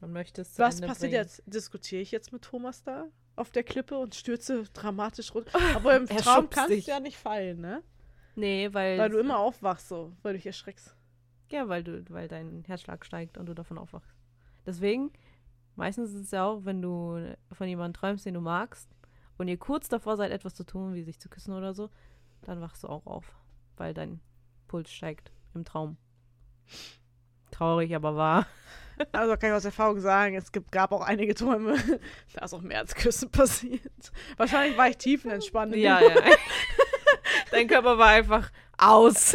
Man 0.00 0.12
möchte 0.12 0.42
es 0.42 0.58
Was 0.58 0.76
Ende 0.76 0.88
passiert 0.88 1.12
bringen. 1.12 1.22
jetzt? 1.22 1.42
Diskutiere 1.46 2.02
ich 2.02 2.10
jetzt 2.10 2.32
mit 2.32 2.42
Thomas 2.42 2.82
da 2.82 3.06
auf 3.36 3.50
der 3.50 3.62
Klippe 3.62 3.96
und 3.98 4.14
stürze 4.14 4.64
dramatisch 4.72 5.34
runter? 5.34 5.58
Aber 5.76 5.96
im 5.96 6.06
Traum 6.06 6.50
kannst 6.50 6.70
dich. 6.70 6.86
du 6.86 6.90
ja 6.90 7.00
nicht 7.00 7.16
fallen, 7.16 7.60
ne? 7.60 7.82
Nee, 8.34 8.68
weil. 8.72 8.98
Weil 8.98 9.10
du 9.10 9.18
immer 9.18 9.38
aufwachst 9.38 9.88
so, 9.88 10.12
weil 10.22 10.32
du 10.32 10.38
dich 10.38 10.46
erschreckst. 10.46 10.96
Ja, 11.50 11.68
weil 11.68 11.84
du, 11.84 12.04
weil 12.08 12.28
dein 12.28 12.64
Herzschlag 12.66 13.04
steigt 13.04 13.36
und 13.38 13.46
du 13.46 13.54
davon 13.54 13.78
aufwachst. 13.78 14.10
Deswegen, 14.66 15.12
meistens 15.76 16.10
ist 16.12 16.20
es 16.20 16.30
ja 16.30 16.44
auch, 16.44 16.64
wenn 16.64 16.82
du 16.82 17.34
von 17.52 17.68
jemandem 17.68 17.98
träumst, 17.98 18.26
den 18.26 18.34
du 18.34 18.40
magst, 18.40 18.88
und 19.38 19.48
ihr 19.48 19.56
kurz 19.58 19.88
davor 19.88 20.16
seid, 20.16 20.30
etwas 20.30 20.54
zu 20.54 20.64
tun, 20.64 20.94
wie 20.94 21.02
sich 21.02 21.18
zu 21.18 21.28
küssen 21.28 21.52
oder 21.52 21.74
so, 21.74 21.90
dann 22.42 22.60
wachst 22.60 22.84
du 22.84 22.88
auch 22.88 23.06
auf, 23.06 23.34
weil 23.76 23.94
dein 23.94 24.20
Puls 24.68 24.92
steigt 24.92 25.32
im 25.54 25.64
Traum. 25.64 25.96
Traurig, 27.50 27.94
aber 27.94 28.16
wahr. 28.16 28.46
Also 29.10 29.36
kann 29.36 29.50
ich 29.50 29.56
aus 29.56 29.64
Erfahrung 29.64 29.98
sagen, 30.00 30.36
es 30.36 30.52
gibt, 30.52 30.70
gab 30.70 30.92
auch 30.92 31.00
einige 31.00 31.34
Träume, 31.34 31.76
da 32.34 32.44
ist 32.44 32.52
auch 32.52 32.60
mehr 32.60 32.78
als 32.78 32.94
Küssen 32.94 33.30
passiert. 33.32 34.12
Wahrscheinlich 34.36 34.76
war 34.76 34.90
ich 34.90 34.98
tiefenentspannt. 34.98 35.74
Ja, 35.74 36.00
ja. 36.00 36.14
Dein 37.50 37.66
Körper 37.66 37.98
war 37.98 38.08
einfach 38.08 38.52
aus. 38.76 39.34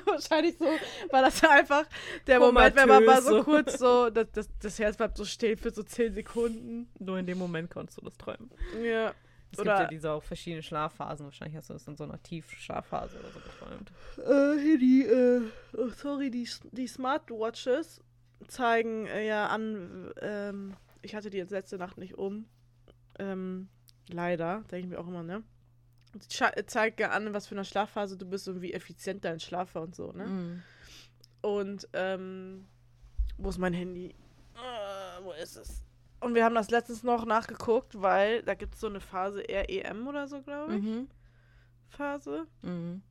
Wahrscheinlich 0.04 0.56
so 0.58 0.66
war 1.10 1.22
das 1.22 1.42
einfach 1.44 1.84
der 2.26 2.40
Moment, 2.40 2.76
wenn 2.76 2.88
man 2.88 3.04
mal 3.04 3.22
so 3.22 3.42
kurz 3.42 3.78
so, 3.78 4.10
das, 4.10 4.26
das, 4.32 4.48
das 4.60 4.78
Herz 4.78 4.96
bleibt 4.96 5.16
so 5.16 5.24
still 5.24 5.56
für 5.56 5.70
so 5.70 5.82
10 5.82 6.14
Sekunden. 6.14 6.88
Nur 6.98 7.18
in 7.18 7.26
dem 7.26 7.38
Moment 7.38 7.70
konntest 7.70 7.98
du 7.98 8.04
das 8.04 8.16
träumen. 8.16 8.50
Ja. 8.82 9.14
Es 9.52 9.60
Oder- 9.60 9.72
gibt 9.72 9.80
ja 9.80 9.88
diese 9.88 10.10
auch 10.10 10.22
verschiedene 10.22 10.62
Schlafphasen. 10.62 11.26
Wahrscheinlich 11.26 11.56
hast 11.56 11.70
du 11.70 11.74
das 11.74 11.86
in 11.86 11.96
so 11.96 12.04
einer 12.04 12.22
Tiefschlafphase 12.22 13.18
oder 13.18 13.28
so 13.30 13.40
geträumt. 13.40 13.92
Äh, 14.18 14.60
hier 14.60 14.78
die, 14.78 15.02
äh, 15.04 15.40
oh, 15.76 15.88
sorry, 15.90 16.30
die, 16.30 16.48
die 16.72 16.86
Smartwatches 16.86 18.02
zeigen 18.48 19.06
äh, 19.06 19.26
ja 19.26 19.46
an, 19.46 20.12
ähm, 20.20 20.74
ich 21.02 21.14
hatte 21.14 21.30
die 21.30 21.38
jetzt 21.38 21.50
letzte 21.50 21.78
Nacht 21.78 21.96
nicht 21.98 22.18
um. 22.18 22.46
Ähm, 23.18 23.68
leider, 24.08 24.64
denke 24.70 24.78
ich 24.78 24.86
mir 24.86 24.98
auch 24.98 25.08
immer, 25.08 25.22
ne? 25.22 25.42
Zeigt 26.20 27.00
ja 27.00 27.10
an, 27.10 27.32
was 27.34 27.46
für 27.46 27.54
eine 27.54 27.64
Schlafphase 27.64 28.16
du 28.16 28.26
bist 28.26 28.48
und 28.48 28.60
wie 28.60 28.72
effizient 28.72 29.24
dein 29.24 29.40
Schlaf 29.40 29.74
war 29.74 29.82
und 29.82 29.94
so, 29.94 30.12
ne? 30.12 30.26
Mhm. 30.26 30.62
Und, 31.42 31.88
ähm, 31.92 32.66
wo 33.38 33.48
ist 33.48 33.58
mein 33.58 33.74
Handy? 33.74 34.14
Äh, 34.54 35.24
wo 35.24 35.32
ist 35.32 35.56
es? 35.56 35.82
Und 36.20 36.34
wir 36.34 36.44
haben 36.44 36.54
das 36.54 36.70
letztens 36.70 37.02
noch 37.02 37.26
nachgeguckt, 37.26 38.00
weil 38.00 38.42
da 38.42 38.54
gibt 38.54 38.74
es 38.74 38.80
so 38.80 38.86
eine 38.86 39.00
Phase 39.00 39.44
REM 39.48 40.08
oder 40.08 40.26
so, 40.26 40.40
glaube 40.42 40.76
ich. 40.76 40.82
Mhm. 40.82 41.08
Phase. 41.88 42.46
Mhm. 42.62 43.02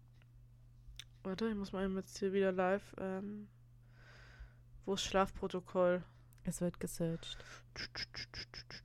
Warte, 1.24 1.48
ich 1.48 1.56
muss 1.56 1.72
mal 1.72 1.86
eben 1.86 1.96
jetzt 1.98 2.18
hier 2.18 2.34
wieder 2.34 2.52
live. 2.52 2.96
Ähm, 3.00 3.48
wo 4.86 4.94
ist 4.94 5.04
Schlafprotokoll? 5.04 6.04
Es 6.44 6.62
wird 6.62 6.80
gesearched. 6.80 7.38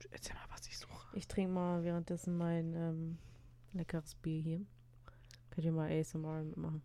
Erzähl 0.09 0.35
mal, 0.35 0.45
was 0.49 0.67
ich 0.67 0.77
suche. 0.77 1.05
Ich 1.13 1.27
trinke 1.27 1.51
mal 1.51 1.83
währenddessen 1.83 2.37
mein 2.37 2.73
ähm, 2.73 3.17
leckeres 3.73 4.15
Bier 4.15 4.41
hier. 4.41 4.61
Könnt 5.49 5.65
ihr 5.65 5.71
mal 5.71 5.91
ASMR 5.91 6.43
mitmachen. 6.43 6.81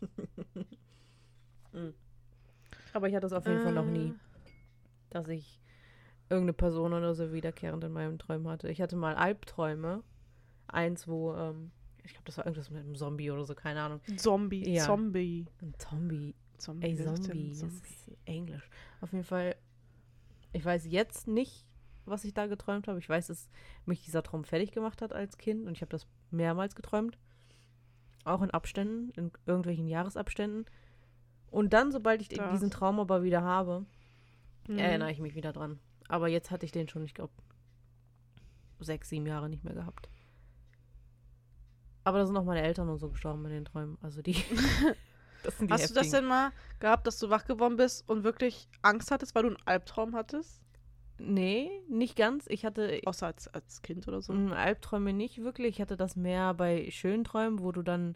Mm. 1.72 1.90
Aber 2.94 3.08
ich 3.10 3.14
hatte 3.14 3.26
es 3.26 3.32
auf 3.34 3.46
jeden 3.46 3.60
Fall 3.62 3.74
noch 3.74 3.84
nie, 3.84 4.08
Äh. 4.08 4.14
dass 5.10 5.28
ich 5.28 5.60
irgendeine 6.30 6.54
Person 6.54 6.94
oder 6.94 7.14
so 7.14 7.30
wiederkehrend 7.30 7.84
in 7.84 7.92
meinen 7.92 8.18
Träumen 8.18 8.48
hatte. 8.48 8.70
Ich 8.70 8.80
hatte 8.80 8.96
mal 8.96 9.14
Albträume. 9.16 10.02
Eins, 10.66 11.06
wo, 11.06 11.34
ähm, 11.34 11.70
ich 12.04 12.12
glaube, 12.12 12.24
das 12.24 12.38
war 12.38 12.46
irgendwas 12.46 12.70
mit 12.70 12.80
einem 12.84 12.94
Zombie 12.94 13.30
oder 13.30 13.44
so, 13.44 13.54
keine 13.54 13.82
Ahnung. 13.82 14.00
Zombie, 14.16 14.66
Ja. 14.76 14.84
Zombie. 14.86 15.46
Ein 15.60 15.74
Zombie. 15.78 16.34
Zombie. 16.56 16.86
Ey, 16.86 16.94
denn 16.96 17.16
Zombie. 17.16 17.48
Das 17.50 17.58
Zombie? 17.58 17.76
ist 17.76 18.10
Englisch. 18.24 18.70
Auf 19.02 19.12
jeden 19.12 19.24
Fall, 19.24 19.56
ich 20.54 20.64
weiß 20.64 20.86
jetzt 20.86 21.28
nicht, 21.28 21.66
was 22.10 22.24
ich 22.24 22.34
da 22.34 22.46
geträumt 22.46 22.88
habe. 22.88 22.98
Ich 22.98 23.08
weiß, 23.08 23.28
dass 23.28 23.48
mich 23.86 24.04
dieser 24.04 24.22
Traum 24.22 24.44
fertig 24.44 24.72
gemacht 24.72 25.02
hat 25.02 25.12
als 25.12 25.38
Kind 25.38 25.66
und 25.66 25.72
ich 25.72 25.80
habe 25.82 25.90
das 25.90 26.06
mehrmals 26.30 26.74
geträumt. 26.74 27.18
Auch 28.24 28.42
in 28.42 28.50
Abständen, 28.50 29.10
in 29.16 29.32
irgendwelchen 29.46 29.86
Jahresabständen. 29.88 30.66
Und 31.50 31.72
dann, 31.72 31.92
sobald 31.92 32.20
ich 32.20 32.28
Krass. 32.28 32.52
diesen 32.52 32.70
Traum 32.70 33.00
aber 33.00 33.22
wieder 33.22 33.42
habe, 33.42 33.86
Mhm. 34.68 34.78
erinnere 34.78 35.10
ich 35.10 35.18
mich 35.20 35.34
wieder 35.34 35.52
dran. 35.52 35.78
Aber 36.08 36.28
jetzt 36.28 36.50
hatte 36.50 36.66
ich 36.66 36.72
den 36.72 36.88
schon, 36.88 37.04
ich 37.04 37.14
glaube, 37.14 37.32
sechs, 38.80 39.08
sieben 39.08 39.26
Jahre 39.26 39.48
nicht 39.48 39.64
mehr 39.64 39.74
gehabt. 39.74 40.10
Aber 42.04 42.18
da 42.18 42.26
sind 42.26 42.36
auch 42.36 42.44
meine 42.44 42.62
Eltern 42.62 42.88
und 42.88 42.98
so 42.98 43.08
gestorben 43.10 43.44
in 43.46 43.50
den 43.52 43.64
Träumen. 43.64 43.98
Also 44.02 44.22
die. 44.22 44.32
das 45.42 45.54
Hast 45.54 45.60
du 45.60 45.66
das 45.68 45.80
heftigen. 45.88 46.10
denn 46.12 46.24
mal 46.26 46.52
gehabt, 46.80 47.06
dass 47.06 47.18
du 47.18 47.30
wach 47.30 47.44
geworden 47.46 47.76
bist 47.76 48.08
und 48.08 48.24
wirklich 48.24 48.68
Angst 48.82 49.10
hattest, 49.10 49.34
weil 49.34 49.42
du 49.42 49.48
einen 49.48 49.66
Albtraum 49.66 50.14
hattest? 50.14 50.60
Nee, 51.18 51.70
nicht 51.88 52.16
ganz. 52.16 52.46
Ich 52.48 52.64
hatte 52.64 53.00
Außer 53.04 53.26
als, 53.26 53.48
als 53.48 53.82
Kind 53.82 54.06
oder 54.08 54.20
so? 54.22 54.32
mm, 54.32 54.52
Albträume 54.52 55.12
nicht 55.12 55.42
wirklich. 55.42 55.76
Ich 55.76 55.80
hatte 55.80 55.96
das 55.96 56.16
mehr 56.16 56.54
bei 56.54 56.88
schönen 56.90 57.24
Träumen, 57.24 57.58
wo 57.60 57.72
du 57.72 57.82
dann 57.82 58.14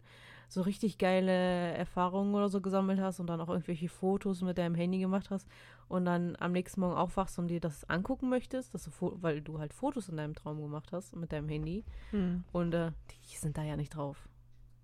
so 0.49 0.61
richtig 0.61 0.97
geile 0.99 1.31
Erfahrungen 1.31 2.35
oder 2.35 2.47
so 2.47 2.61
gesammelt 2.61 2.99
hast 2.99 3.19
und 3.19 3.27
dann 3.27 3.41
auch 3.41 3.49
irgendwelche 3.49 3.89
Fotos 3.89 4.41
mit 4.41 4.57
deinem 4.57 4.75
Handy 4.75 4.99
gemacht 4.99 5.31
hast 5.31 5.47
und 5.87 6.05
dann 6.05 6.35
am 6.39 6.51
nächsten 6.51 6.79
Morgen 6.81 6.95
aufwachst 6.95 7.39
und 7.39 7.47
dir 7.47 7.59
das 7.59 7.89
angucken 7.89 8.29
möchtest, 8.29 8.73
dass 8.73 8.83
du 8.83 8.91
weil 9.21 9.41
du 9.41 9.57
halt 9.59 9.73
Fotos 9.73 10.09
in 10.09 10.17
deinem 10.17 10.35
Traum 10.35 10.61
gemacht 10.61 10.91
hast 10.91 11.15
mit 11.15 11.31
deinem 11.31 11.49
Handy. 11.49 11.83
Hm. 12.11 12.43
Und 12.51 12.73
äh, 12.73 12.91
die 13.31 13.35
sind 13.37 13.57
da 13.57 13.63
ja 13.63 13.75
nicht 13.75 13.95
drauf. 13.95 14.29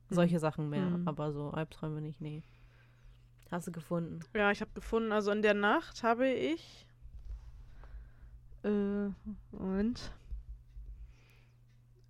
Solche 0.10 0.40
Sachen 0.40 0.70
mehr, 0.70 0.90
Mhm. 0.90 1.08
aber 1.08 1.32
so 1.32 1.52
Albträume 1.52 2.02
nicht, 2.02 2.20
nee. 2.20 2.42
Hast 3.52 3.68
du 3.68 3.72
gefunden? 3.72 4.20
Ja, 4.36 4.50
ich 4.52 4.62
habe 4.62 4.72
gefunden, 4.74 5.12
also 5.12 5.30
in 5.32 5.44
der 5.44 5.54
Nacht 5.54 6.02
habe 6.04 6.28
ich. 6.28 6.88
Äh, 8.64 9.10
Moment. 9.52 10.12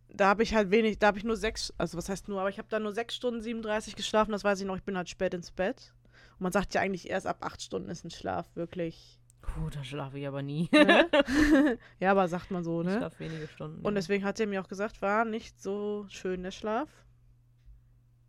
Da 0.10 0.28
habe 0.28 0.44
ich 0.44 0.56
halt 0.56 0.72
wenig, 0.72 1.00
da 1.00 1.08
habe 1.08 1.18
ich 1.18 1.24
nur 1.24 1.38
sechs, 1.38 1.74
also 1.78 1.98
was 1.98 2.10
heißt 2.10 2.28
nur, 2.28 2.40
aber 2.40 2.50
ich 2.50 2.58
habe 2.58 2.68
da 2.70 2.80
nur 2.80 2.94
sechs 2.94 3.16
Stunden 3.16 3.42
37 3.42 3.96
geschlafen, 3.96 4.32
das 4.32 4.44
weiß 4.44 4.60
ich 4.60 4.66
noch, 4.66 4.76
ich 4.76 4.84
bin 4.84 4.98
halt 4.98 5.08
spät 5.08 5.34
ins 5.34 5.52
Bett. 5.52 5.94
Und 6.34 6.42
man 6.42 6.52
sagt 6.52 6.74
ja 6.74 6.82
eigentlich 6.82 7.10
erst 7.10 7.28
ab 7.28 7.38
acht 7.42 7.62
Stunden 7.62 7.90
ist 7.90 8.04
ein 8.04 8.10
Schlaf 8.10 8.48
wirklich. 8.56 9.20
Puh, 9.42 9.70
da 9.70 9.84
schlafe 9.84 10.20
ich 10.20 10.28
aber 10.28 10.42
nie. 10.42 10.70
Ne? 10.72 11.10
ja, 12.00 12.12
aber 12.12 12.28
sagt 12.28 12.52
man 12.52 12.64
so, 12.64 12.82
Ich 12.82 12.88
ne? 12.88 12.98
schlafe 12.98 13.20
wenige 13.20 13.48
Stunden. 13.48 13.78
Und 13.78 13.94
ja. 13.94 14.00
deswegen 14.00 14.26
hat 14.26 14.40
er 14.40 14.48
mir 14.48 14.62
auch 14.62 14.68
gesagt, 14.68 15.02
war 15.02 15.26
nicht 15.26 15.62
so 15.62 16.06
schön 16.10 16.44
der 16.44 16.52
Schlaf. 16.52 16.90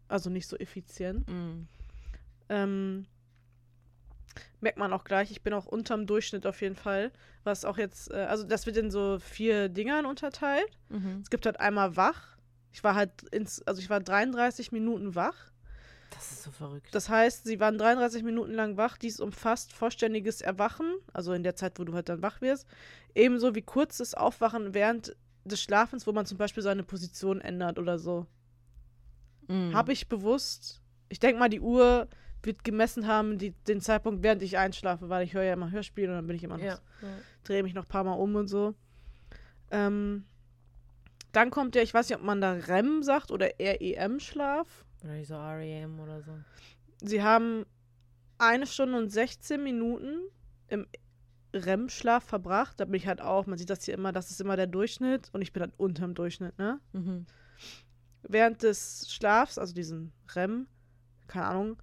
Also 0.09 0.31
nicht 0.31 0.47
so 0.47 0.57
effizient. 0.57 1.29
Mm. 1.29 1.69
Ähm, 2.49 3.07
merkt 4.61 4.79
man 4.79 4.93
auch 4.93 5.05
gleich, 5.05 5.31
ich 5.31 5.43
bin 5.43 5.53
auch 5.53 5.67
unterm 5.67 6.07
Durchschnitt 6.07 6.47
auf 6.47 6.61
jeden 6.61 6.77
Fall. 6.77 7.11
Was 7.45 7.65
auch 7.65 7.79
jetzt, 7.79 8.11
äh, 8.11 8.27
also 8.29 8.45
das 8.45 8.67
wird 8.67 8.77
in 8.77 8.91
so 8.91 9.19
vier 9.19 9.69
Dingern 9.69 10.07
unterteilt. 10.07 10.71
Mhm. 10.89 11.21
Es 11.23 11.31
gibt 11.31 11.47
halt 11.47 11.61
einmal 11.61 11.97
wach. 11.97 12.37
Ich 12.73 12.85
war 12.85 12.95
halt 12.95 13.23
ins, 13.33 13.63
also 13.63 13.81
ich 13.81 13.91
war 13.91 14.01
33 14.01 14.73
Minuten 14.73 15.15
wach. 15.15 15.51
Das 16.11 16.33
ist 16.33 16.43
so 16.43 16.51
verrückt. 16.51 16.95
Das 16.95 17.09
heißt, 17.09 17.45
sie 17.45 17.61
waren 17.61 17.79
33 17.79 18.23
Minuten 18.23 18.53
lang 18.53 18.77
wach. 18.77 18.99
Dies 18.99 19.21
umfasst 19.21 19.73
vollständiges 19.73 20.41
Erwachen, 20.41 20.95
also 21.13 21.33
in 21.33 21.43
der 21.43 21.55
Zeit, 21.55 21.79
wo 21.79 21.85
du 21.85 21.95
halt 21.95 22.09
dann 22.09 22.23
wach 22.23 22.41
wirst. 22.41 22.67
Ebenso 23.15 23.55
wie 23.55 23.63
kurzes 23.63 24.15
Aufwachen 24.15 24.75
während 24.75 25.17
des 25.45 25.63
Schlafens, 25.63 26.07
wo 26.07 26.13
man 26.13 26.27
zum 26.27 26.39
Beispiel 26.39 26.63
seine 26.63 26.83
Position 26.83 27.41
ändert 27.41 27.79
oder 27.79 27.99
so. 27.99 28.27
Mhm. 29.49 29.75
Habe 29.75 29.93
ich 29.93 30.09
bewusst. 30.09 30.83
Ich 31.09 31.19
denke 31.19 31.39
mal, 31.39 31.49
die 31.49 31.61
Uhr 31.61 32.09
wird 32.43 32.65
gemessen 32.65 33.07
haben, 33.07 33.39
die, 33.39 33.53
den 33.69 33.81
Zeitpunkt, 33.81 34.23
während 34.23 34.43
ich 34.43 34.57
einschlafe, 34.59 35.09
weil 35.09 35.25
ich 35.25 35.35
höre 35.35 35.43
ja 35.45 35.53
immer 35.55 35.71
Hörspiele 35.71 36.09
und 36.09 36.15
dann 36.17 36.27
bin 36.27 36.37
ich 36.37 36.45
immer 36.45 36.57
noch, 36.57 36.65
Ja. 36.65 36.79
ja. 37.03 37.09
drehe 37.45 37.63
mich 37.63 37.75
noch 37.75 37.85
ein 37.85 37.89
paar 37.89 38.05
Mal 38.05 38.15
um 38.15 38.35
und 38.37 38.49
so. 38.49 38.75
Ähm, 39.71 40.25
dann 41.33 41.51
kommt 41.51 41.75
der, 41.75 41.83
ich 41.83 41.95
weiß 41.95 42.09
nicht, 42.09 42.19
ob 42.19 42.25
man 42.25 42.41
da 42.41 42.53
REM 42.53 43.03
sagt 43.03 43.31
oder 43.31 43.49
REM-Schlaf. 43.61 44.85
Oder 45.05 45.25
so 45.25 45.37
REM 45.37 46.01
oder 46.01 46.23
so. 46.23 46.33
Sie 47.03 47.23
haben 47.23 47.65
eine 48.39 48.67
Stunde 48.67 48.97
und 48.99 49.11
16 49.11 49.63
Minuten 49.63 50.19
im 50.69 50.87
REM-Schlaf 51.55 52.25
verbracht. 52.25 52.81
Da 52.81 52.85
bin 52.85 52.95
ich 52.95 53.07
halt 53.07 53.21
auch, 53.21 53.47
man 53.47 53.59
sieht 53.59 53.71
das 53.71 53.85
hier 53.85 53.95
immer, 53.95 54.13
das 54.13 54.31
ist 54.31 54.41
immer 54.41 54.57
der 54.57 54.67
Durchschnitt 54.67 55.29
und 55.33 55.43
ich 55.43 55.53
bin 55.53 55.63
halt 55.63 55.73
unterm 55.77 56.15
Durchschnitt, 56.15 56.59
ne? 56.59 56.81
Mhm. 56.93 57.27
während 58.23 58.63
des 58.63 59.11
Schlafs, 59.13 59.57
also 59.59 59.73
diesen 59.75 60.13
REM, 60.35 60.67
keine 61.27 61.47
Ahnung, 61.47 61.77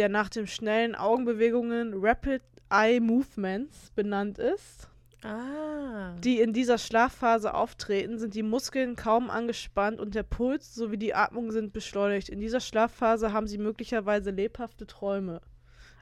der 0.00 0.08
nach 0.08 0.30
den 0.30 0.46
schnellen 0.46 0.94
Augenbewegungen 0.94 1.92
Rapid 1.94 2.40
Eye 2.70 3.00
Movements 3.00 3.90
benannt 3.90 4.38
ist, 4.38 4.88
Ah. 5.22 6.14
die 6.24 6.40
in 6.40 6.54
dieser 6.54 6.78
Schlafphase 6.78 7.52
auftreten, 7.52 8.18
sind 8.18 8.34
die 8.34 8.42
Muskeln 8.42 8.96
kaum 8.96 9.28
angespannt 9.28 10.00
und 10.00 10.14
der 10.14 10.22
Puls 10.22 10.74
sowie 10.74 10.96
die 10.96 11.14
Atmung 11.14 11.52
sind 11.52 11.74
beschleunigt. 11.74 12.30
In 12.30 12.40
dieser 12.40 12.60
Schlafphase 12.60 13.34
haben 13.34 13.46
sie 13.46 13.58
möglicherweise 13.58 14.30
lebhafte 14.30 14.86
Träume. 14.86 15.42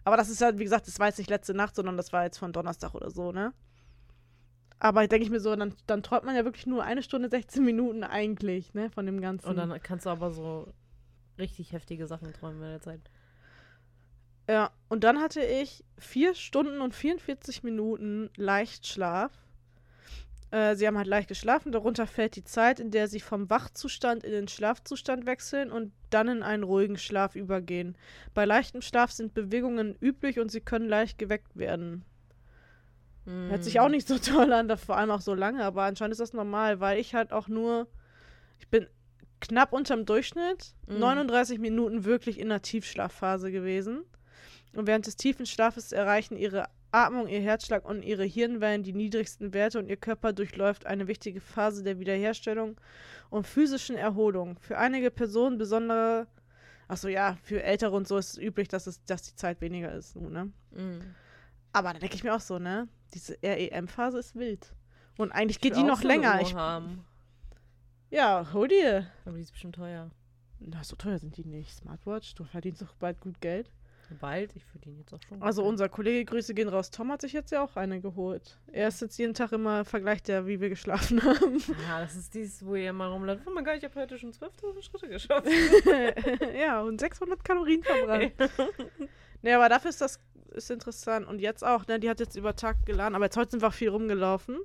Aber 0.05 0.17
das 0.17 0.29
ist 0.31 0.41
halt, 0.41 0.61
wie 0.61 0.65
gesagt, 0.65 0.87
das 0.87 1.01
war 1.01 1.09
jetzt 1.09 1.19
nicht 1.19 1.31
letzte 1.31 1.53
Nacht, 1.53 1.75
sondern 1.75 1.97
das 1.97 2.13
war 2.13 2.23
jetzt 2.23 2.39
von 2.39 2.53
Donnerstag 2.53 2.95
oder 2.95 3.11
so, 3.11 3.33
ne? 3.33 3.53
Aber 4.79 5.05
denke 5.09 5.25
ich 5.25 5.31
mir 5.31 5.41
so, 5.41 5.57
dann, 5.57 5.75
dann 5.89 6.05
träumt 6.05 6.23
man 6.25 6.37
ja 6.37 6.45
wirklich 6.45 6.67
nur 6.69 6.85
eine 6.85 7.03
Stunde 7.03 7.29
16 7.29 7.65
Minuten 7.65 8.05
eigentlich, 8.05 8.73
ne, 8.75 8.89
von 8.91 9.05
dem 9.05 9.21
Ganzen. 9.21 9.49
Und 9.49 9.57
dann 9.57 9.83
kannst 9.83 10.07
du 10.07 10.11
aber 10.11 10.31
so 10.31 10.73
richtig 11.39 11.73
heftige 11.73 12.07
Sachen 12.07 12.33
träumen 12.33 12.63
in 12.63 12.69
der 12.71 12.81
Zeit. 12.81 13.01
Ja, 14.49 14.71
und 14.89 15.05
dann 15.05 15.21
hatte 15.21 15.43
ich 15.43 15.85
vier 15.99 16.35
Stunden 16.35 16.81
und 16.81 16.95
44 16.95 17.63
Minuten 17.63 18.31
Leichtschlaf. 18.37 19.33
Äh, 20.51 20.75
sie 20.77 20.87
haben 20.87 20.97
halt 20.97 21.07
leicht 21.07 21.29
geschlafen, 21.29 21.73
darunter 21.73 22.07
fällt 22.07 22.35
die 22.37 22.45
Zeit, 22.45 22.81
in 22.81 22.91
der 22.91 23.09
sie 23.09 23.21
vom 23.21 23.51
Wachzustand 23.51 24.25
in 24.25 24.33
den 24.33 24.49
Schlafzustand 24.49 25.27
wechseln 25.27 25.71
und 25.71 25.93
dann 26.09 26.29
in 26.29 26.43
einen 26.43 26.63
ruhigen 26.63 26.97
Schlaf 26.97 27.37
übergehen. 27.37 27.99
Bei 28.33 28.47
leichtem 28.47 28.81
Schlaf 28.81 29.11
sind 29.13 29.35
Bewegungen 29.35 29.95
üblich 30.01 30.41
und 30.41 30.51
sie 30.51 30.63
können 30.63 30.89
leicht 30.89 31.19
geweckt 31.19 31.57
werden. 31.59 32.05
Hört 33.27 33.63
sich 33.63 33.79
auch 33.79 33.91
nicht 33.91 34.09
so 34.09 34.19
toll 34.19 34.51
an, 34.55 34.75
vor 34.79 34.97
allem 34.97 35.11
auch 35.11 35.21
so 35.21 35.35
lange, 35.35 35.63
aber 35.63 35.83
anscheinend 35.83 36.13
ist 36.13 36.21
das 36.21 36.33
normal, 36.33 36.81
weil 36.81 36.99
ich 36.99 37.15
halt 37.15 37.31
auch 37.31 37.49
nur, 37.49 37.87
ich 38.59 38.69
bin 38.69 38.87
knapp 39.41 39.75
unterm 39.75 40.07
Durchschnitt, 40.07 40.75
Mhm. 40.87 40.99
39 41.01 41.59
Minuten 41.59 42.05
wirklich 42.05 42.41
in 42.41 42.49
der 42.49 42.63
Tiefschlafphase 42.63 43.53
gewesen. 43.53 44.05
Und 44.79 44.87
während 44.87 45.09
des 45.09 45.17
tiefen 45.17 45.45
Schlafes 45.45 45.91
erreichen 45.91 46.37
ihre 46.37 46.69
Atmung, 46.93 47.27
ihr 47.27 47.41
Herzschlag 47.41 47.85
und 47.85 48.05
ihre 48.05 48.23
Hirnwellen 48.23 48.85
die 48.85 48.93
niedrigsten 48.93 49.53
Werte 49.53 49.81
und 49.81 49.89
ihr 49.89 49.97
Körper 49.97 50.33
durchläuft 50.33 50.87
eine 50.87 51.09
wichtige 51.09 51.41
Phase 51.41 51.83
der 51.83 51.99
Wiederherstellung 51.99 52.81
und 53.29 53.45
physischen 53.45 53.97
Erholung. 53.97 54.57
Für 54.61 54.79
einige 54.79 55.11
Personen 55.11 55.59
besondere, 55.59 56.29
achso 56.87 57.09
ja, 57.09 57.37
für 57.43 57.61
Ältere 57.61 57.91
und 57.91 58.07
so 58.07 58.19
ist 58.19 58.35
es 58.35 58.39
üblich, 58.39 58.69
dass, 58.69 58.87
es, 58.87 59.03
dass 59.05 59.23
die 59.23 59.35
Zeit 59.35 59.61
weniger 59.61 59.93
ist. 59.93 60.13
So, 60.13 60.21
ne? 60.21 60.53
Mhm. 60.71 61.01
Aber 61.73 61.93
da 61.93 61.99
denke 61.99 62.15
ich 62.15 62.23
mir 62.23 62.37
auch 62.37 62.41
so, 62.41 62.61
ne? 62.61 62.87
Diese 63.15 63.37
REM-Phase 63.43 64.21
ist 64.21 64.37
wild. 64.37 64.77
Und 65.17 65.33
eigentlich 65.33 65.57
Ich 65.57 65.61
geht 65.61 65.75
die 65.75 65.83
noch 65.83 66.03
so 66.03 66.07
länger. 66.07 66.41
Ich, 66.41 66.55
haben. 66.55 67.05
ja, 68.11 68.47
hol 68.53 68.69
dir. 68.69 69.09
Aber 69.25 69.39
die 69.39 69.43
ist 69.43 69.51
bestimmt 69.51 69.75
teuer. 69.75 70.13
Na, 70.61 70.85
so 70.85 70.95
teuer 70.95 71.19
sind 71.19 71.37
die 71.37 71.45
nicht. 71.45 71.75
Smartwatch, 71.75 72.37
du 72.37 72.45
verdienst 72.45 72.81
doch 72.81 72.95
bald 72.95 73.21
gut 73.21 73.41
Geld. 73.41 73.73
Bald, 74.17 74.55
ich 74.57 74.65
verdiene 74.65 74.99
jetzt 74.99 75.13
auch 75.13 75.21
schon. 75.29 75.43
Also 75.43 75.65
unser 75.65 75.89
Kollege, 75.89 76.25
Grüße 76.25 76.55
gehen 76.55 76.69
raus, 76.69 76.91
Tom 76.91 77.11
hat 77.13 77.21
sich 77.21 77.33
jetzt 77.33 77.53
ja 77.53 77.63
auch 77.63 77.77
eine 77.77 78.01
geholt. 78.01 78.59
Er 78.73 78.89
ist 78.89 79.01
jetzt 79.01 79.19
jeden 79.19 79.35
Tag 79.35 79.53
immer, 79.53 79.85
vergleicht 79.85 80.29
er, 80.29 80.47
wie 80.47 80.61
wir 80.61 80.69
geschlafen 80.69 81.23
haben. 81.23 81.59
Ja, 81.89 82.01
das 82.01 82.17
ist 82.17 82.35
dieses, 82.35 82.65
wo 82.65 82.75
ihr 82.75 82.91
immer 82.91 83.09
rumläuft. 83.09 83.43
Oh 83.47 83.51
mein 83.51 83.65
Gott, 83.65 83.77
ich 83.77 83.85
habe 83.85 83.95
heute 84.01 84.19
schon 84.19 84.33
12.000 84.33 84.83
Schritte 84.83 85.09
geschafft. 85.09 85.49
ja, 86.59 86.83
und 86.83 87.01
600 87.01 87.43
Kalorien 87.45 87.83
verbrannt. 87.83 88.33
nee, 89.43 89.53
aber 89.53 89.69
dafür 89.69 89.91
ist 89.91 90.01
das 90.01 90.21
ist 90.51 90.71
interessant. 90.71 91.27
Und 91.27 91.41
jetzt 91.41 91.65
auch, 91.65 91.87
ne? 91.87 92.01
Die 92.01 92.09
hat 92.09 92.21
jetzt 92.21 92.37
über 92.37 92.57
Tag 92.57 92.85
geladen, 92.87 93.15
aber 93.15 93.27
jetzt 93.27 93.37
heute 93.37 93.53
sind 93.53 93.63
wir 93.63 93.69
auch 93.69 93.75
viel 93.75 93.91
rumgelaufen. 93.91 94.59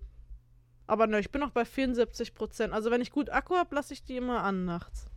Aber 0.87 1.07
ne, 1.07 1.19
ich 1.19 1.31
bin 1.31 1.41
noch 1.41 1.51
bei 1.51 1.65
74 1.65 2.33
Prozent. 2.33 2.73
Also 2.73 2.91
wenn 2.91 3.01
ich 3.01 3.11
gut 3.11 3.29
Akku 3.29 3.55
habe, 3.55 3.75
lasse 3.75 3.93
ich 3.93 4.03
die 4.03 4.17
immer 4.17 4.43
an 4.43 4.65
nachts. 4.65 5.07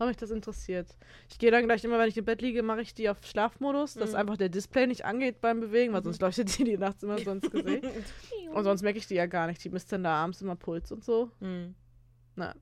Weil 0.00 0.08
mich 0.08 0.16
das 0.16 0.30
interessiert. 0.30 0.96
Ich 1.28 1.38
gehe 1.38 1.50
dann 1.50 1.66
gleich 1.66 1.84
immer, 1.84 1.98
wenn 1.98 2.08
ich 2.08 2.16
im 2.16 2.24
Bett 2.24 2.40
liege, 2.40 2.62
mache 2.62 2.80
ich 2.80 2.94
die 2.94 3.10
auf 3.10 3.22
Schlafmodus, 3.22 3.92
dass 3.94 4.12
Mhm. 4.12 4.16
einfach 4.16 4.36
der 4.38 4.48
Display 4.48 4.86
nicht 4.86 5.04
angeht 5.04 5.42
beim 5.42 5.60
Bewegen, 5.60 5.92
weil 5.92 6.00
Mhm. 6.00 6.04
sonst 6.04 6.22
leuchtet 6.22 6.56
die 6.58 6.64
die 6.64 6.78
nachts 6.78 7.02
immer 7.02 7.18
so 7.18 7.30
ins 7.32 7.42
Gesicht. 7.52 7.84
Und 8.54 8.64
sonst 8.64 8.80
merke 8.80 8.98
ich 8.98 9.06
die 9.06 9.16
ja 9.16 9.26
gar 9.26 9.46
nicht. 9.46 9.62
Die 9.62 9.68
misst 9.68 9.92
dann 9.92 10.02
da 10.04 10.14
abends 10.14 10.40
immer 10.40 10.56
Puls 10.56 10.90
und 10.90 11.04
so. 11.04 11.30
Hm. 11.40 11.74
Na. 12.34 12.54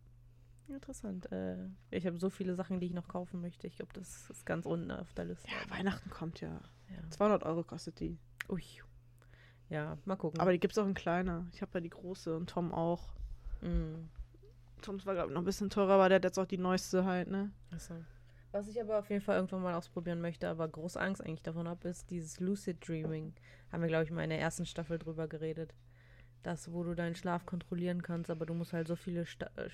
Interessant. 0.68 1.30
Äh, 1.30 1.68
ich 1.92 2.06
habe 2.08 2.18
so 2.18 2.28
viele 2.28 2.56
Sachen, 2.56 2.80
die 2.80 2.86
ich 2.88 2.92
noch 2.92 3.06
kaufen 3.06 3.40
möchte. 3.40 3.68
Ich 3.68 3.76
glaube, 3.76 3.92
das 3.94 4.28
ist 4.30 4.44
ganz 4.44 4.66
unten 4.66 4.90
auf 4.90 5.12
der 5.14 5.26
Liste. 5.26 5.46
Ja, 5.48 5.70
Weihnachten 5.76 6.10
kommt 6.10 6.40
ja. 6.40 6.60
Ja. 6.90 7.08
200 7.10 7.44
Euro 7.44 7.62
kostet 7.62 8.00
die. 8.00 8.18
Ui. 8.48 8.62
Ja, 9.70 9.96
mal 10.06 10.16
gucken. 10.16 10.40
Aber 10.40 10.50
die 10.50 10.58
gibt's 10.58 10.76
auch 10.76 10.86
in 10.86 10.94
kleiner. 10.94 11.46
Ich 11.52 11.62
habe 11.62 11.70
ja 11.74 11.80
die 11.82 11.90
große 11.90 12.36
und 12.36 12.50
Tom 12.50 12.72
auch. 12.74 13.14
Mm. 13.62 14.08
Toms 14.78 15.06
war, 15.06 15.14
glaube 15.14 15.28
ich, 15.28 15.34
noch 15.34 15.42
ein 15.42 15.46
bisschen 15.46 15.70
teurer, 15.70 15.94
aber 15.94 16.08
der 16.08 16.16
hat 16.16 16.24
jetzt 16.24 16.38
auch 16.38 16.46
die 16.46 16.58
neueste 16.58 17.04
halt, 17.04 17.28
ne? 17.28 17.50
Achso. 17.70 17.94
Was 18.50 18.68
ich 18.68 18.80
aber 18.80 18.98
auf 18.98 19.10
jeden 19.10 19.20
Fall 19.20 19.36
irgendwann 19.36 19.62
mal 19.62 19.74
ausprobieren 19.74 20.20
möchte, 20.20 20.48
aber 20.48 20.66
groß 20.68 20.96
Angst 20.96 21.22
eigentlich 21.22 21.42
davon 21.42 21.68
habe, 21.68 21.88
ist 21.88 22.10
dieses 22.10 22.40
Lucid 22.40 22.86
Dreaming. 22.86 23.34
Haben 23.70 23.82
wir, 23.82 23.88
glaube 23.88 24.04
ich, 24.04 24.10
mal 24.10 24.24
in 24.24 24.30
der 24.30 24.40
ersten 24.40 24.64
Staffel 24.64 24.98
drüber 24.98 25.28
geredet. 25.28 25.74
Das, 26.42 26.72
wo 26.72 26.82
du 26.82 26.94
deinen 26.94 27.14
Schlaf 27.14 27.44
kontrollieren 27.44 28.02
kannst, 28.02 28.30
aber 28.30 28.46
du 28.46 28.54
musst 28.54 28.72
halt 28.72 28.88
so 28.88 28.96
viele. 28.96 29.26
Sta 29.26 29.50
äh, 29.56 29.68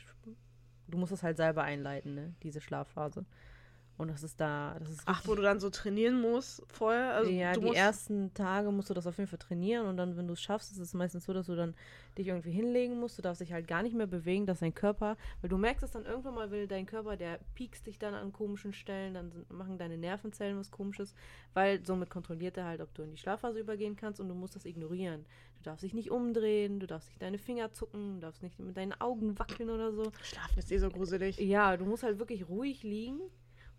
du 0.89 0.99
musst 0.99 1.13
es 1.13 1.23
halt 1.23 1.37
selber 1.37 1.63
einleiten, 1.63 2.15
ne? 2.15 2.35
Diese 2.43 2.61
Schlafphase. 2.61 3.25
Und 3.97 4.11
das 4.11 4.25
ist 4.25 4.41
da. 4.41 4.77
Das 4.81 4.91
ist 4.91 5.03
Ach, 5.07 5.23
wo 5.25 5.37
du 5.37 5.43
dann 5.43 5.61
so 5.61 5.71
trainieren 5.71 6.21
musst 6.21 6.63
vorher? 6.69 7.15
Also 7.15 7.31
ja, 7.31 7.53
du 7.53 7.61
die 7.61 7.77
ersten 7.77 8.35
Tage 8.35 8.73
musst 8.73 8.91
du 8.91 8.95
das 8.95 9.07
auf 9.07 9.17
jeden 9.19 9.29
Fall 9.29 9.39
trainieren 9.39 9.87
und 9.87 9.97
dann, 9.97 10.17
wenn 10.17 10.27
du 10.27 10.33
es 10.33 10.43
schaffst, 10.43 10.73
ist 10.73 10.79
es 10.79 10.95
meistens 10.95 11.25
so, 11.25 11.33
dass 11.33 11.47
du 11.47 11.55
dann 11.55 11.75
dich 12.19 12.27
irgendwie 12.27 12.51
hinlegen 12.51 12.99
musst. 12.99 13.19
Du 13.19 13.23
darfst 13.23 13.41
dich 13.41 13.53
halt 13.53 13.69
gar 13.69 13.85
nicht 13.85 13.95
mehr 13.95 14.09
bewegen, 14.09 14.47
dass 14.47 14.61
dein 14.61 14.75
Körper, 14.75 15.17
weil 15.41 15.49
du 15.49 15.59
merkst 15.59 15.85
es 15.85 15.93
dann 15.93 16.07
irgendwann 16.07 16.35
mal, 16.35 16.51
will 16.51 16.67
dein 16.67 16.87
Körper, 16.87 17.17
der 17.17 17.39
piekst 17.55 17.87
dich 17.87 17.99
dann 17.99 18.15
an 18.15 18.33
komischen 18.33 18.73
Stellen, 18.73 19.15
dann 19.15 19.31
sind, 19.31 19.49
machen 19.53 19.79
deine 19.79 19.97
Nervenzellen 19.97 20.59
was 20.59 20.73
komisches, 20.73 21.15
weil 21.53 21.85
somit 21.87 22.11
kontrolliert 22.11 22.57
er 22.57 22.65
halt, 22.65 22.81
ob 22.81 22.93
du 22.95 23.03
in 23.03 23.13
die 23.13 23.17
Schlafphase 23.17 23.61
übergehen 23.61 23.95
kannst 23.95 24.19
und 24.21 24.29
du 24.29 24.35
musst 24.35 24.57
das 24.57 24.65
ignorieren. 24.65 25.25
Du 25.59 25.63
darfst 25.63 25.85
dich 25.85 25.95
nicht 25.95 26.11
umdrehen, 26.11 26.81
du 26.81 26.89
darfst 26.89 27.09
nicht 27.09 27.23
deine 27.23 27.39
Finger 27.39 27.73
zucken, 27.73 28.17
du 28.17 28.21
darfst 28.21 28.43
nicht 28.43 28.59
mit 28.59 28.77
deinen 28.77 28.93
Augen 29.01 29.39
wackeln 29.39 29.71
oder 29.71 29.93
so. 29.93 30.11
Schlafen 30.23 30.59
ist 30.59 30.73
eh 30.73 30.79
so 30.79 30.91
gruselig. 30.91 31.39
Ja, 31.39 31.77
du 31.77 31.85
musst 31.85 32.03
halt 32.03 32.19
wirklich 32.19 32.49
ruhig 32.49 32.83
liegen. 32.83 33.21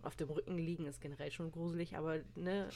Auf 0.02 0.14
dem 0.16 0.28
Rücken 0.30 0.56
liegen 0.56 0.86
ist 0.86 1.00
generell 1.00 1.30
schon 1.32 1.50
gruselig, 1.50 1.96
aber 1.96 2.18
ne, 2.36 2.68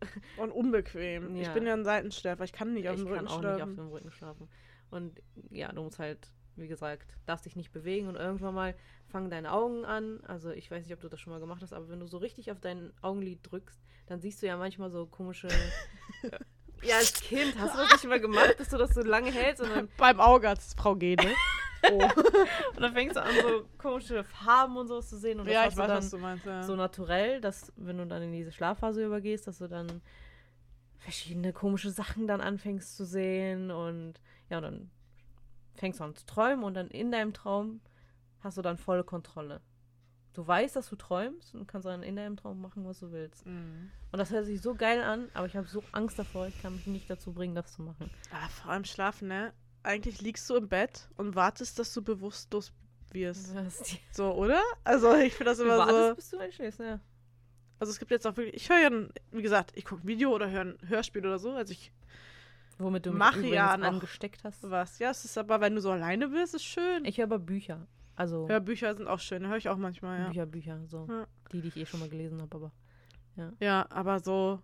Und 0.36 0.50
unbequem. 0.50 1.36
Ich 1.36 1.46
Ja. 1.46 1.52
bin 1.54 1.66
ja 1.66 1.74
ein 1.74 1.84
Seitenschläfer. 1.84 2.42
Ich 2.44 2.52
kann 2.52 2.74
nicht 2.74 2.88
auf 2.88 2.96
ich 2.96 3.02
dem 3.02 3.06
kann 3.08 3.26
Rücken 3.26 3.28
auch 3.28 3.40
nicht 3.40 3.48
auf 3.50 3.56
schlafen. 3.56 3.76
dem 3.76 3.88
Rücken 3.88 4.10
schlafen. 4.10 4.48
Und 4.90 5.22
ja, 5.50 5.70
du 5.72 5.82
musst 5.82 5.98
halt, 5.98 6.32
wie 6.56 6.66
gesagt, 6.68 7.16
darfst 7.26 7.46
dich 7.46 7.56
nicht 7.56 7.72
bewegen 7.72 8.08
und 8.08 8.16
irgendwann 8.16 8.54
mal 8.54 8.74
fangen 9.08 9.30
deine 9.30 9.52
Augen 9.52 9.84
an. 9.84 10.20
Also 10.24 10.50
ich 10.50 10.70
weiß 10.70 10.84
nicht, 10.84 10.92
ob 10.94 11.00
du 11.00 11.08
das 11.08 11.20
schon 11.20 11.32
mal 11.32 11.38
gemacht 11.40 11.62
hast, 11.62 11.72
aber 11.72 11.88
wenn 11.88 12.00
du 12.00 12.06
so 12.06 12.18
richtig 12.18 12.50
auf 12.50 12.60
dein 12.60 12.92
Augenlid 13.00 13.38
drückst, 13.42 13.80
dann 14.06 14.20
siehst 14.20 14.42
du 14.42 14.46
ja 14.46 14.56
manchmal 14.56 14.90
so 14.90 15.06
komische. 15.06 15.48
ja, 16.82 16.96
als 16.96 17.12
Kind 17.22 17.56
hast 17.58 17.74
du 17.74 17.78
das 17.78 17.92
nicht 17.92 18.04
mal 18.08 18.20
gemacht, 18.20 18.56
dass 18.58 18.68
du 18.70 18.76
das 18.76 18.92
so 18.92 19.02
lange 19.02 19.30
hältst 19.30 19.62
und 19.62 19.70
dann, 19.70 19.88
Beim 19.96 20.20
es 20.20 20.74
Frau 20.74 20.96
Gene. 20.96 21.32
Oh. 21.90 21.98
und 22.76 22.80
dann 22.80 22.92
fängst 22.92 23.16
du 23.16 23.22
an, 23.22 23.34
so 23.40 23.68
komische 23.78 24.24
Farben 24.24 24.76
und 24.76 24.88
sowas 24.88 25.08
zu 25.08 25.18
sehen. 25.18 25.40
Und 25.40 25.46
das 25.46 25.54
ja, 25.54 25.66
ich 25.66 25.76
weiß, 25.76 25.88
dann 25.88 25.96
was 25.98 26.10
du 26.10 26.18
meinst. 26.18 26.46
Ja. 26.46 26.62
so 26.62 26.76
naturell, 26.76 27.40
dass 27.40 27.72
wenn 27.76 27.98
du 27.98 28.06
dann 28.06 28.22
in 28.22 28.32
diese 28.32 28.52
Schlafphase 28.52 29.04
übergehst, 29.04 29.46
dass 29.46 29.58
du 29.58 29.68
dann 29.68 30.02
verschiedene 30.98 31.52
komische 31.52 31.90
Sachen 31.90 32.26
dann 32.26 32.40
anfängst 32.40 32.96
zu 32.96 33.04
sehen 33.04 33.70
und 33.70 34.14
ja, 34.48 34.58
und 34.58 34.62
dann 34.62 34.90
fängst 35.74 36.00
du 36.00 36.04
an 36.04 36.14
zu 36.14 36.26
träumen 36.26 36.64
und 36.64 36.74
dann 36.74 36.88
in 36.88 37.10
deinem 37.10 37.32
Traum 37.32 37.80
hast 38.40 38.58
du 38.58 38.62
dann 38.62 38.78
volle 38.78 39.04
Kontrolle. 39.04 39.60
Du 40.34 40.46
weißt, 40.46 40.76
dass 40.76 40.88
du 40.88 40.96
träumst 40.96 41.54
und 41.54 41.66
kannst 41.66 41.86
dann 41.86 42.02
in 42.02 42.16
deinem 42.16 42.36
Traum 42.36 42.60
machen, 42.60 42.86
was 42.86 43.00
du 43.00 43.12
willst. 43.12 43.44
Mhm. 43.44 43.90
Und 44.12 44.18
das 44.18 44.30
hört 44.30 44.46
sich 44.46 44.62
so 44.62 44.74
geil 44.74 45.02
an, 45.02 45.28
aber 45.34 45.46
ich 45.46 45.56
habe 45.56 45.66
so 45.66 45.82
Angst 45.92 46.18
davor, 46.18 46.46
ich 46.46 46.60
kann 46.62 46.74
mich 46.74 46.86
nicht 46.86 47.10
dazu 47.10 47.32
bringen, 47.32 47.54
das 47.54 47.72
zu 47.72 47.82
machen. 47.82 48.10
Aber 48.30 48.48
vor 48.48 48.70
allem 48.70 48.84
schlafen, 48.84 49.28
ne? 49.28 49.52
Eigentlich 49.82 50.20
liegst 50.20 50.48
du 50.48 50.56
im 50.56 50.68
Bett 50.68 51.08
und 51.16 51.34
wartest, 51.34 51.78
dass 51.78 51.92
du 51.92 52.02
bewusstlos 52.02 52.72
wirst. 53.10 53.54
So, 54.12 54.32
oder? 54.34 54.62
Also 54.84 55.14
ich 55.16 55.34
finde 55.34 55.50
das 55.50 55.58
immer 55.58 55.78
wartest, 55.78 56.08
so. 56.08 56.14
bis 56.14 56.30
du 56.30 56.38
einschläfst, 56.38 56.80
ja. 56.80 57.00
Also 57.78 57.90
es 57.90 57.98
gibt 57.98 58.10
jetzt 58.10 58.26
auch 58.26 58.36
wirklich. 58.36 58.54
Ich 58.54 58.70
höre 58.70 58.78
ja, 58.78 58.90
wie 59.32 59.42
gesagt, 59.42 59.72
ich 59.74 59.84
gucke 59.84 60.04
ein 60.04 60.08
Video 60.08 60.30
oder 60.32 60.50
höre 60.50 60.60
ein 60.62 60.78
Hörspiel 60.86 61.26
oder 61.26 61.38
so. 61.38 61.52
Also 61.52 61.72
ich 61.72 61.92
Womit 62.78 63.06
du 63.06 63.10
mich 63.10 63.18
Mach 63.18 63.36
übrigens 63.36 63.54
ja 63.54 63.70
angesteckt 63.72 64.44
hast. 64.44 64.68
was. 64.70 64.98
Ja, 64.98 65.10
es 65.10 65.24
ist 65.24 65.36
aber, 65.36 65.60
wenn 65.60 65.74
du 65.74 65.80
so 65.80 65.90
alleine 65.90 66.28
bist, 66.28 66.54
ist 66.54 66.64
schön. 66.64 67.04
Ich 67.04 67.18
höre 67.18 67.24
aber 67.24 67.38
Bücher. 67.38 67.86
Also 68.14 68.48
Hörbücher 68.48 68.94
sind 68.94 69.08
auch 69.08 69.20
schön, 69.20 69.46
höre 69.48 69.56
ich 69.56 69.68
auch 69.68 69.78
manchmal, 69.78 70.20
ja. 70.20 70.26
Bücher, 70.28 70.46
Bücher, 70.46 70.80
so. 70.86 71.06
Ja. 71.08 71.26
Die, 71.52 71.60
die 71.60 71.68
ich 71.68 71.76
eh 71.76 71.86
schon 71.86 72.00
mal 72.00 72.08
gelesen 72.08 72.40
habe, 72.40 72.56
aber. 72.56 72.72
Ja, 73.60 73.86
aber 73.90 74.20
so 74.20 74.60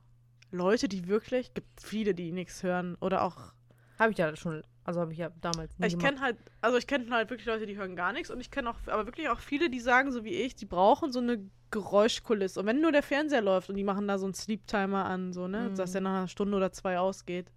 Leute, 0.50 0.88
die 0.88 1.08
wirklich, 1.08 1.54
gibt 1.54 1.80
viele, 1.80 2.14
die 2.14 2.32
nichts 2.32 2.62
hören 2.62 2.96
oder 3.00 3.22
auch. 3.22 3.52
Habe 3.98 4.12
ich 4.12 4.18
ja 4.18 4.36
schon, 4.36 4.62
also 4.88 5.02
habe 5.02 5.12
ich 5.12 5.18
ja 5.18 5.28
damals 5.42 5.78
nie 5.78 5.86
Ich 5.86 5.98
kenne 5.98 6.18
halt, 6.18 6.38
also 6.62 6.78
ich 6.78 6.86
kenne 6.86 7.10
halt 7.10 7.28
wirklich 7.28 7.46
Leute, 7.46 7.66
die 7.66 7.76
hören 7.76 7.94
gar 7.94 8.14
nichts 8.14 8.30
und 8.30 8.40
ich 8.40 8.50
kenne 8.50 8.70
auch, 8.70 8.76
aber 8.86 9.04
wirklich 9.04 9.28
auch 9.28 9.40
viele, 9.40 9.68
die 9.68 9.80
sagen, 9.80 10.12
so 10.12 10.24
wie 10.24 10.32
ich, 10.32 10.56
die 10.56 10.64
brauchen 10.64 11.12
so 11.12 11.18
eine 11.18 11.44
Geräuschkulisse. 11.70 12.58
Und 12.58 12.64
wenn 12.64 12.80
nur 12.80 12.90
der 12.90 13.02
Fernseher 13.02 13.42
läuft 13.42 13.68
und 13.68 13.76
die 13.76 13.84
machen 13.84 14.08
da 14.08 14.16
so 14.16 14.24
einen 14.24 14.32
Sleep-Timer 14.32 15.04
an, 15.04 15.34
so, 15.34 15.46
ne, 15.46 15.68
Mhm. 15.68 15.74
dass 15.76 15.92
der 15.92 16.00
nach 16.00 16.14
einer 16.16 16.28
Stunde 16.28 16.56
oder 16.56 16.72
zwei 16.72 16.98
ausgeht. 16.98 17.52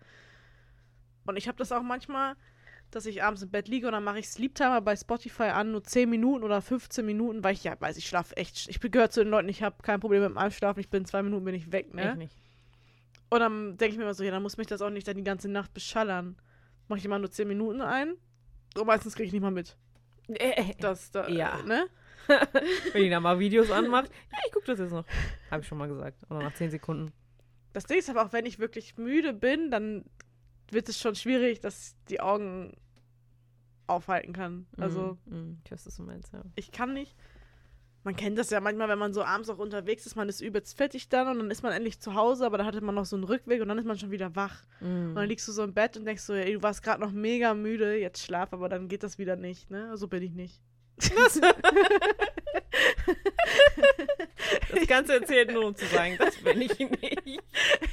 Und 1.25 1.37
ich 1.37 1.47
habe 1.47 1.57
das 1.57 1.71
auch 1.71 1.83
manchmal, 1.83 2.35
dass 2.89 3.05
ich 3.05 3.23
abends 3.23 3.41
im 3.43 3.49
Bett 3.49 3.69
liege 3.69 3.87
und 3.87 3.93
dann 3.93 4.03
mache 4.03 4.19
ich 4.19 4.27
Sleep-Timer 4.27 4.81
bei 4.81 4.97
Spotify 4.97 5.43
an, 5.43 5.71
nur 5.71 5.85
10 5.85 6.09
Minuten 6.09 6.43
oder 6.43 6.61
15 6.61 7.05
Minuten, 7.05 7.45
weil 7.45 7.53
ich 7.53 7.63
ja 7.63 7.79
weiß, 7.79 7.95
ich 7.95 8.09
schlafe 8.09 8.35
echt. 8.35 8.67
Ich 8.67 8.81
gehöre 8.81 9.09
zu 9.09 9.23
den 9.23 9.31
Leuten, 9.31 9.47
ich 9.47 9.63
habe 9.63 9.77
kein 9.83 10.01
Problem 10.01 10.21
mit 10.21 10.31
dem 10.31 10.37
Einschlafen, 10.37 10.81
ich 10.81 10.89
bin 10.89 11.05
zwei 11.05 11.23
Minuten, 11.23 11.45
bin 11.45 11.55
ich 11.55 11.71
weg, 11.71 11.93
ne? 11.93 12.11
Ich 12.11 12.17
nicht. 12.17 12.35
Und 13.29 13.39
dann 13.39 13.77
denke 13.77 13.93
ich 13.93 13.97
mir 13.97 14.03
immer 14.03 14.13
so, 14.13 14.25
ja, 14.25 14.31
dann 14.31 14.43
muss 14.43 14.57
mich 14.57 14.67
das 14.67 14.81
auch 14.81 14.89
nicht 14.89 15.07
dann 15.07 15.15
die 15.15 15.23
ganze 15.23 15.47
Nacht 15.47 15.73
beschallern. 15.73 16.35
Mache 16.91 16.99
ich 16.99 17.05
immer 17.05 17.19
nur 17.19 17.31
10 17.31 17.47
Minuten 17.47 17.79
ein. 17.81 18.15
Und 18.77 18.85
meistens 18.85 19.15
kriege 19.15 19.27
ich 19.27 19.31
nicht 19.31 19.41
mal 19.41 19.49
mit. 19.49 19.77
Das, 20.79 21.09
da, 21.11 21.29
Ja. 21.29 21.61
Ne? 21.63 21.87
Wenn 22.91 23.03
die 23.03 23.09
da 23.09 23.21
mal 23.21 23.39
Videos 23.39 23.71
anmacht. 23.71 24.11
Ja, 24.29 24.37
ich 24.45 24.51
gucke 24.51 24.65
das 24.65 24.79
jetzt 24.79 24.91
noch. 24.91 25.05
Habe 25.49 25.61
ich 25.61 25.67
schon 25.69 25.77
mal 25.77 25.87
gesagt. 25.87 26.21
Oder 26.29 26.39
nach 26.43 26.53
10 26.53 26.69
Sekunden. 26.69 27.13
Das 27.71 27.85
Ding 27.85 27.97
ist 27.99 28.09
aber 28.09 28.25
auch, 28.25 28.33
wenn 28.33 28.45
ich 28.45 28.59
wirklich 28.59 28.97
müde 28.97 29.31
bin, 29.33 29.71
dann 29.71 30.03
wird 30.69 30.89
es 30.89 30.99
schon 30.99 31.15
schwierig, 31.15 31.61
dass 31.61 31.87
ich 31.87 32.05
die 32.09 32.19
Augen 32.19 32.75
aufhalten 33.87 34.33
kann. 34.33 34.67
Also, 34.77 35.17
Mm, 35.25 35.35
mm, 35.35 35.61
ich 35.63 35.71
weiß, 35.71 35.85
was 35.85 35.95
du 35.95 36.03
meinst, 36.03 36.33
ja. 36.33 36.43
ich 36.55 36.71
kann 36.73 36.93
nicht. 36.93 37.15
Man 38.03 38.15
kennt 38.15 38.37
das 38.37 38.49
ja 38.49 38.59
manchmal, 38.59 38.89
wenn 38.89 38.97
man 38.97 39.13
so 39.13 39.23
abends 39.23 39.49
auch 39.49 39.59
unterwegs 39.59 40.05
ist, 40.07 40.15
man 40.15 40.27
ist 40.27 40.41
übelst 40.41 40.75
fettig 40.75 41.09
dann 41.09 41.27
und 41.27 41.37
dann 41.39 41.51
ist 41.51 41.61
man 41.61 41.71
endlich 41.71 41.99
zu 41.99 42.15
Hause, 42.15 42.45
aber 42.45 42.57
dann 42.57 42.65
hatte 42.65 42.81
man 42.81 42.95
noch 42.95 43.05
so 43.05 43.15
einen 43.15 43.25
Rückweg 43.25 43.61
und 43.61 43.67
dann 43.67 43.77
ist 43.77 43.85
man 43.85 43.99
schon 43.99 44.09
wieder 44.09 44.35
wach. 44.35 44.63
Mm. 44.79 45.09
Und 45.09 45.15
dann 45.15 45.27
liegst 45.27 45.47
du 45.47 45.51
so 45.51 45.63
im 45.63 45.73
Bett 45.73 45.97
und 45.97 46.05
denkst 46.05 46.23
so, 46.23 46.33
ey, 46.33 46.53
du 46.53 46.63
warst 46.63 46.81
gerade 46.81 46.99
noch 46.99 47.11
mega 47.11 47.53
müde, 47.53 47.95
jetzt 47.97 48.23
schlaf, 48.23 48.53
aber 48.53 48.69
dann 48.69 48.87
geht 48.87 49.03
das 49.03 49.19
wieder 49.19 49.35
nicht, 49.35 49.69
ne? 49.69 49.95
So 49.97 50.07
bin 50.07 50.23
ich 50.23 50.31
nicht. 50.31 50.61
Das 54.71 54.87
Ganze 54.87 55.13
erzählt 55.13 55.51
nur, 55.51 55.65
um 55.65 55.75
zu 55.75 55.85
sagen, 55.85 56.15
das 56.17 56.35
bin 56.37 56.61
ich 56.61 56.77
nicht. 56.79 57.43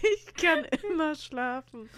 Ich 0.03 0.35
kann 0.35 0.65
immer 0.83 1.15
schlafen. 1.15 1.89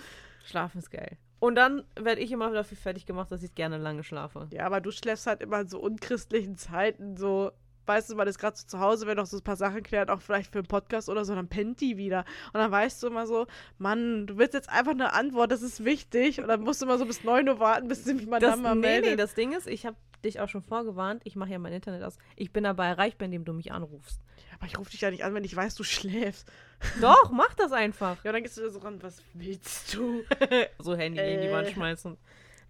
Schlafen 0.44 0.78
ist 0.78 0.90
geil. 0.90 1.16
Und 1.38 1.54
dann 1.54 1.84
werde 1.96 2.20
ich 2.20 2.30
immer 2.32 2.50
dafür 2.52 2.76
fertig 2.76 3.06
gemacht, 3.06 3.32
dass 3.32 3.42
ich 3.42 3.54
gerne 3.54 3.78
lange 3.78 4.04
schlafe. 4.04 4.48
Ja, 4.52 4.66
aber 4.66 4.80
du 4.80 4.90
schläfst 4.90 5.26
halt 5.26 5.40
immer 5.40 5.60
in 5.60 5.68
so 5.68 5.80
unchristlichen 5.80 6.56
Zeiten, 6.56 7.16
so, 7.16 7.50
weißt 7.86 8.10
du, 8.10 8.14
man 8.14 8.28
ist 8.28 8.38
gerade 8.38 8.56
so 8.56 8.66
zu 8.66 8.78
Hause, 8.80 9.06
wenn 9.06 9.16
noch 9.16 9.26
so 9.26 9.38
ein 9.38 9.42
paar 9.42 9.56
Sachen 9.56 9.82
klärt, 9.82 10.10
auch 10.10 10.20
vielleicht 10.20 10.52
für 10.52 10.58
einen 10.60 10.68
Podcast 10.68 11.08
oder 11.08 11.24
so, 11.24 11.34
dann 11.34 11.48
pennt 11.48 11.80
die 11.80 11.96
wieder. 11.96 12.24
Und 12.52 12.54
dann 12.60 12.70
weißt 12.70 13.02
du 13.02 13.08
immer 13.08 13.26
so, 13.26 13.46
Mann, 13.78 14.26
du 14.26 14.38
willst 14.38 14.54
jetzt 14.54 14.68
einfach 14.70 14.92
eine 14.92 15.12
Antwort, 15.12 15.50
das 15.50 15.62
ist 15.62 15.84
wichtig. 15.84 16.40
Und 16.40 16.48
dann 16.48 16.60
musst 16.60 16.80
du 16.82 16.86
immer 16.86 16.98
so 16.98 17.06
bis 17.06 17.24
9 17.24 17.48
Uhr 17.48 17.58
warten, 17.60 17.88
bis 17.88 18.04
sich 18.04 18.26
mal 18.26 18.38
Das, 18.40 18.52
dann 18.52 18.62
mal 18.62 18.74
nee, 18.74 18.80
meldet. 18.80 19.10
nee, 19.10 19.16
das 19.16 19.34
Ding 19.34 19.52
ist, 19.52 19.66
ich 19.66 19.86
habe 19.86 19.96
dich 20.24 20.38
auch 20.40 20.48
schon 20.48 20.62
vorgewarnt, 20.62 21.22
ich 21.24 21.34
mache 21.34 21.50
ja 21.50 21.58
mein 21.58 21.72
Internet 21.72 22.02
aus. 22.02 22.18
Ich 22.36 22.52
bin 22.52 22.64
dabei 22.64 22.88
erreichbar, 22.88 23.24
indem 23.26 23.44
du 23.44 23.52
mich 23.54 23.72
anrufst. 23.72 24.20
aber 24.58 24.66
ich 24.66 24.78
rufe 24.78 24.90
dich 24.90 25.00
ja 25.00 25.10
nicht 25.10 25.24
an, 25.24 25.32
wenn 25.34 25.44
ich 25.44 25.56
weiß, 25.56 25.74
du 25.74 25.82
schläfst. 25.82 26.46
Doch, 27.00 27.30
mach 27.32 27.54
das 27.54 27.72
einfach. 27.72 28.22
Ja, 28.24 28.32
dann 28.32 28.42
gehst 28.42 28.56
du 28.58 28.62
da 28.62 28.68
so 28.68 28.78
ran, 28.80 29.02
was 29.02 29.22
willst 29.34 29.94
du? 29.94 30.22
so 30.78 30.94
Handy 30.94 31.18
gegen 31.20 31.40
die 31.42 31.48
Äh. 31.48 31.52
Wand 31.52 31.68
schmeißen. 31.70 32.16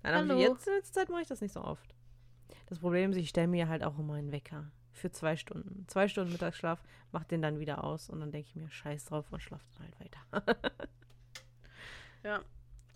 Nein, 0.02 0.30
aber 0.30 0.40
jetzt 0.40 0.66
in 0.66 0.74
letzter 0.74 1.00
Zeit 1.00 1.08
mache 1.10 1.22
ich 1.22 1.28
das 1.28 1.40
nicht 1.40 1.52
so 1.52 1.60
oft. 1.60 1.94
Das 2.68 2.78
Problem 2.78 3.10
ist, 3.10 3.16
ich 3.16 3.28
stelle 3.28 3.48
mir 3.48 3.68
halt 3.68 3.82
auch 3.82 3.98
immer 3.98 4.14
einen 4.14 4.30
Wecker 4.32 4.70
für 5.00 5.10
zwei 5.10 5.36
Stunden. 5.36 5.86
Zwei 5.88 6.08
Stunden 6.08 6.32
Mittagsschlaf, 6.32 6.80
mach 7.12 7.24
den 7.24 7.42
dann 7.42 7.58
wieder 7.58 7.82
aus 7.84 8.08
und 8.08 8.20
dann 8.20 8.30
denke 8.30 8.48
ich 8.48 8.56
mir, 8.56 8.70
scheiß 8.70 9.06
drauf 9.06 9.26
und 9.30 9.40
schlaf 9.42 9.62
dann 9.78 9.86
halt 9.86 10.00
weiter. 10.00 10.60
Ja, 12.22 12.42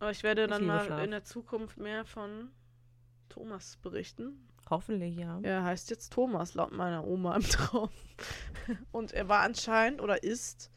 aber 0.01 0.11
ich 0.11 0.23
werde 0.23 0.45
Ich 0.45 0.51
dann 0.51 0.67
mal 0.67 0.85
Schlaf. 0.85 1.03
in 1.03 1.11
der 1.11 1.25
Zukunft 1.25 1.79
mehr 1.79 2.05
von 2.05 2.51
Thomas 3.31 3.79
berichten. 3.79 4.47
Hoffentlich, 4.69 5.17
ja. 5.17 5.41
Er 5.43 5.65
heißt 5.65 5.89
jetzt 5.91 6.13
Thomas, 6.13 6.55
laut 6.55 6.73
meiner 6.73 7.07
Oma 7.07 7.37
im 7.37 7.43
Traum. 7.43 7.89
Und 8.93 9.13
er 9.13 9.29
war 9.29 9.41
anscheinend 9.41 10.01
oder 10.03 10.23
ist 10.23 10.71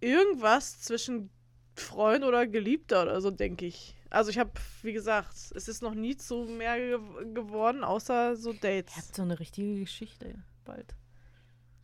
irgendwas 0.00 0.80
zwischen 0.80 1.30
Freund 1.74 2.24
oder 2.24 2.46
Geliebter 2.46 3.02
oder 3.02 3.20
so, 3.20 3.30
denke 3.30 3.66
ich. 3.66 3.96
Also 4.12 4.30
ich 4.30 4.38
habe, 4.38 4.50
wie 4.82 4.92
gesagt, 4.92 5.32
es 5.54 5.68
ist 5.68 5.82
noch 5.82 5.94
nie 5.94 6.16
zu 6.16 6.44
mehr 6.44 6.76
ge 6.76 6.98
geworden, 7.32 7.82
außer 7.82 8.36
so 8.36 8.50
Ihr 8.50 8.54
habt 8.56 8.64
Dates. 8.64 9.10
so 9.14 9.22
eine 9.22 9.38
richtige 9.40 9.80
Geschichte 9.80 10.34
bald. 10.64 10.94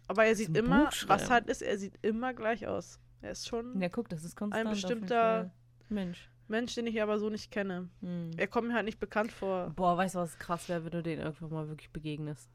Aber 0.09 0.25
er 0.25 0.35
sieht 0.37 0.57
immer, 0.57 0.91
was 1.07 1.31
halt 1.31 1.49
ist, 1.49 1.63
er 1.63 1.79
sieht 1.79 1.95
immer 2.03 2.35
gleich 2.35 2.67
aus. 2.67 3.01
Er 3.21 3.33
ist 3.33 3.49
schon 3.49 3.81
Ja, 3.81 3.89
guck, 3.89 4.09
das 4.09 4.25
ist 4.25 4.37
konstant. 4.37 4.67
ein 4.67 4.73
bestimmter. 4.73 5.51
Mensch. 5.89 6.31
Mensch, 6.49 6.75
den 6.75 6.87
ich 6.87 7.01
aber 7.03 7.19
so 7.19 7.29
nicht 7.31 7.51
kenne. 7.51 7.89
Hm. 8.01 8.31
Er 8.37 8.47
kommt 8.47 8.69
mir 8.69 8.75
halt 8.75 8.87
nicht 8.87 8.99
bekannt 9.01 9.33
vor. 9.33 9.71
Boah, 9.77 9.97
weißt 9.97 10.15
du, 10.15 10.21
was 10.21 10.39
krass 10.39 10.69
wäre, 10.69 10.85
wenn 10.85 10.93
du 10.93 11.03
den 11.03 11.21
irgendwann 11.21 11.51
mal 11.51 11.69
wirklich 11.69 11.91
begegnest? 11.91 12.51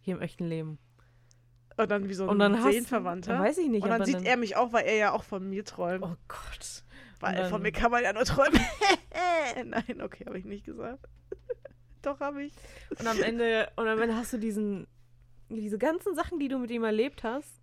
Hier 0.00 0.16
im 0.16 0.22
echten 0.22 0.46
Leben. 0.46 0.78
Und 1.76 1.90
dann 1.90 2.08
wie 2.08 2.14
so 2.14 2.28
ein 2.28 2.38
dann 2.38 2.60
Seelenverwandter. 2.62 3.38
Weiß 3.38 3.58
ich 3.58 3.68
nicht. 3.68 3.84
Und 3.84 3.90
dann 3.90 4.04
sieht 4.04 4.22
er 4.22 4.36
mich 4.36 4.56
auch, 4.56 4.72
weil 4.72 4.84
er 4.86 4.96
ja 4.96 5.12
auch 5.12 5.22
von 5.22 5.48
mir 5.48 5.64
träumt. 5.64 6.04
Oh 6.04 6.16
Gott. 6.26 6.82
Weil 7.20 7.48
von 7.48 7.62
mir 7.62 7.72
kann 7.72 7.90
man 7.90 8.02
ja 8.02 8.12
nur 8.12 8.24
träumen. 8.24 8.60
Nein, 9.64 10.02
okay, 10.02 10.24
habe 10.26 10.38
ich 10.38 10.44
nicht 10.44 10.64
gesagt. 10.64 11.04
Doch, 12.02 12.20
habe 12.20 12.44
ich. 12.44 12.52
Und 12.98 13.06
am 13.06 13.20
Ende, 13.20 13.70
und 13.76 13.88
am 13.88 14.00
Ende 14.00 14.16
hast 14.16 14.32
du 14.32 14.38
diesen, 14.38 14.86
diese 15.48 15.78
ganzen 15.78 16.14
Sachen, 16.14 16.38
die 16.38 16.48
du 16.48 16.58
mit 16.58 16.70
ihm 16.70 16.84
erlebt 16.84 17.24
hast, 17.24 17.60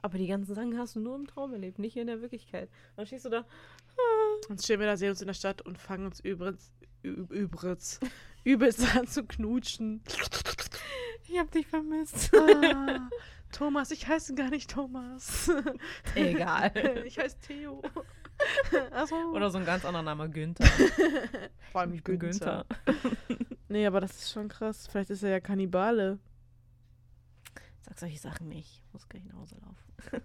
aber 0.00 0.18
die 0.18 0.26
ganzen 0.26 0.54
Sachen 0.54 0.78
hast 0.78 0.96
du 0.96 1.00
nur 1.00 1.16
im 1.16 1.26
Traum 1.26 1.52
erlebt, 1.52 1.78
nicht 1.78 1.96
in 1.96 2.06
der 2.06 2.20
Wirklichkeit. 2.22 2.68
Und 2.90 2.98
dann 2.98 3.06
stehst 3.06 3.24
du 3.26 3.30
da, 3.30 3.44
Und 4.48 4.62
stehen 4.62 4.80
wir 4.80 4.86
da, 4.86 4.96
sehen 4.96 5.10
uns 5.10 5.20
in 5.20 5.26
der 5.26 5.34
Stadt 5.34 5.62
und 5.62 5.78
fangen 5.78 6.06
uns 6.06 6.20
übrigens, 6.20 6.72
übrigens, 7.02 8.00
übelst 8.44 8.96
an 8.96 9.06
zu 9.06 9.24
knutschen. 9.24 10.02
ich 11.28 11.38
hab 11.38 11.50
dich 11.50 11.66
vermisst. 11.66 12.34
Ah, 12.34 13.08
Thomas, 13.52 13.90
ich 13.90 14.06
heiße 14.06 14.34
gar 14.34 14.50
nicht 14.50 14.70
Thomas. 14.70 15.50
Egal. 16.14 16.72
Ich 17.06 17.18
heiße 17.18 17.38
Theo. 17.40 17.82
Achso. 18.90 19.16
Oder 19.34 19.50
so 19.50 19.58
ein 19.58 19.64
ganz 19.64 19.84
anderer 19.84 20.02
Name, 20.02 20.28
Günther. 20.30 20.66
vor 21.72 21.82
allem 21.82 21.94
Ich 21.94 22.02
bin 22.02 22.18
Günther. 22.18 22.64
Nee, 23.66 23.86
aber 23.86 24.00
das 24.00 24.12
ist 24.12 24.30
schon 24.30 24.48
krass. 24.48 24.86
Vielleicht 24.86 25.10
ist 25.10 25.24
er 25.24 25.30
ja 25.30 25.40
Kannibale. 25.40 26.18
Sag 27.82 27.98
solche 27.98 28.18
Sachen 28.18 28.48
nicht. 28.48 28.82
Ich 28.86 28.92
muss 28.92 29.08
gleich 29.08 29.24
nach 29.24 29.34
Hause 29.36 29.56
laufen. 29.56 30.22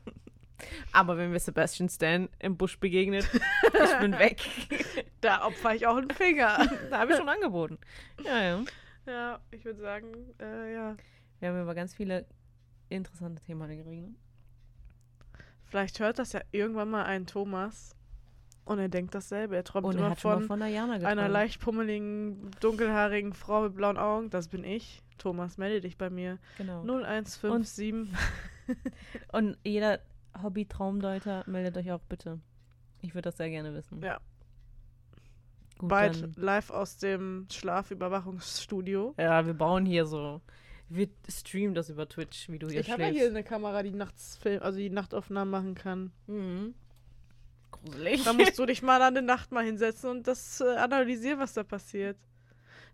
Aber 0.91 1.17
wenn 1.17 1.31
wir 1.31 1.39
Sebastian 1.39 1.89
Stan 1.89 2.29
im 2.37 2.57
Busch 2.57 2.79
begegnet, 2.79 3.27
ich 3.33 3.99
bin 3.99 4.19
weg. 4.19 4.41
Da 5.21 5.45
opfer 5.45 5.73
ich 5.73 5.87
auch 5.87 5.95
einen 5.95 6.11
Finger. 6.11 6.69
da 6.91 6.99
habe 6.99 7.13
ich 7.13 7.17
schon 7.17 7.29
angeboten. 7.29 7.79
Ja, 8.23 8.41
ja. 8.41 8.63
ja, 9.07 9.39
ich 9.49 9.65
würde 9.65 9.79
sagen, 9.79 10.11
äh, 10.39 10.73
ja. 10.73 10.97
Wir 11.39 11.49
haben 11.49 11.61
über 11.61 11.73
ganz 11.73 11.95
viele 11.95 12.27
interessante 12.89 13.41
Themen 13.41 13.67
geredet. 13.67 14.15
Vielleicht 15.63 15.99
hört 15.99 16.19
das 16.19 16.33
ja 16.33 16.41
irgendwann 16.51 16.89
mal 16.89 17.05
ein 17.05 17.25
Thomas 17.25 17.95
und 18.69 18.77
er 18.77 18.87
denkt 18.87 19.15
dasselbe. 19.15 19.55
Er 19.55 19.63
träumt 19.63 19.87
Und 19.87 19.97
er 19.97 20.05
immer 20.07 20.15
von, 20.15 20.43
von 20.43 20.61
einer 20.61 21.27
leicht 21.27 21.59
pummeligen, 21.59 22.51
dunkelhaarigen 22.59 23.33
Frau 23.33 23.63
mit 23.63 23.75
blauen 23.75 23.97
Augen. 23.97 24.29
Das 24.29 24.47
bin 24.47 24.63
ich. 24.63 25.01
Thomas, 25.17 25.57
melde 25.57 25.81
dich 25.81 25.97
bei 25.97 26.09
mir. 26.11 26.37
Genau. 26.57 26.83
0157. 26.83 28.07
Und 29.31 29.57
jeder 29.63 29.99
Hobby-Traumdeuter 30.41 31.43
meldet 31.47 31.77
euch 31.77 31.91
auch 31.91 32.01
bitte. 32.01 32.39
Ich 33.01 33.15
würde 33.15 33.23
das 33.29 33.37
sehr 33.37 33.49
gerne 33.49 33.73
wissen. 33.73 34.03
Ja. 34.03 34.19
Gut, 35.79 35.89
Bald 35.89 36.21
dann. 36.21 36.33
live 36.37 36.69
aus 36.69 36.97
dem 36.97 37.47
Schlafüberwachungsstudio. 37.51 39.15
Ja, 39.17 39.45
wir 39.47 39.55
bauen 39.55 39.85
hier 39.85 40.05
so. 40.05 40.41
Wir 40.89 41.07
streamen 41.27 41.73
das 41.73 41.89
über 41.89 42.07
Twitch, 42.07 42.49
wie 42.49 42.59
du 42.59 42.67
hier 42.67 42.81
Ich 42.81 42.91
habe 42.91 43.01
ja 43.01 43.07
schläfst. 43.07 43.21
hier 43.21 43.29
eine 43.31 43.43
Kamera, 43.43 43.81
die 43.81 43.91
nachts 43.91 44.37
Film, 44.37 44.61
also 44.61 44.77
die 44.77 44.89
Nachtaufnahmen 44.91 45.49
machen 45.51 45.75
kann. 45.75 46.11
Mhm. 46.27 46.75
Gruselig. 47.71 48.23
Da 48.23 48.33
musst 48.33 48.57
du 48.59 48.65
dich 48.67 48.81
mal 48.81 49.01
an 49.01 49.13
der 49.13 49.23
Nacht 49.23 49.51
mal 49.51 49.63
hinsetzen 49.63 50.09
und 50.09 50.27
das 50.27 50.61
äh, 50.61 50.75
analysieren, 50.77 51.39
was 51.39 51.53
da 51.53 51.63
passiert. 51.63 52.17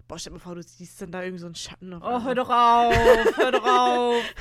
Boah, 0.08 0.20
stell 0.20 0.32
dir 0.32 0.38
mal 0.38 0.44
vor, 0.44 0.54
du 0.56 0.62
siehst 0.62 1.02
dann 1.02 1.12
da 1.12 1.24
irgendwie 1.24 1.40
so 1.40 1.48
einen 1.48 1.56
Schatten 1.56 1.90
noch. 1.90 2.02
Oh, 2.04 2.24
hör 2.24 2.36
doch 2.36 2.50
auf, 2.50 3.38
hör 3.38 3.52
doch 3.52 3.66
auf. 3.66 4.24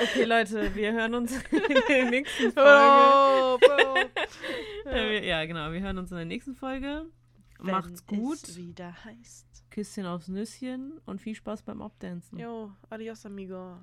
Okay, 0.00 0.24
Leute, 0.24 0.72
wir 0.76 0.92
hören 0.92 1.12
uns 1.14 1.32
in 1.50 1.60
der 1.88 2.04
nächsten 2.10 2.52
Folge. 2.52 2.60
Hör 2.70 3.54
auf, 3.54 3.60
hör 3.66 3.90
auf. 3.90 3.98
Äh, 4.84 5.10
wir- 5.10 5.24
Ja, 5.24 5.44
genau, 5.44 5.72
wir 5.72 5.80
hören 5.80 5.98
uns 5.98 6.10
in 6.12 6.16
der 6.18 6.26
nächsten 6.26 6.54
Folge. 6.54 7.06
Macht's 7.60 8.04
Wenn 8.08 8.20
gut. 8.20 8.36
Es 8.44 8.56
wieder 8.56 8.94
heißt. 9.04 9.64
Küsschen 9.70 10.06
aufs 10.06 10.28
Nüsschen 10.28 11.00
und 11.04 11.20
viel 11.20 11.34
Spaß 11.34 11.62
beim 11.62 11.82
Abdancen. 11.82 12.38
Jo, 12.38 12.70
adios, 12.90 13.26
amigo. 13.26 13.78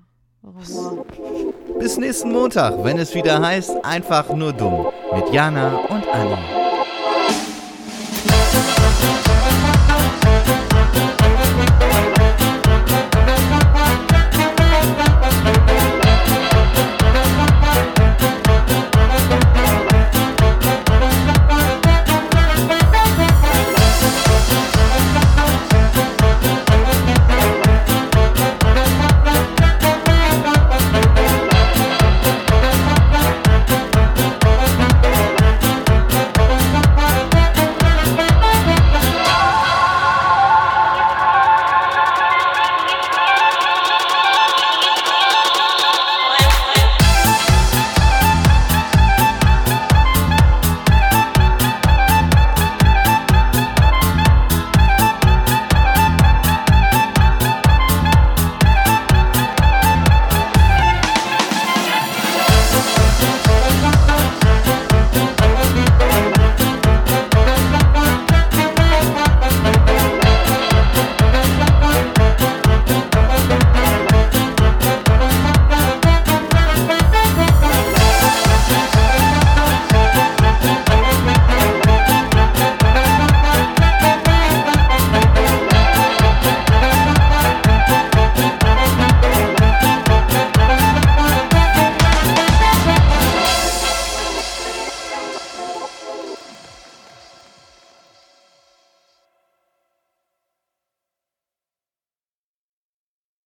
Bis 1.78 1.96
nächsten 1.98 2.32
Montag, 2.32 2.82
wenn 2.84 2.98
es 2.98 3.14
wieder 3.14 3.40
heißt, 3.40 3.84
einfach 3.84 4.28
nur 4.30 4.52
dumm. 4.52 4.86
Mit 5.14 5.32
Jana 5.32 5.76
und 5.88 6.06
Anni. 6.08 6.36